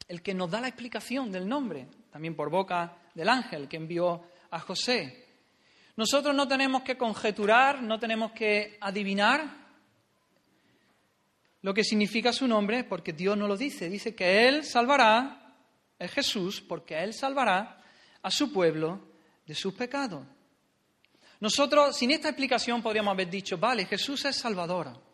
el 0.07 0.23
que 0.23 0.35
nos 0.35 0.51
da 0.51 0.61
la 0.61 0.69
explicación 0.69 1.31
del 1.31 1.49
nombre, 1.49 1.87
también 2.11 2.35
por 2.35 2.51
boca 2.51 2.97
del 3.14 3.29
ángel 3.29 3.69
que 3.69 3.77
envió 3.77 4.23
a 4.51 4.59
José. 4.61 5.27
Nosotros 5.97 6.35
no 6.35 6.47
tenemos 6.47 6.83
que 6.83 6.97
conjeturar, 6.97 7.83
no 7.83 7.99
tenemos 7.99 8.33
que 8.33 8.79
adivinar 8.81 9.69
lo 11.62 11.75
que 11.75 11.85
significa 11.85 12.33
su 12.33 12.47
nombre, 12.47 12.85
porque 12.85 13.12
Dios 13.12 13.37
no 13.37 13.49
lo 13.49 13.57
dice. 13.57 13.89
Dice 13.89 14.14
que 14.14 14.47
Él 14.47 14.64
salvará, 14.64 15.57
es 15.99 16.11
Jesús, 16.12 16.61
porque 16.61 17.03
Él 17.03 17.12
salvará 17.12 17.83
a 18.23 18.31
su 18.31 18.53
pueblo 18.53 19.09
de 19.45 19.55
sus 19.55 19.75
pecados. 19.75 20.25
Nosotros, 21.41 21.97
sin 21.97 22.11
esta 22.12 22.29
explicación, 22.29 22.83
podríamos 22.83 23.12
haber 23.12 23.29
dicho, 23.29 23.59
vale, 23.59 23.85
Jesús 23.87 24.25
es 24.25 24.37
Salvador. 24.37 25.08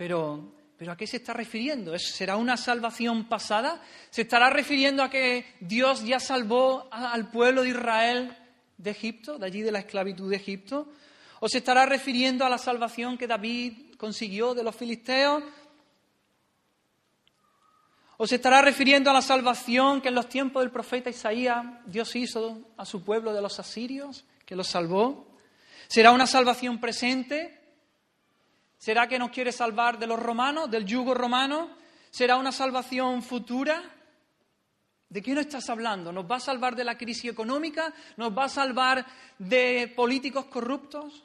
Pero 0.00 0.54
¿Pero 0.78 0.92
a 0.92 0.96
qué 0.96 1.06
se 1.06 1.18
está 1.18 1.34
refiriendo? 1.34 1.98
¿Será 1.98 2.36
una 2.36 2.56
salvación 2.56 3.28
pasada? 3.28 3.82
¿Se 4.08 4.22
estará 4.22 4.48
refiriendo 4.48 5.02
a 5.02 5.10
que 5.10 5.44
Dios 5.60 6.06
ya 6.06 6.18
salvó 6.18 6.88
al 6.90 7.30
pueblo 7.30 7.64
de 7.64 7.68
Israel 7.68 8.34
de 8.78 8.92
Egipto, 8.92 9.36
de 9.36 9.44
allí 9.44 9.60
de 9.60 9.72
la 9.72 9.80
esclavitud 9.80 10.30
de 10.30 10.36
Egipto? 10.36 10.88
¿O 11.40 11.50
se 11.50 11.58
estará 11.58 11.84
refiriendo 11.84 12.46
a 12.46 12.48
la 12.48 12.56
salvación 12.56 13.18
que 13.18 13.26
David 13.26 13.96
consiguió 13.98 14.54
de 14.54 14.62
los 14.62 14.74
filisteos? 14.74 15.42
¿O 18.16 18.26
se 18.26 18.36
estará 18.36 18.62
refiriendo 18.62 19.10
a 19.10 19.12
la 19.12 19.20
salvación 19.20 20.00
que 20.00 20.08
en 20.08 20.14
los 20.14 20.30
tiempos 20.30 20.62
del 20.62 20.72
profeta 20.72 21.10
Isaías 21.10 21.62
Dios 21.84 22.16
hizo 22.16 22.72
a 22.78 22.86
su 22.86 23.04
pueblo 23.04 23.34
de 23.34 23.42
los 23.42 23.60
asirios, 23.60 24.24
que 24.46 24.56
los 24.56 24.68
salvó? 24.68 25.36
¿Será 25.88 26.12
una 26.12 26.26
salvación 26.26 26.80
presente? 26.80 27.59
¿Será 28.80 29.06
que 29.06 29.18
nos 29.18 29.30
quiere 29.30 29.52
salvar 29.52 29.98
de 29.98 30.06
los 30.06 30.18
romanos, 30.18 30.70
del 30.70 30.86
yugo 30.86 31.12
romano? 31.12 31.76
¿Será 32.10 32.38
una 32.38 32.50
salvación 32.50 33.22
futura? 33.22 33.82
¿De 35.06 35.20
qué 35.20 35.34
nos 35.34 35.44
estás 35.44 35.68
hablando? 35.68 36.10
¿Nos 36.10 36.24
va 36.24 36.36
a 36.36 36.40
salvar 36.40 36.74
de 36.74 36.84
la 36.84 36.96
crisis 36.96 37.30
económica? 37.30 37.92
¿Nos 38.16 38.36
va 38.36 38.44
a 38.44 38.48
salvar 38.48 39.04
de 39.38 39.92
políticos 39.94 40.46
corruptos? 40.46 41.22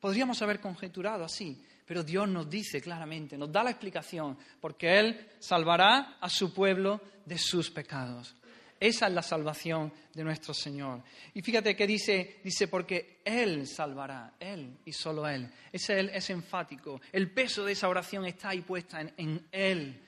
Podríamos 0.00 0.40
haber 0.40 0.58
conjeturado 0.58 1.22
así, 1.22 1.62
pero 1.84 2.02
Dios 2.02 2.26
nos 2.28 2.48
dice 2.48 2.80
claramente, 2.80 3.36
nos 3.36 3.52
da 3.52 3.62
la 3.62 3.70
explicación, 3.70 4.38
porque 4.62 4.98
Él 4.98 5.32
salvará 5.38 6.16
a 6.18 6.30
su 6.30 6.54
pueblo 6.54 6.98
de 7.26 7.36
sus 7.36 7.70
pecados. 7.70 8.34
Esa 8.78 9.06
es 9.06 9.12
la 9.12 9.22
salvación 9.22 9.92
de 10.12 10.24
nuestro 10.24 10.52
Señor. 10.52 11.02
Y 11.32 11.42
fíjate 11.42 11.74
que 11.74 11.86
dice, 11.86 12.40
dice, 12.42 12.68
porque 12.68 13.20
Él 13.24 13.66
salvará, 13.66 14.34
Él 14.38 14.78
y 14.84 14.92
solo 14.92 15.26
Él. 15.26 15.50
Ese 15.72 15.98
Él 15.98 16.10
es 16.12 16.28
enfático. 16.30 17.00
El 17.12 17.30
peso 17.30 17.64
de 17.64 17.72
esa 17.72 17.88
oración 17.88 18.26
está 18.26 18.50
ahí 18.50 18.60
puesta 18.60 19.00
en, 19.00 19.12
en 19.16 19.46
Él. 19.50 20.00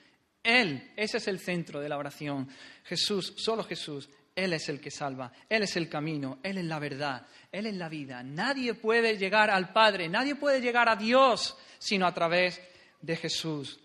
Él, 0.43 0.91
ese 0.95 1.17
es 1.17 1.27
el 1.27 1.39
centro 1.39 1.79
de 1.81 1.89
la 1.89 1.97
oración. 1.97 2.47
Jesús, 2.83 3.33
solo 3.37 3.63
Jesús, 3.63 4.09
Él 4.35 4.53
es 4.53 4.69
el 4.69 4.79
que 4.79 4.91
salva, 4.91 5.31
Él 5.49 5.63
es 5.63 5.75
el 5.75 5.89
camino, 5.89 6.39
Él 6.41 6.57
es 6.57 6.65
la 6.65 6.79
verdad, 6.79 7.25
Él 7.51 7.65
es 7.65 7.75
la 7.75 7.89
vida. 7.89 8.23
Nadie 8.23 8.73
puede 8.73 9.17
llegar 9.17 9.49
al 9.49 9.73
Padre, 9.73 10.07
nadie 10.07 10.35
puede 10.35 10.61
llegar 10.61 10.87
a 10.87 10.95
Dios 10.95 11.57
sino 11.79 12.07
a 12.07 12.13
través 12.13 12.61
de 13.01 13.15
Jesús. 13.15 13.79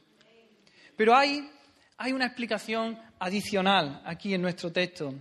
Pero 0.97 1.17
hay 1.17 1.51
hay 2.03 2.13
una 2.13 2.27
explicación 2.27 2.99
adicional 3.21 4.03
aquí 4.05 4.35
en 4.35 4.43
nuestro 4.43 4.73
texto. 4.73 5.15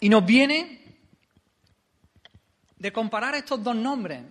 Y 0.00 0.08
nos 0.08 0.26
viene 0.26 0.98
de 2.76 2.92
comparar 2.92 3.36
estos 3.36 3.62
dos 3.62 3.76
nombres. 3.76 4.24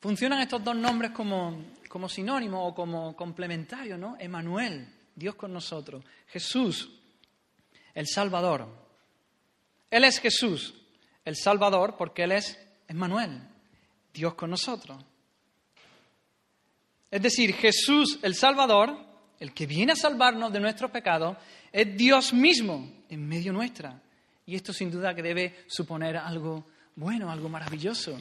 Funcionan 0.00 0.40
estos 0.40 0.64
dos 0.64 0.74
nombres 0.74 1.10
como, 1.10 1.62
como 1.90 2.08
sinónimos 2.08 2.70
o 2.70 2.74
como 2.74 3.14
complementarios, 3.14 3.98
¿no? 3.98 4.16
Emanuel, 4.18 4.88
Dios 5.14 5.34
con 5.34 5.52
nosotros. 5.52 6.02
Jesús, 6.28 6.90
el 7.92 8.06
Salvador. 8.08 8.66
Él 9.90 10.04
es 10.04 10.18
Jesús, 10.20 10.72
el 11.26 11.36
Salvador, 11.36 11.96
porque 11.98 12.24
Él 12.24 12.32
es 12.32 12.58
Emanuel, 12.88 13.42
Dios 14.14 14.32
con 14.32 14.48
nosotros. 14.48 15.04
Es 17.12 17.20
decir, 17.20 17.54
Jesús 17.54 18.18
el 18.22 18.34
Salvador, 18.34 18.96
el 19.38 19.52
que 19.52 19.66
viene 19.66 19.92
a 19.92 19.96
salvarnos 19.96 20.50
de 20.50 20.60
nuestros 20.60 20.90
pecados, 20.90 21.36
es 21.70 21.94
Dios 21.94 22.32
mismo 22.32 22.90
en 23.10 23.28
medio 23.28 23.52
nuestra. 23.52 24.00
Y 24.46 24.56
esto 24.56 24.72
sin 24.72 24.90
duda 24.90 25.14
que 25.14 25.22
debe 25.22 25.64
suponer 25.66 26.16
algo 26.16 26.64
bueno, 26.96 27.30
algo 27.30 27.50
maravilloso. 27.50 28.18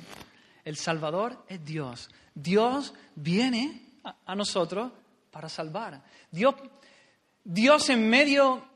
El 0.66 0.76
Salvador 0.76 1.46
es 1.48 1.64
Dios. 1.64 2.10
Dios 2.36 2.94
viene 3.16 3.82
a, 4.04 4.36
nosotros 4.36 4.92
para 5.32 5.48
salvar. 5.48 6.04
Dios, 6.30 6.56
Dios 7.46 7.90
en 7.90 8.10
medio 8.10 8.68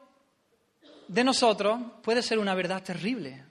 de 1.09 1.25
nosotros 1.25 1.77
puede 2.01 2.23
ser 2.23 2.39
una 2.39 2.55
verdad 2.55 2.81
terrible. 2.81 3.43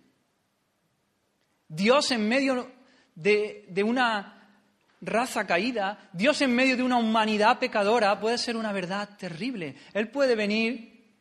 Dios 1.68 2.10
en 2.10 2.26
medio 2.26 2.72
de, 3.14 3.66
de 3.68 3.82
una 3.82 4.34
raza 5.05 5.46
caída, 5.46 6.11
Dios 6.12 6.40
en 6.40 6.55
medio 6.55 6.76
de 6.76 6.82
una 6.82 6.96
humanidad 6.96 7.59
pecadora 7.59 8.18
puede 8.18 8.38
ser 8.38 8.57
una 8.57 8.72
verdad 8.72 9.16
terrible. 9.16 9.76
Él 9.92 10.09
puede 10.09 10.34
venir 10.34 11.14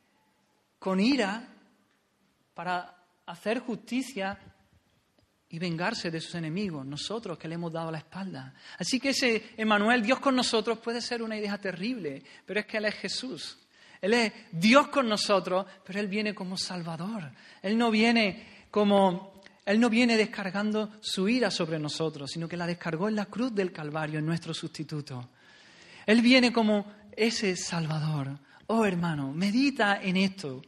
con 0.79 0.99
ira 0.99 1.47
para 2.53 2.95
hacer 3.25 3.59
justicia 3.59 4.37
y 5.49 5.59
vengarse 5.59 6.09
de 6.09 6.19
sus 6.19 6.35
enemigos, 6.35 6.85
nosotros 6.85 7.37
que 7.37 7.47
le 7.47 7.55
hemos 7.55 7.71
dado 7.71 7.91
la 7.91 7.99
espalda. 7.99 8.55
Así 8.79 8.99
que 8.99 9.09
ese 9.09 9.51
Emanuel, 9.55 10.01
Dios 10.01 10.19
con 10.19 10.35
nosotros, 10.35 10.79
puede 10.79 10.99
ser 10.99 11.21
una 11.21 11.37
idea 11.37 11.57
terrible, 11.59 12.23
pero 12.45 12.59
es 12.59 12.65
que 12.65 12.77
Él 12.77 12.85
es 12.85 12.95
Jesús. 12.95 13.59
Él 14.01 14.13
es 14.13 14.33
Dios 14.51 14.87
con 14.87 15.07
nosotros, 15.07 15.65
pero 15.85 15.99
Él 15.99 16.07
viene 16.07 16.33
como 16.33 16.57
Salvador. 16.57 17.31
Él 17.61 17.77
no 17.77 17.91
viene 17.91 18.65
como 18.71 19.32
él 19.65 19.79
no 19.79 19.89
viene 19.89 20.17
descargando 20.17 20.91
su 20.99 21.29
ira 21.29 21.49
sobre 21.49 21.79
nosotros, 21.79 22.31
sino 22.31 22.47
que 22.47 22.57
la 22.57 22.67
descargó 22.67 23.07
en 23.07 23.15
la 23.15 23.25
cruz 23.25 23.53
del 23.55 23.71
Calvario, 23.71 24.19
en 24.19 24.25
nuestro 24.25 24.53
sustituto. 24.53 25.29
Él 26.05 26.21
viene 26.21 26.51
como 26.51 26.85
ese 27.15 27.55
Salvador. 27.55 28.37
Oh 28.67 28.85
hermano, 28.85 29.31
medita 29.31 30.01
en 30.01 30.17
esto. 30.17 30.61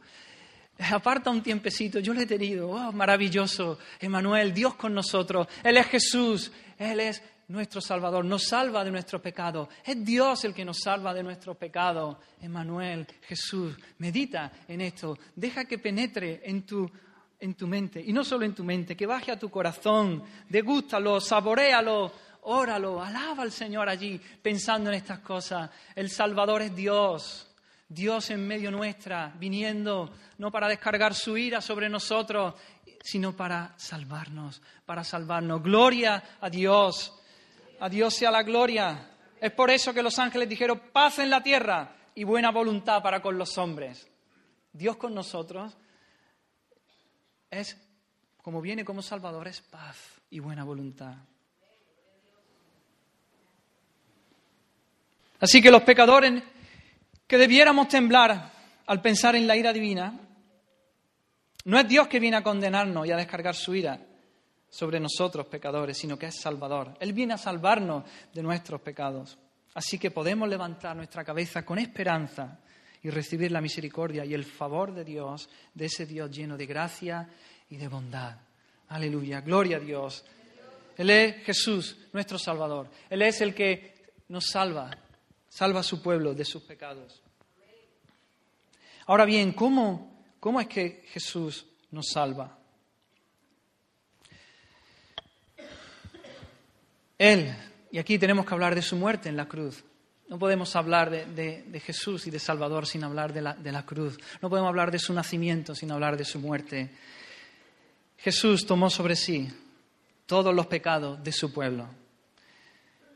Aparta 0.78 1.30
un 1.30 1.42
tiempecito, 1.42 2.00
yo 2.00 2.12
le 2.12 2.22
he 2.22 2.26
tenido, 2.26 2.68
oh, 2.68 2.92
maravilloso, 2.92 3.78
Emanuel, 3.98 4.52
Dios 4.52 4.74
con 4.74 4.92
nosotros, 4.92 5.46
Él 5.62 5.78
es 5.78 5.86
Jesús, 5.86 6.52
Él 6.78 7.00
es 7.00 7.22
nuestro 7.48 7.80
Salvador, 7.80 8.24
nos 8.24 8.44
salva 8.44 8.84
de 8.84 8.90
nuestro 8.90 9.22
pecado, 9.22 9.70
es 9.84 10.04
Dios 10.04 10.44
el 10.44 10.52
que 10.52 10.66
nos 10.66 10.80
salva 10.80 11.14
de 11.14 11.22
nuestro 11.22 11.54
pecado, 11.54 12.20
Emanuel, 12.42 13.06
Jesús, 13.22 13.74
medita 13.98 14.52
en 14.68 14.82
esto, 14.82 15.18
deja 15.34 15.64
que 15.64 15.78
penetre 15.78 16.42
en 16.44 16.66
tu 16.66 16.90
en 17.38 17.54
tu 17.54 17.66
mente, 17.66 18.02
y 18.04 18.12
no 18.12 18.24
solo 18.24 18.44
en 18.44 18.54
tu 18.54 18.64
mente, 18.64 18.96
que 18.96 19.06
baje 19.06 19.30
a 19.30 19.38
tu 19.38 19.50
corazón, 19.50 20.22
degústalo, 20.48 21.20
saborealo, 21.20 22.12
óralo, 22.42 23.02
alaba 23.02 23.42
al 23.42 23.52
Señor 23.52 23.88
allí, 23.88 24.20
pensando 24.42 24.90
en 24.90 24.96
estas 24.96 25.18
cosas. 25.20 25.70
El 25.94 26.10
Salvador 26.10 26.62
es 26.62 26.74
Dios, 26.74 27.50
Dios 27.88 28.30
en 28.30 28.46
medio 28.46 28.70
nuestra, 28.70 29.32
viniendo 29.38 30.12
no 30.38 30.50
para 30.50 30.68
descargar 30.68 31.14
su 31.14 31.36
ira 31.36 31.60
sobre 31.60 31.88
nosotros, 31.88 32.54
sino 33.02 33.36
para 33.36 33.74
salvarnos, 33.76 34.62
para 34.84 35.04
salvarnos. 35.04 35.62
Gloria 35.62 36.22
a 36.40 36.50
Dios, 36.50 37.14
a 37.80 37.88
Dios 37.88 38.14
sea 38.14 38.30
la 38.30 38.42
gloria. 38.42 39.10
Es 39.40 39.52
por 39.52 39.70
eso 39.70 39.92
que 39.92 40.02
los 40.02 40.18
ángeles 40.18 40.48
dijeron, 40.48 40.80
paz 40.92 41.18
en 41.18 41.30
la 41.30 41.42
tierra 41.42 41.94
y 42.14 42.24
buena 42.24 42.50
voluntad 42.50 43.02
para 43.02 43.20
con 43.20 43.38
los 43.38 43.56
hombres. 43.58 44.10
Dios 44.72 44.96
con 44.96 45.14
nosotros 45.14 45.76
es, 47.50 47.76
como 48.42 48.60
viene 48.60 48.84
como 48.84 49.02
Salvador, 49.02 49.48
es 49.48 49.60
paz 49.60 49.96
y 50.30 50.38
buena 50.38 50.64
voluntad. 50.64 51.14
Así 55.40 55.60
que 55.60 55.70
los 55.70 55.82
pecadores 55.82 56.42
que 57.26 57.38
debiéramos 57.38 57.88
temblar 57.88 58.52
al 58.86 59.00
pensar 59.00 59.36
en 59.36 59.46
la 59.46 59.56
ira 59.56 59.72
divina, 59.72 60.18
no 61.64 61.78
es 61.78 61.88
Dios 61.88 62.06
que 62.06 62.20
viene 62.20 62.36
a 62.36 62.42
condenarnos 62.42 63.06
y 63.06 63.10
a 63.10 63.16
descargar 63.16 63.54
su 63.54 63.74
ira 63.74 63.98
sobre 64.68 65.00
nosotros 65.00 65.46
pecadores, 65.46 65.98
sino 65.98 66.18
que 66.18 66.26
es 66.26 66.40
Salvador. 66.40 66.96
Él 67.00 67.12
viene 67.12 67.34
a 67.34 67.38
salvarnos 67.38 68.04
de 68.32 68.42
nuestros 68.42 68.80
pecados. 68.80 69.36
Así 69.74 69.98
que 69.98 70.10
podemos 70.10 70.48
levantar 70.48 70.96
nuestra 70.96 71.24
cabeza 71.24 71.64
con 71.64 71.78
esperanza 71.78 72.60
y 73.02 73.10
recibir 73.10 73.52
la 73.52 73.60
misericordia 73.60 74.24
y 74.24 74.34
el 74.34 74.44
favor 74.44 74.92
de 74.92 75.04
Dios, 75.04 75.48
de 75.74 75.86
ese 75.86 76.06
Dios 76.06 76.30
lleno 76.30 76.56
de 76.56 76.66
gracia 76.66 77.28
y 77.70 77.76
de 77.76 77.88
bondad. 77.88 78.36
Aleluya, 78.88 79.40
gloria 79.40 79.76
a 79.76 79.80
Dios. 79.80 80.24
Él 80.96 81.10
es 81.10 81.44
Jesús, 81.44 81.96
nuestro 82.12 82.38
Salvador. 82.38 82.88
Él 83.10 83.22
es 83.22 83.40
el 83.40 83.54
que 83.54 83.94
nos 84.28 84.46
salva, 84.46 84.90
salva 85.48 85.80
a 85.80 85.84
su 85.84 86.02
pueblo 86.02 86.34
de 86.34 86.44
sus 86.44 86.62
pecados. 86.62 87.22
Ahora 89.06 89.24
bien, 89.24 89.52
¿cómo, 89.52 90.24
cómo 90.40 90.60
es 90.60 90.66
que 90.66 91.04
Jesús 91.08 91.66
nos 91.90 92.08
salva? 92.08 92.58
Él, 97.18 97.54
y 97.90 97.98
aquí 97.98 98.18
tenemos 98.18 98.44
que 98.44 98.54
hablar 98.54 98.74
de 98.74 98.82
su 98.82 98.96
muerte 98.96 99.28
en 99.28 99.36
la 99.36 99.46
cruz. 99.46 99.84
No 100.28 100.38
podemos 100.38 100.74
hablar 100.74 101.10
de, 101.10 101.80
Jesús 101.84 102.26
y 102.26 102.30
de 102.30 102.38
Salvador 102.38 102.86
sin 102.86 103.04
hablar 103.04 103.32
de 103.32 103.42
la, 103.42 103.54
de 103.54 103.70
la 103.70 103.86
cruz. 103.86 104.18
No 104.42 104.48
podemos 104.48 104.68
hablar 104.68 104.90
de 104.90 104.98
su 104.98 105.12
nacimiento 105.12 105.74
sin 105.74 105.92
hablar 105.92 106.16
de 106.16 106.24
su 106.24 106.40
muerte. 106.40 106.90
Jesús 108.18 108.66
tomó 108.66 108.90
sobre 108.90 109.14
sí 109.14 109.48
todos 110.26 110.52
los 110.52 110.66
pecados 110.66 111.22
de 111.22 111.30
su 111.30 111.52
pueblo. 111.52 111.88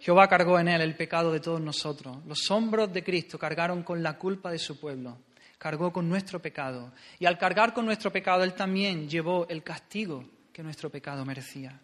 Jehová 0.00 0.28
cargó 0.28 0.58
en 0.58 0.68
él 0.68 0.80
el 0.80 0.96
pecado 0.96 1.30
de 1.30 1.40
todos 1.40 1.60
nosotros. 1.60 2.18
Los 2.26 2.50
hombros 2.50 2.92
de 2.92 3.04
Cristo 3.04 3.38
cargaron 3.38 3.82
con 3.82 4.02
la 4.02 4.16
culpa 4.16 4.50
de 4.50 4.58
su 4.58 4.80
pueblo. 4.80 5.18
Cargó 5.58 5.92
con 5.92 6.08
nuestro 6.08 6.40
pecado. 6.40 6.92
Y 7.18 7.26
al 7.26 7.36
cargar 7.36 7.74
con 7.74 7.84
nuestro 7.84 8.10
pecado, 8.10 8.42
Él 8.42 8.54
también 8.54 9.10
llevó 9.10 9.46
el 9.48 9.62
castigo 9.62 10.24
que 10.54 10.62
nuestro 10.62 10.88
pecado 10.88 11.26
merecía. 11.26 11.78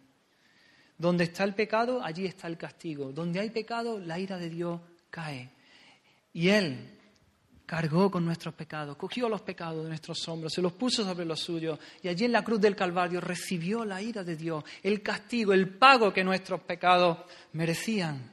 Donde 0.97 1.25
está 1.25 1.45
el 1.45 1.55
pecado, 1.55 2.03
allí 2.03 2.25
está 2.25 2.47
el 2.47 2.57
castigo. 2.57 3.13
Donde 3.13 3.39
hay 3.39 3.51
pecado, 3.51 3.99
la 3.99 4.19
ira 4.19 4.39
de 4.39 4.49
Dios 4.49 4.81
cae. 5.17 5.49
Y 6.35 6.51
Él 6.51 6.91
cargó 7.65 8.11
con 8.11 8.25
nuestros 8.25 8.53
pecados, 8.55 8.99
cogió 8.99 9.31
los 9.31 9.41
pecados 9.41 9.83
de 9.83 9.89
nuestros 9.89 10.29
hombros, 10.29 10.53
se 10.53 10.61
los 10.61 10.73
puso 10.75 11.05
sobre 11.05 11.25
los 11.25 11.41
suyos 11.41 11.79
y 12.03 12.09
allí 12.09 12.27
en 12.27 12.33
la 12.33 12.45
cruz 12.45 12.61
del 12.61 12.77
Calvario 12.77 13.21
recibió 13.21 13.85
la 13.85 14.03
ira 14.03 14.23
de 14.23 14.37
Dios, 14.37 14.63
el 14.83 15.03
castigo, 15.03 15.55
el 15.55 15.71
pago 15.71 16.13
que 16.13 16.23
nuestros 16.23 16.61
pecados 16.61 17.19
merecían. 17.53 18.31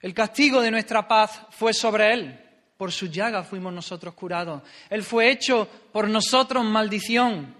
El 0.00 0.14
castigo 0.14 0.60
de 0.60 0.70
nuestra 0.70 1.08
paz 1.08 1.42
fue 1.50 1.74
sobre 1.74 2.14
Él, 2.14 2.40
por 2.76 2.92
su 2.92 3.06
llaga 3.06 3.42
fuimos 3.42 3.72
nosotros 3.72 4.14
curados. 4.14 4.62
Él 4.88 5.02
fue 5.02 5.28
hecho 5.30 5.68
por 5.92 6.08
nosotros 6.08 6.64
maldición. 6.64 7.54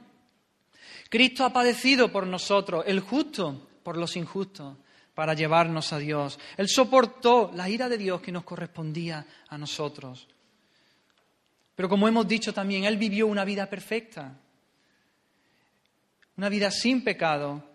Cristo 1.10 1.44
ha 1.44 1.52
padecido 1.52 2.12
por 2.12 2.28
nosotros, 2.28 2.84
el 2.86 3.00
justo 3.00 3.68
por 3.82 3.96
los 3.96 4.16
injustos 4.16 4.76
para 5.14 5.34
llevarnos 5.34 5.92
a 5.92 5.98
Dios. 5.98 6.38
Él 6.56 6.68
soportó 6.68 7.50
la 7.54 7.68
ira 7.68 7.88
de 7.88 7.98
Dios 7.98 8.20
que 8.20 8.32
nos 8.32 8.44
correspondía 8.44 9.26
a 9.48 9.58
nosotros. 9.58 10.26
Pero 11.74 11.88
como 11.88 12.08
hemos 12.08 12.26
dicho 12.26 12.52
también, 12.52 12.84
Él 12.84 12.96
vivió 12.96 13.26
una 13.26 13.44
vida 13.44 13.68
perfecta, 13.68 14.38
una 16.36 16.48
vida 16.48 16.70
sin 16.70 17.02
pecado. 17.02 17.70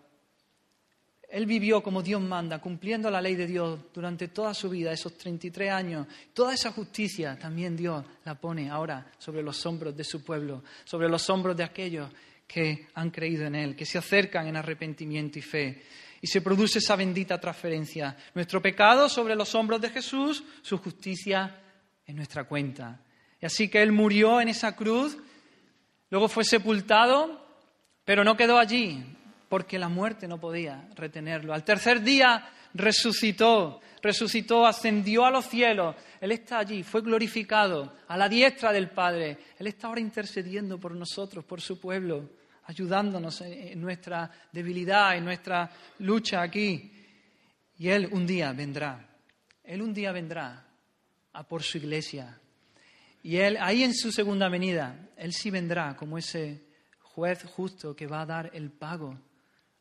Él 1.28 1.46
vivió 1.46 1.82
como 1.82 2.02
Dios 2.02 2.22
manda, 2.22 2.58
cumpliendo 2.58 3.10
la 3.10 3.20
ley 3.20 3.34
de 3.34 3.46
Dios 3.46 3.80
durante 3.92 4.28
toda 4.28 4.54
su 4.54 4.70
vida, 4.70 4.92
esos 4.92 5.16
33 5.18 5.70
años. 5.70 6.06
Toda 6.32 6.54
esa 6.54 6.72
justicia 6.72 7.38
también 7.38 7.76
Dios 7.76 8.04
la 8.24 8.34
pone 8.34 8.70
ahora 8.70 9.12
sobre 9.18 9.42
los 9.42 9.64
hombros 9.66 9.96
de 9.96 10.04
su 10.04 10.24
pueblo, 10.24 10.64
sobre 10.84 11.08
los 11.08 11.28
hombros 11.28 11.56
de 11.56 11.64
aquellos 11.64 12.10
que 12.46 12.88
han 12.94 13.10
creído 13.10 13.44
en 13.44 13.56
Él, 13.56 13.76
que 13.76 13.84
se 13.84 13.98
acercan 13.98 14.46
en 14.46 14.56
arrepentimiento 14.56 15.38
y 15.38 15.42
fe 15.42 15.82
y 16.20 16.26
se 16.26 16.40
produce 16.40 16.78
esa 16.78 16.96
bendita 16.96 17.38
transferencia. 17.38 18.16
Nuestro 18.34 18.60
pecado 18.60 19.08
sobre 19.08 19.36
los 19.36 19.54
hombros 19.54 19.80
de 19.80 19.90
Jesús, 19.90 20.42
su 20.62 20.78
justicia 20.78 21.60
en 22.06 22.16
nuestra 22.16 22.44
cuenta. 22.44 23.00
Y 23.40 23.46
así 23.46 23.68
que 23.68 23.82
Él 23.82 23.92
murió 23.92 24.40
en 24.40 24.48
esa 24.48 24.74
cruz, 24.74 25.16
luego 26.10 26.28
fue 26.28 26.44
sepultado, 26.44 27.46
pero 28.04 28.24
no 28.24 28.36
quedó 28.36 28.58
allí, 28.58 29.04
porque 29.48 29.78
la 29.78 29.88
muerte 29.88 30.26
no 30.26 30.40
podía 30.40 30.88
retenerlo. 30.96 31.54
Al 31.54 31.64
tercer 31.64 32.02
día 32.02 32.50
resucitó, 32.74 33.80
resucitó, 34.02 34.66
ascendió 34.66 35.24
a 35.24 35.30
los 35.30 35.46
cielos. 35.46 35.94
Él 36.20 36.32
está 36.32 36.58
allí, 36.58 36.82
fue 36.82 37.02
glorificado 37.02 37.94
a 38.08 38.16
la 38.16 38.28
diestra 38.28 38.72
del 38.72 38.90
Padre. 38.90 39.38
Él 39.58 39.68
está 39.68 39.86
ahora 39.86 40.00
intercediendo 40.00 40.78
por 40.78 40.94
nosotros, 40.94 41.44
por 41.44 41.60
su 41.60 41.78
pueblo 41.78 42.37
ayudándonos 42.68 43.40
en 43.40 43.80
nuestra 43.80 44.30
debilidad, 44.52 45.16
en 45.16 45.24
nuestra 45.24 45.70
lucha 46.00 46.42
aquí. 46.42 46.92
Y 47.78 47.88
Él 47.88 48.08
un 48.12 48.26
día 48.26 48.52
vendrá, 48.52 49.08
Él 49.64 49.80
un 49.80 49.94
día 49.94 50.12
vendrá 50.12 50.66
a 51.32 51.48
por 51.48 51.62
su 51.62 51.78
iglesia. 51.78 52.38
Y 53.22 53.36
Él, 53.36 53.56
ahí 53.58 53.82
en 53.82 53.94
su 53.94 54.12
segunda 54.12 54.50
venida, 54.50 55.08
Él 55.16 55.32
sí 55.32 55.50
vendrá 55.50 55.96
como 55.96 56.18
ese 56.18 56.66
juez 57.00 57.42
justo 57.44 57.96
que 57.96 58.06
va 58.06 58.20
a 58.20 58.26
dar 58.26 58.50
el 58.52 58.70
pago 58.70 59.18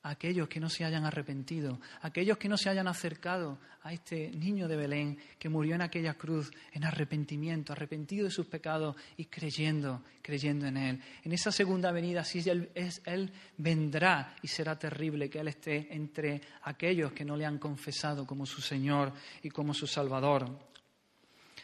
aquellos 0.09 0.47
que 0.47 0.59
no 0.59 0.69
se 0.69 0.85
hayan 0.85 1.05
arrepentido, 1.05 1.79
aquellos 2.01 2.37
que 2.37 2.47
no 2.47 2.57
se 2.57 2.69
hayan 2.69 2.87
acercado 2.87 3.59
a 3.83 3.93
este 3.93 4.31
niño 4.31 4.67
de 4.67 4.75
Belén 4.75 5.17
que 5.37 5.49
murió 5.49 5.75
en 5.75 5.81
aquella 5.81 6.13
cruz 6.13 6.51
en 6.71 6.83
arrepentimiento, 6.83 7.73
arrepentido 7.73 8.25
de 8.25 8.31
sus 8.31 8.47
pecados 8.47 8.95
y 9.17 9.25
creyendo, 9.25 10.03
creyendo 10.21 10.65
en 10.65 10.77
Él. 10.77 11.01
En 11.23 11.31
esa 11.33 11.51
segunda 11.51 11.91
venida, 11.91 12.23
sí, 12.23 12.41
él, 12.49 12.69
es, 12.73 13.01
él 13.05 13.31
vendrá 13.57 14.35
y 14.41 14.47
será 14.47 14.77
terrible 14.79 15.29
que 15.29 15.39
Él 15.39 15.49
esté 15.49 15.93
entre 15.93 16.41
aquellos 16.63 17.11
que 17.11 17.25
no 17.25 17.35
le 17.35 17.45
han 17.45 17.59
confesado 17.59 18.25
como 18.25 18.45
su 18.45 18.61
Señor 18.61 19.13
y 19.43 19.49
como 19.49 19.73
su 19.73 19.87
Salvador. 19.87 20.57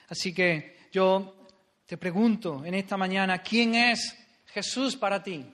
Así 0.10 0.34
que 0.34 0.88
yo 0.92 1.48
te 1.86 1.98
pregunto 1.98 2.66
en 2.66 2.74
esta 2.76 2.98
mañana, 2.98 3.40
¿quién 3.40 3.76
es 3.76 4.18
Jesús 4.48 4.96
para 4.96 5.24
ti? 5.24 5.46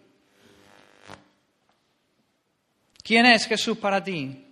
¿Quién 3.10 3.26
es 3.26 3.48
Jesús 3.48 3.76
para 3.80 4.04
ti? 4.04 4.46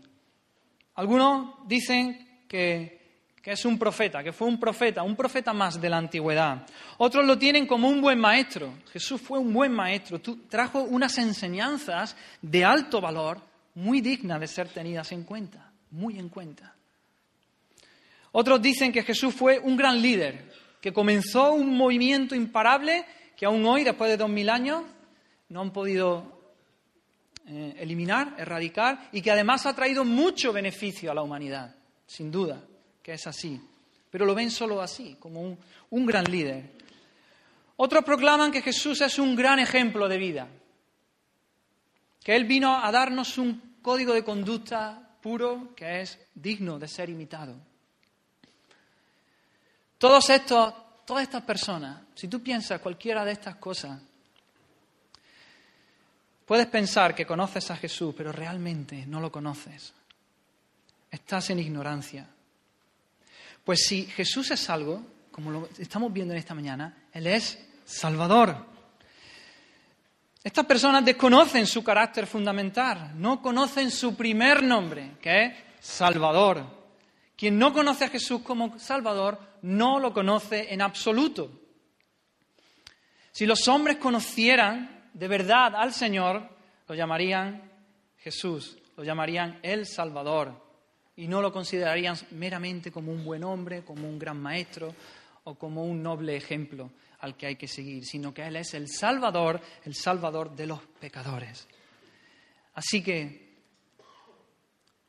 Algunos 0.95 1.57
dicen 1.67 2.41
que, 2.47 3.29
es 3.43 3.65
un 3.65 3.77
profeta, 3.77 4.23
que 4.23 4.33
fue 4.33 4.47
un 4.47 4.59
profeta, 4.59 5.03
un 5.03 5.15
profeta 5.15 5.53
más 5.53 5.79
de 5.79 5.87
la 5.87 5.97
antigüedad. 5.99 6.65
Otros 6.97 7.23
lo 7.23 7.37
tienen 7.37 7.67
como 7.67 7.87
un 7.87 8.01
buen 8.01 8.19
maestro. 8.19 8.73
Jesús 8.91 9.21
fue 9.21 9.37
un 9.37 9.53
buen 9.53 9.71
maestro, 9.71 10.19
trajo 10.49 10.81
unas 10.81 11.19
enseñanzas 11.19 12.17
de 12.41 12.65
alto 12.65 12.99
valor, 12.99 13.39
muy 13.75 14.01
dignas 14.01 14.39
de 14.39 14.47
ser 14.47 14.69
tenidas 14.69 15.11
en 15.11 15.23
cuenta, 15.23 15.71
muy 15.91 16.17
en 16.17 16.27
cuenta. 16.27 16.73
Otros 18.31 18.59
dicen 18.59 18.91
que 18.91 19.03
Jesús 19.03 19.35
fue 19.35 19.59
un 19.59 19.77
gran 19.77 20.01
líder, 20.01 20.51
que 20.81 20.91
comenzó 20.91 21.51
un 21.51 21.77
movimiento 21.77 22.33
imparable 22.33 23.05
que 23.35 23.45
aún 23.45 23.63
hoy, 23.67 23.83
después 23.83 24.09
de 24.09 24.17
dos 24.17 24.31
mil 24.31 24.49
años, 24.49 24.81
no 25.47 25.61
han 25.61 25.71
podido 25.71 26.36
eh, 27.49 27.75
eliminar, 27.79 28.35
erradicar, 28.37 29.09
y 29.11 29.21
que 29.21 29.31
además 29.31 29.65
ha 29.65 29.73
traído 29.73 30.03
mucho 30.03 30.51
beneficio 30.51 31.09
a 31.11 31.15
la 31.15 31.21
humanidad, 31.21 31.73
sin 32.05 32.29
duda, 32.29 32.61
que 33.01 33.13
es 33.13 33.25
así. 33.25 33.61
Pero 34.09 34.25
lo 34.25 34.35
ven 34.35 34.51
solo 34.51 34.81
así, 34.81 35.15
como 35.19 35.41
un, 35.41 35.57
un 35.91 36.05
gran 36.05 36.25
líder. 36.25 36.71
Otros 37.77 38.03
proclaman 38.03 38.51
que 38.51 38.61
Jesús 38.61 38.99
es 39.01 39.17
un 39.17 39.35
gran 39.35 39.59
ejemplo 39.59 40.09
de 40.09 40.17
vida, 40.17 40.47
que 42.23 42.35
Él 42.35 42.45
vino 42.45 42.83
a 42.83 42.91
darnos 42.91 43.37
un 43.37 43.77
código 43.81 44.13
de 44.13 44.23
conducta 44.23 45.17
puro 45.21 45.73
que 45.75 46.01
es 46.01 46.19
digno 46.35 46.77
de 46.77 46.87
ser 46.87 47.09
imitado. 47.09 47.55
Todos 49.97 50.29
estos, 50.29 50.73
todas 51.05 51.23
estas 51.23 51.43
personas, 51.43 52.01
si 52.13 52.27
tú 52.27 52.43
piensas 52.43 52.81
cualquiera 52.81 53.23
de 53.23 53.31
estas 53.31 53.55
cosas, 53.55 54.01
Puedes 56.47 56.67
pensar 56.67 57.13
que 57.13 57.25
conoces 57.25 57.69
a 57.71 57.75
Jesús, 57.75 58.15
pero 58.15 58.31
realmente 58.31 59.05
no 59.05 59.19
lo 59.19 59.29
conoces. 59.29 59.93
Estás 61.11 61.49
en 61.49 61.59
ignorancia. 61.59 62.25
Pues 63.65 63.85
si 63.85 64.05
Jesús 64.05 64.49
es 64.51 64.69
algo, 64.69 65.05
como 65.29 65.51
lo 65.51 65.69
estamos 65.77 66.13
viendo 66.13 66.33
en 66.33 66.39
esta 66.39 66.53
mañana, 66.53 67.09
Él 67.11 67.27
es 67.27 67.59
Salvador. 67.83 68.65
Estas 70.41 70.65
personas 70.65 71.03
desconocen 71.03 71.67
su 71.67 71.83
carácter 71.83 72.25
fundamental, 72.25 73.11
no 73.19 73.41
conocen 73.41 73.91
su 73.91 74.15
primer 74.15 74.63
nombre, 74.63 75.17
que 75.21 75.43
es 75.43 75.53
Salvador. 75.81 76.63
Quien 77.35 77.59
no 77.59 77.73
conoce 77.73 78.05
a 78.05 78.09
Jesús 78.09 78.41
como 78.41 78.79
Salvador 78.79 79.37
no 79.63 79.99
lo 79.99 80.13
conoce 80.13 80.73
en 80.73 80.81
absoluto. 80.81 81.51
Si 83.33 83.45
los 83.45 83.67
hombres 83.67 83.97
conocieran 83.97 84.96
de 85.17 85.27
verdad 85.27 85.75
al 85.75 85.93
Señor, 85.93 86.47
lo 86.87 86.93
llamarían 86.93 87.71
Jesús, 88.19 88.77
lo 88.95 89.03
llamarían 89.03 89.59
el 89.63 89.87
Salvador 89.87 90.53
y 91.15 91.27
no 91.27 91.41
lo 91.41 91.51
considerarían 91.51 92.15
meramente 92.31 92.91
como 92.91 93.11
un 93.11 93.25
buen 93.25 93.43
hombre, 93.43 93.83
como 93.83 94.07
un 94.07 94.19
gran 94.19 94.39
maestro 94.39 94.93
o 95.45 95.55
como 95.55 95.83
un 95.83 96.03
noble 96.03 96.35
ejemplo 96.35 96.91
al 97.19 97.35
que 97.35 97.47
hay 97.47 97.55
que 97.55 97.67
seguir, 97.67 98.05
sino 98.05 98.31
que 98.31 98.45
Él 98.45 98.57
es 98.57 98.75
el 98.75 98.87
Salvador, 98.87 99.59
el 99.85 99.95
Salvador 99.95 100.55
de 100.55 100.67
los 100.67 100.81
pecadores. 100.99 101.67
Así 102.75 103.01
que, 103.01 103.57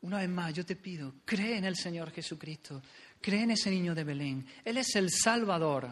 una 0.01 0.17
vez 0.17 0.29
más, 0.29 0.55
yo 0.55 0.65
te 0.65 0.75
pido, 0.75 1.13
cree 1.23 1.57
en 1.57 1.65
el 1.65 1.75
Señor 1.75 2.09
Jesucristo, 2.09 2.81
cree 3.21 3.43
en 3.43 3.51
ese 3.51 3.69
niño 3.69 3.93
de 3.93 4.03
Belén. 4.03 4.47
Él 4.65 4.77
es 4.77 4.95
el 4.95 5.11
Salvador 5.11 5.87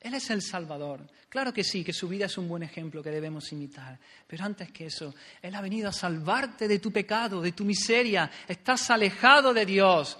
Él 0.00 0.14
es 0.14 0.30
el 0.30 0.42
Salvador. 0.42 1.00
Claro 1.28 1.52
que 1.52 1.64
sí, 1.64 1.82
que 1.82 1.92
su 1.92 2.08
vida 2.08 2.26
es 2.26 2.38
un 2.38 2.48
buen 2.48 2.62
ejemplo 2.62 3.02
que 3.02 3.10
debemos 3.10 3.50
imitar. 3.52 3.98
Pero 4.26 4.44
antes 4.44 4.70
que 4.70 4.86
eso, 4.86 5.14
Él 5.42 5.54
ha 5.54 5.60
venido 5.60 5.88
a 5.88 5.92
salvarte 5.92 6.68
de 6.68 6.78
tu 6.78 6.92
pecado, 6.92 7.40
de 7.40 7.52
tu 7.52 7.64
miseria. 7.64 8.30
Estás 8.46 8.90
alejado 8.90 9.52
de 9.52 9.66
Dios. 9.66 10.18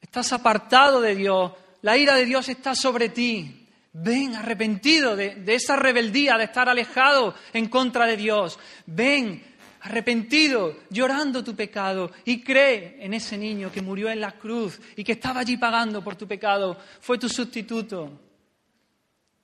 Estás 0.00 0.32
apartado 0.32 1.00
de 1.00 1.14
Dios. 1.14 1.52
La 1.82 1.96
ira 1.96 2.14
de 2.14 2.24
Dios 2.24 2.48
está 2.48 2.74
sobre 2.74 3.10
ti. 3.10 3.68
Ven 3.92 4.34
arrepentido 4.34 5.14
de, 5.14 5.36
de 5.36 5.54
esa 5.54 5.76
rebeldía, 5.76 6.36
de 6.36 6.44
estar 6.44 6.68
alejado 6.68 7.34
en 7.52 7.68
contra 7.68 8.06
de 8.06 8.16
Dios. 8.16 8.58
Ven 8.86 9.53
arrepentido, 9.84 10.78
llorando 10.88 11.44
tu 11.44 11.54
pecado, 11.54 12.10
y 12.24 12.42
cree 12.42 12.96
en 13.00 13.12
ese 13.12 13.36
niño 13.36 13.70
que 13.70 13.82
murió 13.82 14.10
en 14.10 14.20
la 14.20 14.32
cruz 14.32 14.80
y 14.96 15.04
que 15.04 15.12
estaba 15.12 15.40
allí 15.40 15.58
pagando 15.58 16.02
por 16.02 16.16
tu 16.16 16.26
pecado, 16.26 16.78
fue 17.00 17.18
tu 17.18 17.28
sustituto. 17.28 18.10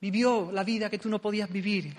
Vivió 0.01 0.51
la 0.51 0.65
vida 0.65 0.89
que 0.89 0.99
tú 0.99 1.11
no 1.11 1.21
podías 1.21 1.51
vivir, 1.53 1.95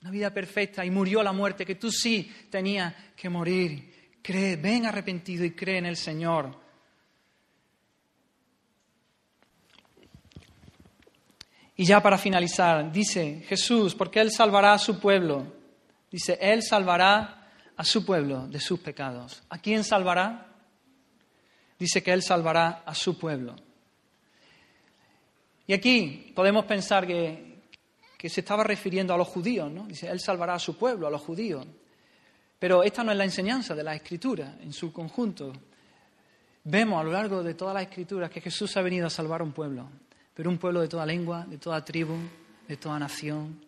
una 0.00 0.10
vida 0.12 0.32
perfecta, 0.32 0.84
y 0.84 0.90
murió 0.90 1.24
la 1.24 1.32
muerte 1.32 1.66
que 1.66 1.74
tú 1.74 1.90
sí 1.90 2.32
tenías 2.48 2.94
que 3.16 3.28
morir. 3.28 4.12
Cree, 4.22 4.54
ven 4.54 4.86
arrepentido 4.86 5.44
y 5.44 5.50
cree 5.50 5.78
en 5.78 5.86
el 5.86 5.96
Señor. 5.96 6.56
Y 11.74 11.84
ya 11.84 12.00
para 12.00 12.16
finalizar, 12.16 12.92
dice 12.92 13.44
Jesús, 13.48 13.96
porque 13.96 14.20
Él 14.20 14.30
salvará 14.30 14.74
a 14.74 14.78
su 14.78 15.00
pueblo. 15.00 15.52
Dice, 16.08 16.38
Él 16.40 16.62
salvará 16.62 17.35
a 17.76 17.84
su 17.84 18.04
pueblo 18.04 18.46
de 18.48 18.60
sus 18.60 18.80
pecados. 18.80 19.42
¿A 19.50 19.58
quién 19.58 19.84
salvará? 19.84 20.46
Dice 21.78 22.02
que 22.02 22.12
Él 22.12 22.22
salvará 22.22 22.82
a 22.86 22.94
su 22.94 23.18
pueblo. 23.18 23.54
Y 25.66 25.72
aquí 25.72 26.32
podemos 26.34 26.64
pensar 26.64 27.06
que, 27.06 27.62
que 28.16 28.28
se 28.28 28.40
estaba 28.40 28.64
refiriendo 28.64 29.12
a 29.12 29.18
los 29.18 29.28
judíos, 29.28 29.70
¿no? 29.70 29.86
Dice, 29.86 30.08
Él 30.08 30.20
salvará 30.20 30.54
a 30.54 30.58
su 30.58 30.76
pueblo, 30.76 31.06
a 31.06 31.10
los 31.10 31.20
judíos. 31.20 31.66
Pero 32.58 32.82
esta 32.82 33.04
no 33.04 33.12
es 33.12 33.18
la 33.18 33.24
enseñanza 33.24 33.74
de 33.74 33.82
la 33.82 33.94
Escritura 33.94 34.56
en 34.60 34.72
su 34.72 34.92
conjunto. 34.92 35.52
Vemos 36.64 37.00
a 37.00 37.04
lo 37.04 37.12
largo 37.12 37.42
de 37.42 37.54
todas 37.54 37.74
las 37.74 37.82
Escrituras 37.82 38.30
que 38.30 38.40
Jesús 38.40 38.76
ha 38.76 38.82
venido 38.82 39.06
a 39.06 39.10
salvar 39.10 39.42
a 39.42 39.44
un 39.44 39.52
pueblo, 39.52 39.88
pero 40.32 40.48
un 40.48 40.58
pueblo 40.58 40.80
de 40.80 40.88
toda 40.88 41.04
lengua, 41.04 41.44
de 41.44 41.58
toda 41.58 41.84
tribu, 41.84 42.16
de 42.66 42.76
toda 42.76 42.98
nación, 42.98 43.65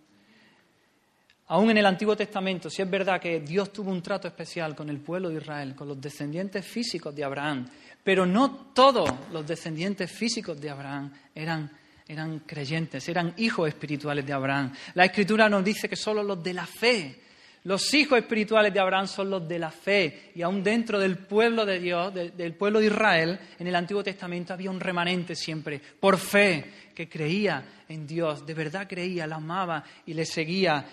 Aún 1.48 1.70
en 1.70 1.78
el 1.78 1.86
Antiguo 1.86 2.14
Testamento, 2.14 2.68
si 2.68 2.82
es 2.82 2.90
verdad 2.90 3.18
que 3.18 3.40
Dios 3.40 3.72
tuvo 3.72 3.90
un 3.90 4.02
trato 4.02 4.28
especial 4.28 4.76
con 4.76 4.90
el 4.90 4.98
pueblo 4.98 5.30
de 5.30 5.36
Israel, 5.36 5.74
con 5.74 5.88
los 5.88 5.98
descendientes 5.98 6.66
físicos 6.66 7.14
de 7.14 7.24
Abraham, 7.24 7.66
pero 8.04 8.26
no 8.26 8.72
todos 8.74 9.10
los 9.32 9.46
descendientes 9.46 10.12
físicos 10.12 10.60
de 10.60 10.68
Abraham 10.68 11.10
eran, 11.34 11.70
eran 12.06 12.40
creyentes, 12.40 13.08
eran 13.08 13.32
hijos 13.38 13.66
espirituales 13.66 14.26
de 14.26 14.32
Abraham. 14.34 14.74
La 14.92 15.06
Escritura 15.06 15.48
nos 15.48 15.64
dice 15.64 15.88
que 15.88 15.96
solo 15.96 16.22
los 16.22 16.42
de 16.42 16.52
la 16.52 16.66
fe, 16.66 17.18
los 17.64 17.92
hijos 17.94 18.18
espirituales 18.18 18.72
de 18.72 18.80
Abraham 18.80 19.06
son 19.06 19.30
los 19.30 19.48
de 19.48 19.58
la 19.58 19.70
fe. 19.70 20.30
Y 20.34 20.42
aún 20.42 20.62
dentro 20.62 20.98
del 20.98 21.16
pueblo 21.16 21.66
de 21.66 21.80
Dios, 21.80 22.12
del 22.14 22.54
pueblo 22.54 22.78
de 22.78 22.86
Israel, 22.86 23.38
en 23.58 23.66
el 23.66 23.74
Antiguo 23.74 24.02
Testamento 24.02 24.52
había 24.52 24.70
un 24.70 24.80
remanente 24.80 25.34
siempre, 25.34 25.78
por 25.78 26.18
fe, 26.18 26.90
que 26.94 27.08
creía 27.08 27.84
en 27.88 28.06
Dios, 28.06 28.44
de 28.44 28.54
verdad 28.54 28.86
creía, 28.88 29.26
la 29.26 29.36
amaba 29.36 29.84
y 30.06 30.14
le 30.14 30.24
seguía. 30.24 30.84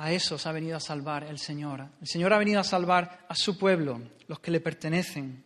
A 0.00 0.12
esos 0.12 0.46
ha 0.46 0.52
venido 0.52 0.76
a 0.76 0.80
salvar 0.80 1.24
el 1.24 1.40
Señor. 1.40 1.84
El 2.00 2.06
Señor 2.06 2.32
ha 2.32 2.38
venido 2.38 2.60
a 2.60 2.64
salvar 2.64 3.26
a 3.28 3.34
su 3.34 3.58
pueblo, 3.58 4.00
los 4.28 4.38
que 4.38 4.52
le 4.52 4.60
pertenecen. 4.60 5.44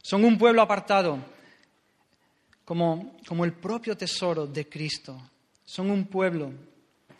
Son 0.00 0.24
un 0.24 0.38
pueblo 0.38 0.62
apartado, 0.62 1.18
como, 2.64 3.16
como 3.26 3.44
el 3.44 3.54
propio 3.54 3.96
tesoro 3.96 4.46
de 4.46 4.68
Cristo. 4.68 5.20
Son 5.64 5.90
un 5.90 6.04
pueblo 6.04 6.52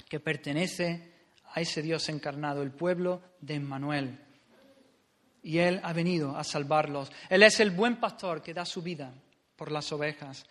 que 0.09 0.21
pertenece 0.21 1.15
a 1.53 1.61
ese 1.61 1.83
Dios 1.83 2.09
encarnado, 2.09 2.63
el 2.63 2.71
pueblo 2.71 3.21
de 3.41 3.55
Emmanuel. 3.55 4.21
Y 5.43 5.59
Él 5.59 5.81
ha 5.83 5.93
venido 5.93 6.37
a 6.37 6.45
salvarlos. 6.45 7.11
Él 7.29 7.43
es 7.43 7.59
el 7.59 7.73
buen 7.73 7.97
pastor 7.97 8.41
que 8.41 8.55
da 8.55 8.65
su 8.65 8.83
vida 8.83 9.13
por 9.57 9.73
las 9.73 9.91
ovejas. 9.91 10.47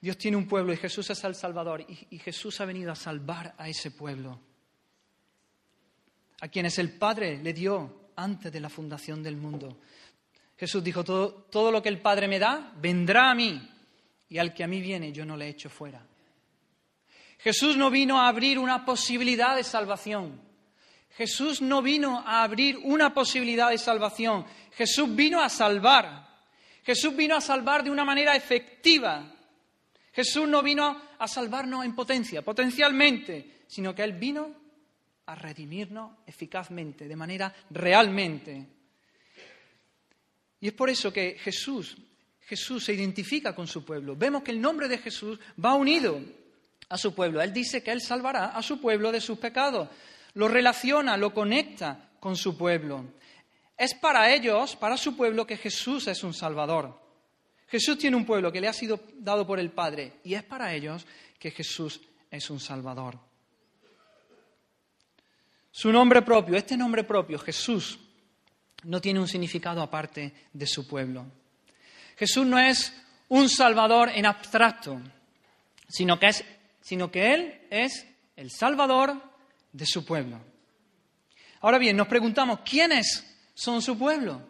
Dios 0.00 0.18
tiene 0.18 0.36
un 0.36 0.48
pueblo 0.48 0.72
y 0.72 0.78
Jesús 0.78 1.10
es 1.10 1.22
el 1.22 1.36
Salvador. 1.36 1.82
Y, 1.82 2.08
y 2.10 2.18
Jesús 2.18 2.60
ha 2.60 2.64
venido 2.64 2.90
a 2.90 2.96
salvar 2.96 3.54
a 3.56 3.68
ese 3.68 3.92
pueblo 3.92 4.40
a 6.44 6.48
quienes 6.48 6.78
el 6.78 6.90
Padre 6.90 7.38
le 7.42 7.54
dio 7.54 8.10
antes 8.16 8.52
de 8.52 8.60
la 8.60 8.68
fundación 8.68 9.22
del 9.22 9.34
mundo. 9.34 9.78
Jesús 10.58 10.84
dijo, 10.84 11.02
todo, 11.02 11.32
todo, 11.50 11.72
lo 11.72 11.82
que 11.82 11.88
el 11.88 12.02
Padre 12.02 12.28
me 12.28 12.38
da, 12.38 12.70
vendrá 12.76 13.30
a 13.30 13.34
mí, 13.34 13.66
y 14.28 14.36
al 14.36 14.52
que 14.52 14.62
a 14.62 14.66
mí 14.66 14.82
viene 14.82 15.10
yo 15.10 15.24
no 15.24 15.38
le 15.38 15.48
echo 15.48 15.70
fuera. 15.70 16.06
Jesús 17.38 17.78
no 17.78 17.90
vino 17.90 18.20
a 18.20 18.28
abrir 18.28 18.58
una 18.58 18.84
posibilidad 18.84 19.56
de 19.56 19.64
salvación. 19.64 20.38
Jesús 21.16 21.62
no 21.62 21.80
vino 21.80 22.22
a 22.26 22.42
abrir 22.42 22.76
una 22.76 23.14
posibilidad 23.14 23.70
de 23.70 23.78
salvación. 23.78 24.44
Jesús 24.72 25.16
vino 25.16 25.40
a 25.40 25.48
salvar. 25.48 26.28
Jesús 26.84 27.16
vino 27.16 27.36
a 27.36 27.40
salvar 27.40 27.82
de 27.82 27.90
una 27.90 28.04
manera 28.04 28.36
efectiva. 28.36 29.32
Jesús 30.12 30.46
no 30.46 30.62
vino 30.62 31.00
a 31.18 31.26
salvarnos 31.26 31.86
en 31.86 31.94
potencia, 31.94 32.42
potencialmente, 32.42 33.62
sino 33.66 33.94
que 33.94 34.04
Él 34.04 34.12
vino 34.12 34.63
a 35.26 35.34
redimirnos 35.34 36.18
eficazmente, 36.26 37.08
de 37.08 37.16
manera 37.16 37.54
realmente. 37.70 38.66
Y 40.60 40.68
es 40.68 40.72
por 40.72 40.90
eso 40.90 41.12
que 41.12 41.36
Jesús, 41.38 41.96
Jesús 42.40 42.84
se 42.84 42.94
identifica 42.94 43.54
con 43.54 43.66
su 43.66 43.84
pueblo. 43.84 44.16
Vemos 44.16 44.42
que 44.42 44.50
el 44.50 44.60
nombre 44.60 44.88
de 44.88 44.98
Jesús 44.98 45.38
va 45.62 45.74
unido 45.74 46.20
a 46.88 46.98
su 46.98 47.14
pueblo. 47.14 47.40
Él 47.40 47.52
dice 47.52 47.82
que 47.82 47.90
Él 47.90 48.00
salvará 48.00 48.56
a 48.56 48.62
su 48.62 48.80
pueblo 48.80 49.12
de 49.12 49.20
sus 49.20 49.38
pecados. 49.38 49.88
Lo 50.34 50.48
relaciona, 50.48 51.16
lo 51.16 51.32
conecta 51.32 52.10
con 52.20 52.36
su 52.36 52.56
pueblo. 52.56 53.04
Es 53.76 53.94
para 53.94 54.32
ellos, 54.32 54.76
para 54.76 54.96
su 54.96 55.16
pueblo, 55.16 55.46
que 55.46 55.56
Jesús 55.56 56.06
es 56.06 56.22
un 56.22 56.32
Salvador. 56.32 57.00
Jesús 57.66 57.98
tiene 57.98 58.16
un 58.16 58.24
pueblo 58.24 58.52
que 58.52 58.60
le 58.60 58.68
ha 58.68 58.72
sido 58.72 59.00
dado 59.18 59.46
por 59.46 59.58
el 59.58 59.70
Padre 59.70 60.20
y 60.22 60.34
es 60.34 60.44
para 60.44 60.72
ellos 60.74 61.06
que 61.38 61.50
Jesús 61.50 62.00
es 62.30 62.48
un 62.50 62.60
Salvador. 62.60 63.18
Su 65.76 65.90
nombre 65.90 66.22
propio, 66.22 66.56
este 66.56 66.76
nombre 66.76 67.02
propio, 67.02 67.36
Jesús, 67.36 67.98
no 68.84 69.00
tiene 69.00 69.18
un 69.18 69.26
significado 69.26 69.82
aparte 69.82 70.32
de 70.52 70.68
su 70.68 70.86
pueblo. 70.86 71.26
Jesús 72.16 72.46
no 72.46 72.60
es 72.60 72.94
un 73.26 73.48
Salvador 73.48 74.10
en 74.14 74.24
abstracto, 74.24 75.00
sino 75.88 76.16
que, 76.20 76.28
es, 76.28 76.44
sino 76.80 77.10
que 77.10 77.34
Él 77.34 77.66
es 77.70 78.06
el 78.36 78.52
Salvador 78.52 79.20
de 79.72 79.84
su 79.84 80.04
pueblo. 80.04 80.38
Ahora 81.60 81.78
bien, 81.78 81.96
nos 81.96 82.06
preguntamos, 82.06 82.60
¿quiénes 82.60 83.36
son 83.52 83.82
su 83.82 83.98
pueblo? 83.98 84.46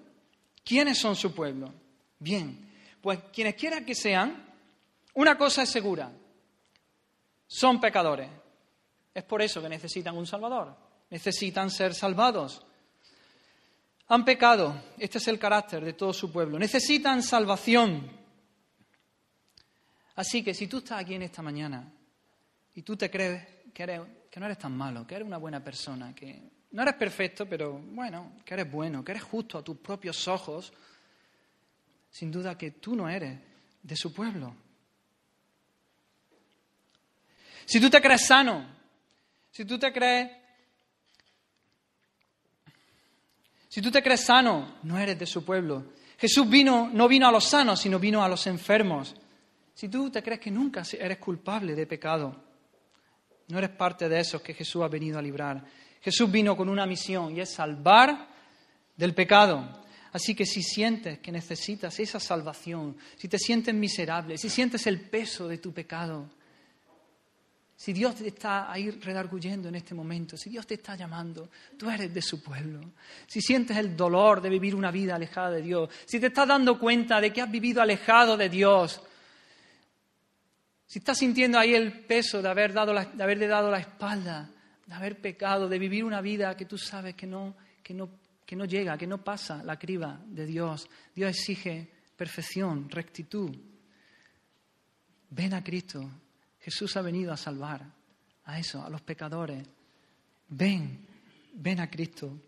¿Quiénes 0.63 0.99
son 0.99 1.17
su 1.17 1.35
pueblo? 1.35 1.73
Bien, 2.19 2.71
pues 3.01 3.21
quienes 3.33 3.55
quieran 3.55 3.87
que 3.87 3.95
sean, 3.95 4.45
una 5.15 5.39
cosa 5.39 5.63
es 5.63 5.71
segura, 5.71 6.13
son 7.47 7.81
pecadores. 7.81 8.29
Es 9.15 9.25
por 9.25 9.41
eso 9.41 9.63
que 9.63 9.71
necesitan 9.71 10.19
un 10.19 10.27
Salvador 10.27 10.84
necesitan 11.11 11.71
ser 11.71 11.95
salvados. 11.95 12.65
Han 14.09 14.25
pecado, 14.25 14.81
este 14.99 15.19
es 15.19 15.29
el 15.29 15.39
carácter 15.39 15.85
de 15.85 15.95
todo 15.95 16.13
su 16.13 16.31
pueblo, 16.31 16.59
necesitan 16.59 17.23
salvación. 17.23 18.11
Así 20.17 20.45
que 20.45 20.55
si 20.55 20.67
tú 20.67 20.79
estás 20.79 21.01
aquí 21.01 21.15
en 21.15 21.23
esta 21.23 21.43
mañana 21.43 21.91
y 22.75 22.83
tú 22.83 22.97
te 22.97 23.11
crees 23.11 23.47
que, 23.73 24.03
que 24.31 24.41
no 24.41 24.47
eres 24.47 24.59
tan 24.59 24.77
malo, 24.77 25.07
que 25.07 25.15
eres 25.15 25.27
una 25.27 25.39
buena 25.39 25.63
persona, 25.63 26.15
que 26.15 26.51
no 26.73 26.83
eres 26.83 26.95
perfecto, 26.95 27.47
pero 27.47 27.79
bueno, 27.79 28.37
que 28.45 28.55
eres 28.55 28.71
bueno, 28.71 29.05
que 29.05 29.13
eres 29.13 29.23
justo 29.23 29.59
a 29.59 29.65
tus 29.65 29.79
propios 29.79 30.29
ojos, 30.29 30.73
sin 32.11 32.31
duda 32.31 32.59
que 32.59 32.73
tú 32.73 32.95
no 32.95 33.09
eres 33.09 33.39
de 33.83 33.97
su 33.97 34.13
pueblo. 34.13 34.55
Si 37.65 37.81
tú 37.81 37.89
te 37.89 38.01
crees 38.01 38.27
sano, 38.27 38.67
si 39.51 39.65
tú 39.65 39.79
te 39.79 39.93
crees 39.93 40.31
Si 43.75 43.83
tú 43.83 43.91
te 43.91 44.05
crees 44.05 44.21
sano, 44.21 44.77
no 44.85 44.97
eres 45.01 45.19
de 45.19 45.27
su 45.27 45.45
pueblo. 45.45 45.87
Jesús 46.17 46.49
vino, 46.49 46.89
no 46.93 47.09
vino 47.09 47.27
a 47.27 47.33
los 47.33 47.43
sanos, 47.43 47.81
sino 47.81 47.99
vino 47.99 48.23
a 48.23 48.29
los 48.29 48.47
enfermos. 48.47 49.17
Si 49.75 49.89
tú 49.89 50.11
te 50.11 50.23
crees 50.23 50.39
que 50.39 50.53
nunca 50.53 50.85
eres 50.97 51.19
culpable 51.19 51.75
de 51.75 51.85
pecado, 51.85 52.41
no 53.49 53.59
eres 53.59 53.71
parte 53.71 54.09
de 54.09 54.21
esos 54.21 54.41
que 54.43 54.55
Jesús 54.55 54.81
ha 54.85 54.87
venido 54.87 55.19
a 55.19 55.23
librar. 55.23 55.65
Jesús 56.01 56.31
vino 56.31 56.57
con 56.57 56.69
una 56.69 56.87
misión 56.87 57.37
y 57.37 57.41
es 57.41 57.53
salvar 57.53 58.29
del 58.97 59.13
pecado. 59.13 59.83
Así 60.13 60.37
que 60.37 60.47
si 60.47 60.63
sientes 60.63 61.19
que 61.19 61.33
necesitas 61.33 61.99
esa 61.99 62.21
salvación, 62.21 62.97
si 63.17 63.27
te 63.27 63.41
sientes 63.41 63.75
miserable, 63.75 64.39
si 64.39 64.51
sientes 64.51 64.87
el 64.87 65.01
peso 65.01 65.49
de 65.49 65.59
tu 65.59 65.73
pecado, 65.73 66.31
si 67.77 67.93
Dios 67.93 68.15
te 68.15 68.29
está 68.29 68.71
ahí 68.71 68.91
redarguyendo 68.91 69.69
en 69.69 69.75
este 69.75 69.95
momento, 69.95 70.37
si 70.37 70.49
Dios 70.49 70.67
te 70.67 70.75
está 70.75 70.95
llamando, 70.95 71.51
tú 71.77 71.91
eres 71.91 72.15
de 72.15 72.23
su 72.23 72.43
pueblo. 72.43 72.93
Si 73.27 73.41
sientes 73.41 73.77
el 73.77 73.97
dolor 73.97 74.41
de 74.41 74.49
vivir 74.49 74.75
una 74.75 74.93
vida 74.93 75.17
alejada 75.17 75.51
de 75.51 75.63
Dios, 75.63 75.91
si 76.07 76.21
te 76.21 76.29
estás 76.29 76.47
dando 76.47 76.79
cuenta 76.79 77.21
de 77.21 77.33
que 77.33 77.43
has 77.43 77.51
vivido 77.51 77.83
alejado 77.83 78.37
de 78.37 78.49
Dios, 78.49 79.01
Si 80.87 81.01
estás 81.01 81.19
sintiendo 81.19 81.59
ahí 81.59 81.75
el 81.75 82.05
peso 82.05 82.41
de, 82.41 82.49
haber 82.49 82.73
dado 82.73 82.93
de 82.93 83.23
haberle 83.23 83.49
dado 83.49 83.69
la 83.69 83.81
espalda, 83.81 84.49
de 84.87 84.95
haber 84.95 85.21
pecado, 85.21 85.69
de 85.69 85.79
vivir 85.79 86.05
una 86.05 86.21
vida 86.21 86.57
que 86.57 86.67
tú 86.67 86.79
sabes 86.79 87.17
que 87.17 87.27
no, 87.27 87.57
que 87.83 87.95
no, 87.95 88.11
que 88.47 88.55
no 88.55 88.65
llega, 88.65 88.97
que 88.97 89.07
no 89.07 89.19
pasa 89.25 89.65
la 89.65 89.77
criba 89.77 90.21
de 90.25 90.47
Dios. 90.47 90.89
Dios 91.13 91.31
exige 91.31 91.91
perfección, 92.17 92.89
rectitud. 92.89 93.51
Ven 95.31 95.55
a 95.55 95.65
Cristo. 95.65 96.09
Jesús 96.65 96.97
ha 96.97 97.03
venido 97.03 97.31
a 97.31 97.37
salvar 97.37 97.85
a 98.47 98.59
eso, 98.59 98.83
a 98.83 98.89
los 98.89 99.03
pecadores. 99.03 99.67
Ven, 100.49 101.07
ven 101.53 101.79
a 101.79 101.91
Cristo. 101.91 102.39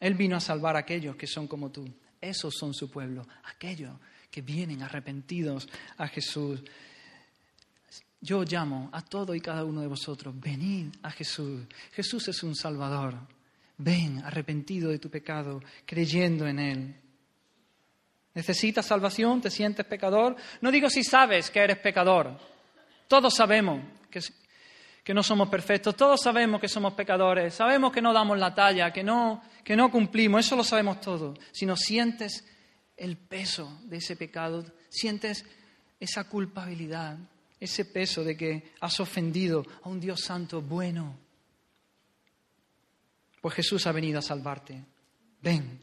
Él 0.00 0.14
vino 0.14 0.34
a 0.34 0.40
salvar 0.40 0.74
a 0.76 0.80
aquellos 0.80 1.16
que 1.16 1.26
son 1.26 1.46
como 1.46 1.70
tú. 1.70 1.86
Esos 2.18 2.54
son 2.54 2.72
su 2.72 2.90
pueblo, 2.90 3.26
aquellos 3.44 3.94
que 4.30 4.40
vienen 4.40 4.82
arrepentidos 4.82 5.68
a 5.98 6.08
Jesús. 6.08 6.62
Yo 8.22 8.42
llamo 8.42 8.88
a 8.90 9.02
todo 9.02 9.34
y 9.34 9.42
cada 9.42 9.66
uno 9.66 9.82
de 9.82 9.86
vosotros, 9.86 10.34
venid 10.40 10.94
a 11.02 11.10
Jesús. 11.10 11.66
Jesús 11.92 12.26
es 12.28 12.42
un 12.42 12.56
Salvador. 12.56 13.18
Ven 13.76 14.22
arrepentido 14.24 14.90
de 14.90 14.98
tu 14.98 15.10
pecado, 15.10 15.62
creyendo 15.84 16.46
en 16.46 16.58
Él. 16.58 16.96
¿Necesitas 18.38 18.86
salvación? 18.86 19.40
¿Te 19.40 19.50
sientes 19.50 19.84
pecador? 19.84 20.36
No 20.60 20.70
digo 20.70 20.88
si 20.88 21.02
sabes 21.02 21.50
que 21.50 21.58
eres 21.58 21.76
pecador. 21.78 22.38
Todos 23.08 23.34
sabemos 23.34 23.82
que, 24.08 24.20
que 25.02 25.12
no 25.12 25.24
somos 25.24 25.48
perfectos, 25.48 25.96
todos 25.96 26.20
sabemos 26.22 26.60
que 26.60 26.68
somos 26.68 26.92
pecadores, 26.92 27.52
sabemos 27.54 27.90
que 27.90 28.00
no 28.00 28.12
damos 28.12 28.38
la 28.38 28.54
talla, 28.54 28.92
que 28.92 29.02
no, 29.02 29.42
que 29.64 29.74
no 29.74 29.90
cumplimos, 29.90 30.46
eso 30.46 30.54
lo 30.54 30.62
sabemos 30.62 31.00
todos. 31.00 31.36
Si 31.50 31.66
no 31.66 31.76
sientes 31.76 32.44
el 32.96 33.16
peso 33.16 33.80
de 33.82 33.96
ese 33.96 34.14
pecado, 34.14 34.64
sientes 34.88 35.44
esa 35.98 36.22
culpabilidad, 36.28 37.18
ese 37.58 37.86
peso 37.86 38.22
de 38.22 38.36
que 38.36 38.70
has 38.80 39.00
ofendido 39.00 39.66
a 39.82 39.88
un 39.88 39.98
Dios 39.98 40.20
santo 40.20 40.62
bueno. 40.62 41.18
Pues 43.40 43.56
Jesús 43.56 43.84
ha 43.88 43.90
venido 43.90 44.20
a 44.20 44.22
salvarte. 44.22 44.80
Ven, 45.42 45.80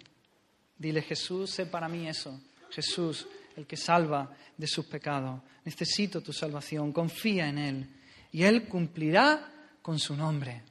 dile 0.78 1.01
Jesús, 1.01 1.51
sé 1.51 1.65
para 1.65 1.88
mí 1.88 2.07
eso. 2.07 2.39
Jesús, 2.69 3.28
el 3.55 3.65
que 3.65 3.78
salva 3.78 4.32
de 4.57 4.67
sus 4.67 4.86
pecados. 4.86 5.41
Necesito 5.63 6.21
tu 6.21 6.34
salvación, 6.34 6.91
confía 6.91 7.47
en 7.47 7.57
Él 7.57 7.89
y 8.32 8.43
Él 8.43 8.67
cumplirá 8.67 9.51
con 9.82 9.99
su 9.99 10.15
nombre. 10.15 10.63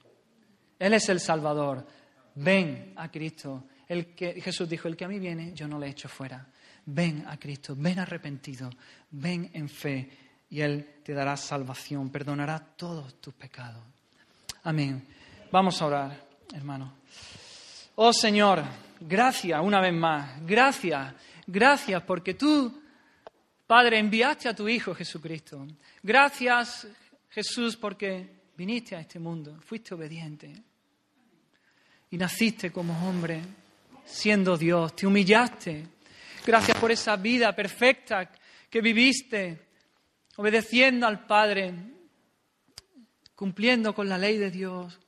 Él 0.78 0.94
es 0.94 1.08
el 1.08 1.20
Salvador. 1.20 1.86
Ven 2.34 2.92
a 2.96 3.10
Cristo. 3.10 3.64
El 3.88 4.14
que, 4.14 4.40
Jesús 4.40 4.68
dijo, 4.68 4.88
el 4.88 4.96
que 4.96 5.04
a 5.04 5.08
mí 5.08 5.18
viene, 5.18 5.52
yo 5.54 5.68
no 5.68 5.78
le 5.78 5.88
echo 5.88 6.08
fuera. 6.08 6.46
Ven 6.86 7.24
a 7.26 7.38
Cristo, 7.38 7.74
ven 7.76 7.98
arrepentido, 7.98 8.70
ven 9.10 9.50
en 9.54 9.68
fe 9.68 10.10
y 10.50 10.60
Él 10.60 11.00
te 11.02 11.14
dará 11.14 11.36
salvación, 11.36 12.10
perdonará 12.10 12.58
todos 12.58 13.20
tus 13.20 13.32
pecados. 13.34 13.82
Amén. 14.64 15.06
Vamos 15.50 15.80
a 15.80 15.86
orar, 15.86 16.26
hermano. 16.52 17.03
Oh 17.96 18.12
Señor, 18.12 18.60
gracias 18.98 19.60
una 19.62 19.80
vez 19.80 19.92
más, 19.92 20.44
gracias, 20.44 21.14
gracias 21.46 22.02
porque 22.02 22.34
tú, 22.34 22.82
Padre, 23.68 24.00
enviaste 24.00 24.48
a 24.48 24.54
tu 24.54 24.68
Hijo 24.68 24.92
Jesucristo. 24.96 25.64
Gracias, 26.02 26.88
Jesús, 27.30 27.76
porque 27.76 28.28
viniste 28.56 28.96
a 28.96 29.00
este 29.00 29.20
mundo, 29.20 29.60
fuiste 29.64 29.94
obediente 29.94 30.52
y 32.10 32.16
naciste 32.18 32.72
como 32.72 33.08
hombre, 33.08 33.42
siendo 34.04 34.58
Dios, 34.58 34.96
te 34.96 35.06
humillaste. 35.06 35.86
Gracias 36.44 36.76
por 36.76 36.90
esa 36.90 37.14
vida 37.14 37.54
perfecta 37.54 38.28
que 38.68 38.80
viviste, 38.80 39.68
obedeciendo 40.34 41.06
al 41.06 41.26
Padre, 41.26 41.72
cumpliendo 43.36 43.94
con 43.94 44.08
la 44.08 44.18
ley 44.18 44.36
de 44.36 44.50
Dios. 44.50 44.98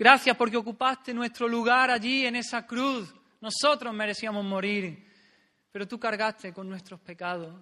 Gracias 0.00 0.34
porque 0.34 0.56
ocupaste 0.56 1.12
nuestro 1.12 1.46
lugar 1.46 1.90
allí 1.90 2.24
en 2.24 2.34
esa 2.36 2.66
cruz. 2.66 3.12
Nosotros 3.38 3.92
merecíamos 3.92 4.42
morir, 4.42 5.06
pero 5.70 5.86
tú 5.86 6.00
cargaste 6.00 6.54
con 6.54 6.70
nuestros 6.70 7.00
pecados. 7.00 7.54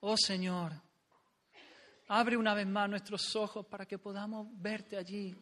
Oh 0.00 0.16
Señor, 0.16 0.72
abre 2.08 2.36
una 2.36 2.52
vez 2.52 2.66
más 2.66 2.90
nuestros 2.90 3.36
ojos 3.36 3.64
para 3.64 3.86
que 3.86 3.96
podamos 3.96 4.48
verte 4.60 4.96
allí 4.96 5.36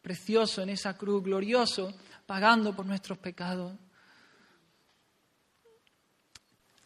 precioso 0.00 0.62
en 0.62 0.70
esa 0.70 0.96
cruz, 0.96 1.22
glorioso, 1.22 1.92
pagando 2.24 2.74
por 2.74 2.86
nuestros 2.86 3.18
pecados. 3.18 3.74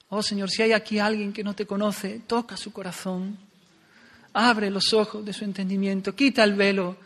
Oh 0.09 0.21
Señor, 0.25 0.51
si 0.51 0.63
hay 0.63 0.73
aquí 0.73 0.99
alguien 0.99 1.33
que 1.33 1.45
no 1.45 1.55
te 1.55 1.65
conoce, 1.65 2.23
toca 2.27 2.57
su 2.57 2.73
corazón, 2.73 3.39
abre 4.33 4.69
los 4.69 4.93
ojos 4.95 5.25
de 5.25 5.33
su 5.33 5.45
entendimiento, 5.45 6.17
quita 6.17 6.43
el 6.43 6.55
velo. 6.55 6.97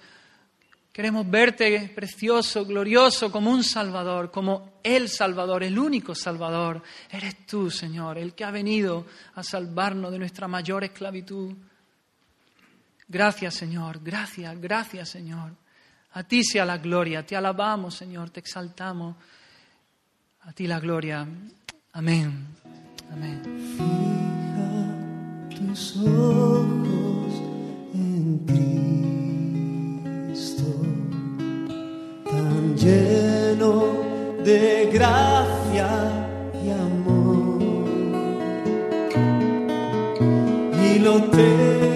Queremos 0.94 1.28
verte 1.28 1.90
precioso, 1.92 2.64
glorioso, 2.64 3.32
como 3.32 3.50
un 3.50 3.64
Salvador, 3.64 4.30
como 4.30 4.78
el 4.80 5.08
Salvador, 5.08 5.64
el 5.64 5.76
único 5.76 6.14
Salvador. 6.14 6.80
Eres 7.10 7.44
tú, 7.48 7.68
Señor, 7.68 8.16
el 8.16 8.32
que 8.32 8.44
ha 8.44 8.52
venido 8.52 9.04
a 9.34 9.42
salvarnos 9.42 10.12
de 10.12 10.20
nuestra 10.20 10.46
mayor 10.46 10.84
esclavitud. 10.84 11.52
Gracias, 13.08 13.54
Señor, 13.54 14.04
gracias, 14.04 14.56
gracias, 14.60 15.08
Señor. 15.08 15.56
A 16.12 16.22
ti 16.22 16.44
sea 16.44 16.64
la 16.64 16.78
gloria, 16.78 17.26
te 17.26 17.34
alabamos, 17.34 17.96
Señor, 17.96 18.30
te 18.30 18.38
exaltamos. 18.38 19.16
A 20.42 20.52
ti 20.52 20.68
la 20.68 20.78
gloria. 20.78 21.26
Amén. 21.92 22.46
Amén. 23.10 23.42
Fija 23.76 25.58
tus 25.58 25.96
ojos 25.96 27.34
en 27.94 28.38
Cristo, 28.46 29.13
tan 32.24 32.76
lleno 32.76 33.84
de 34.44 34.90
gracia 34.92 35.88
y 36.64 36.70
amor. 36.70 37.62
Y 40.84 40.98
lo 40.98 41.22
te 41.30 41.93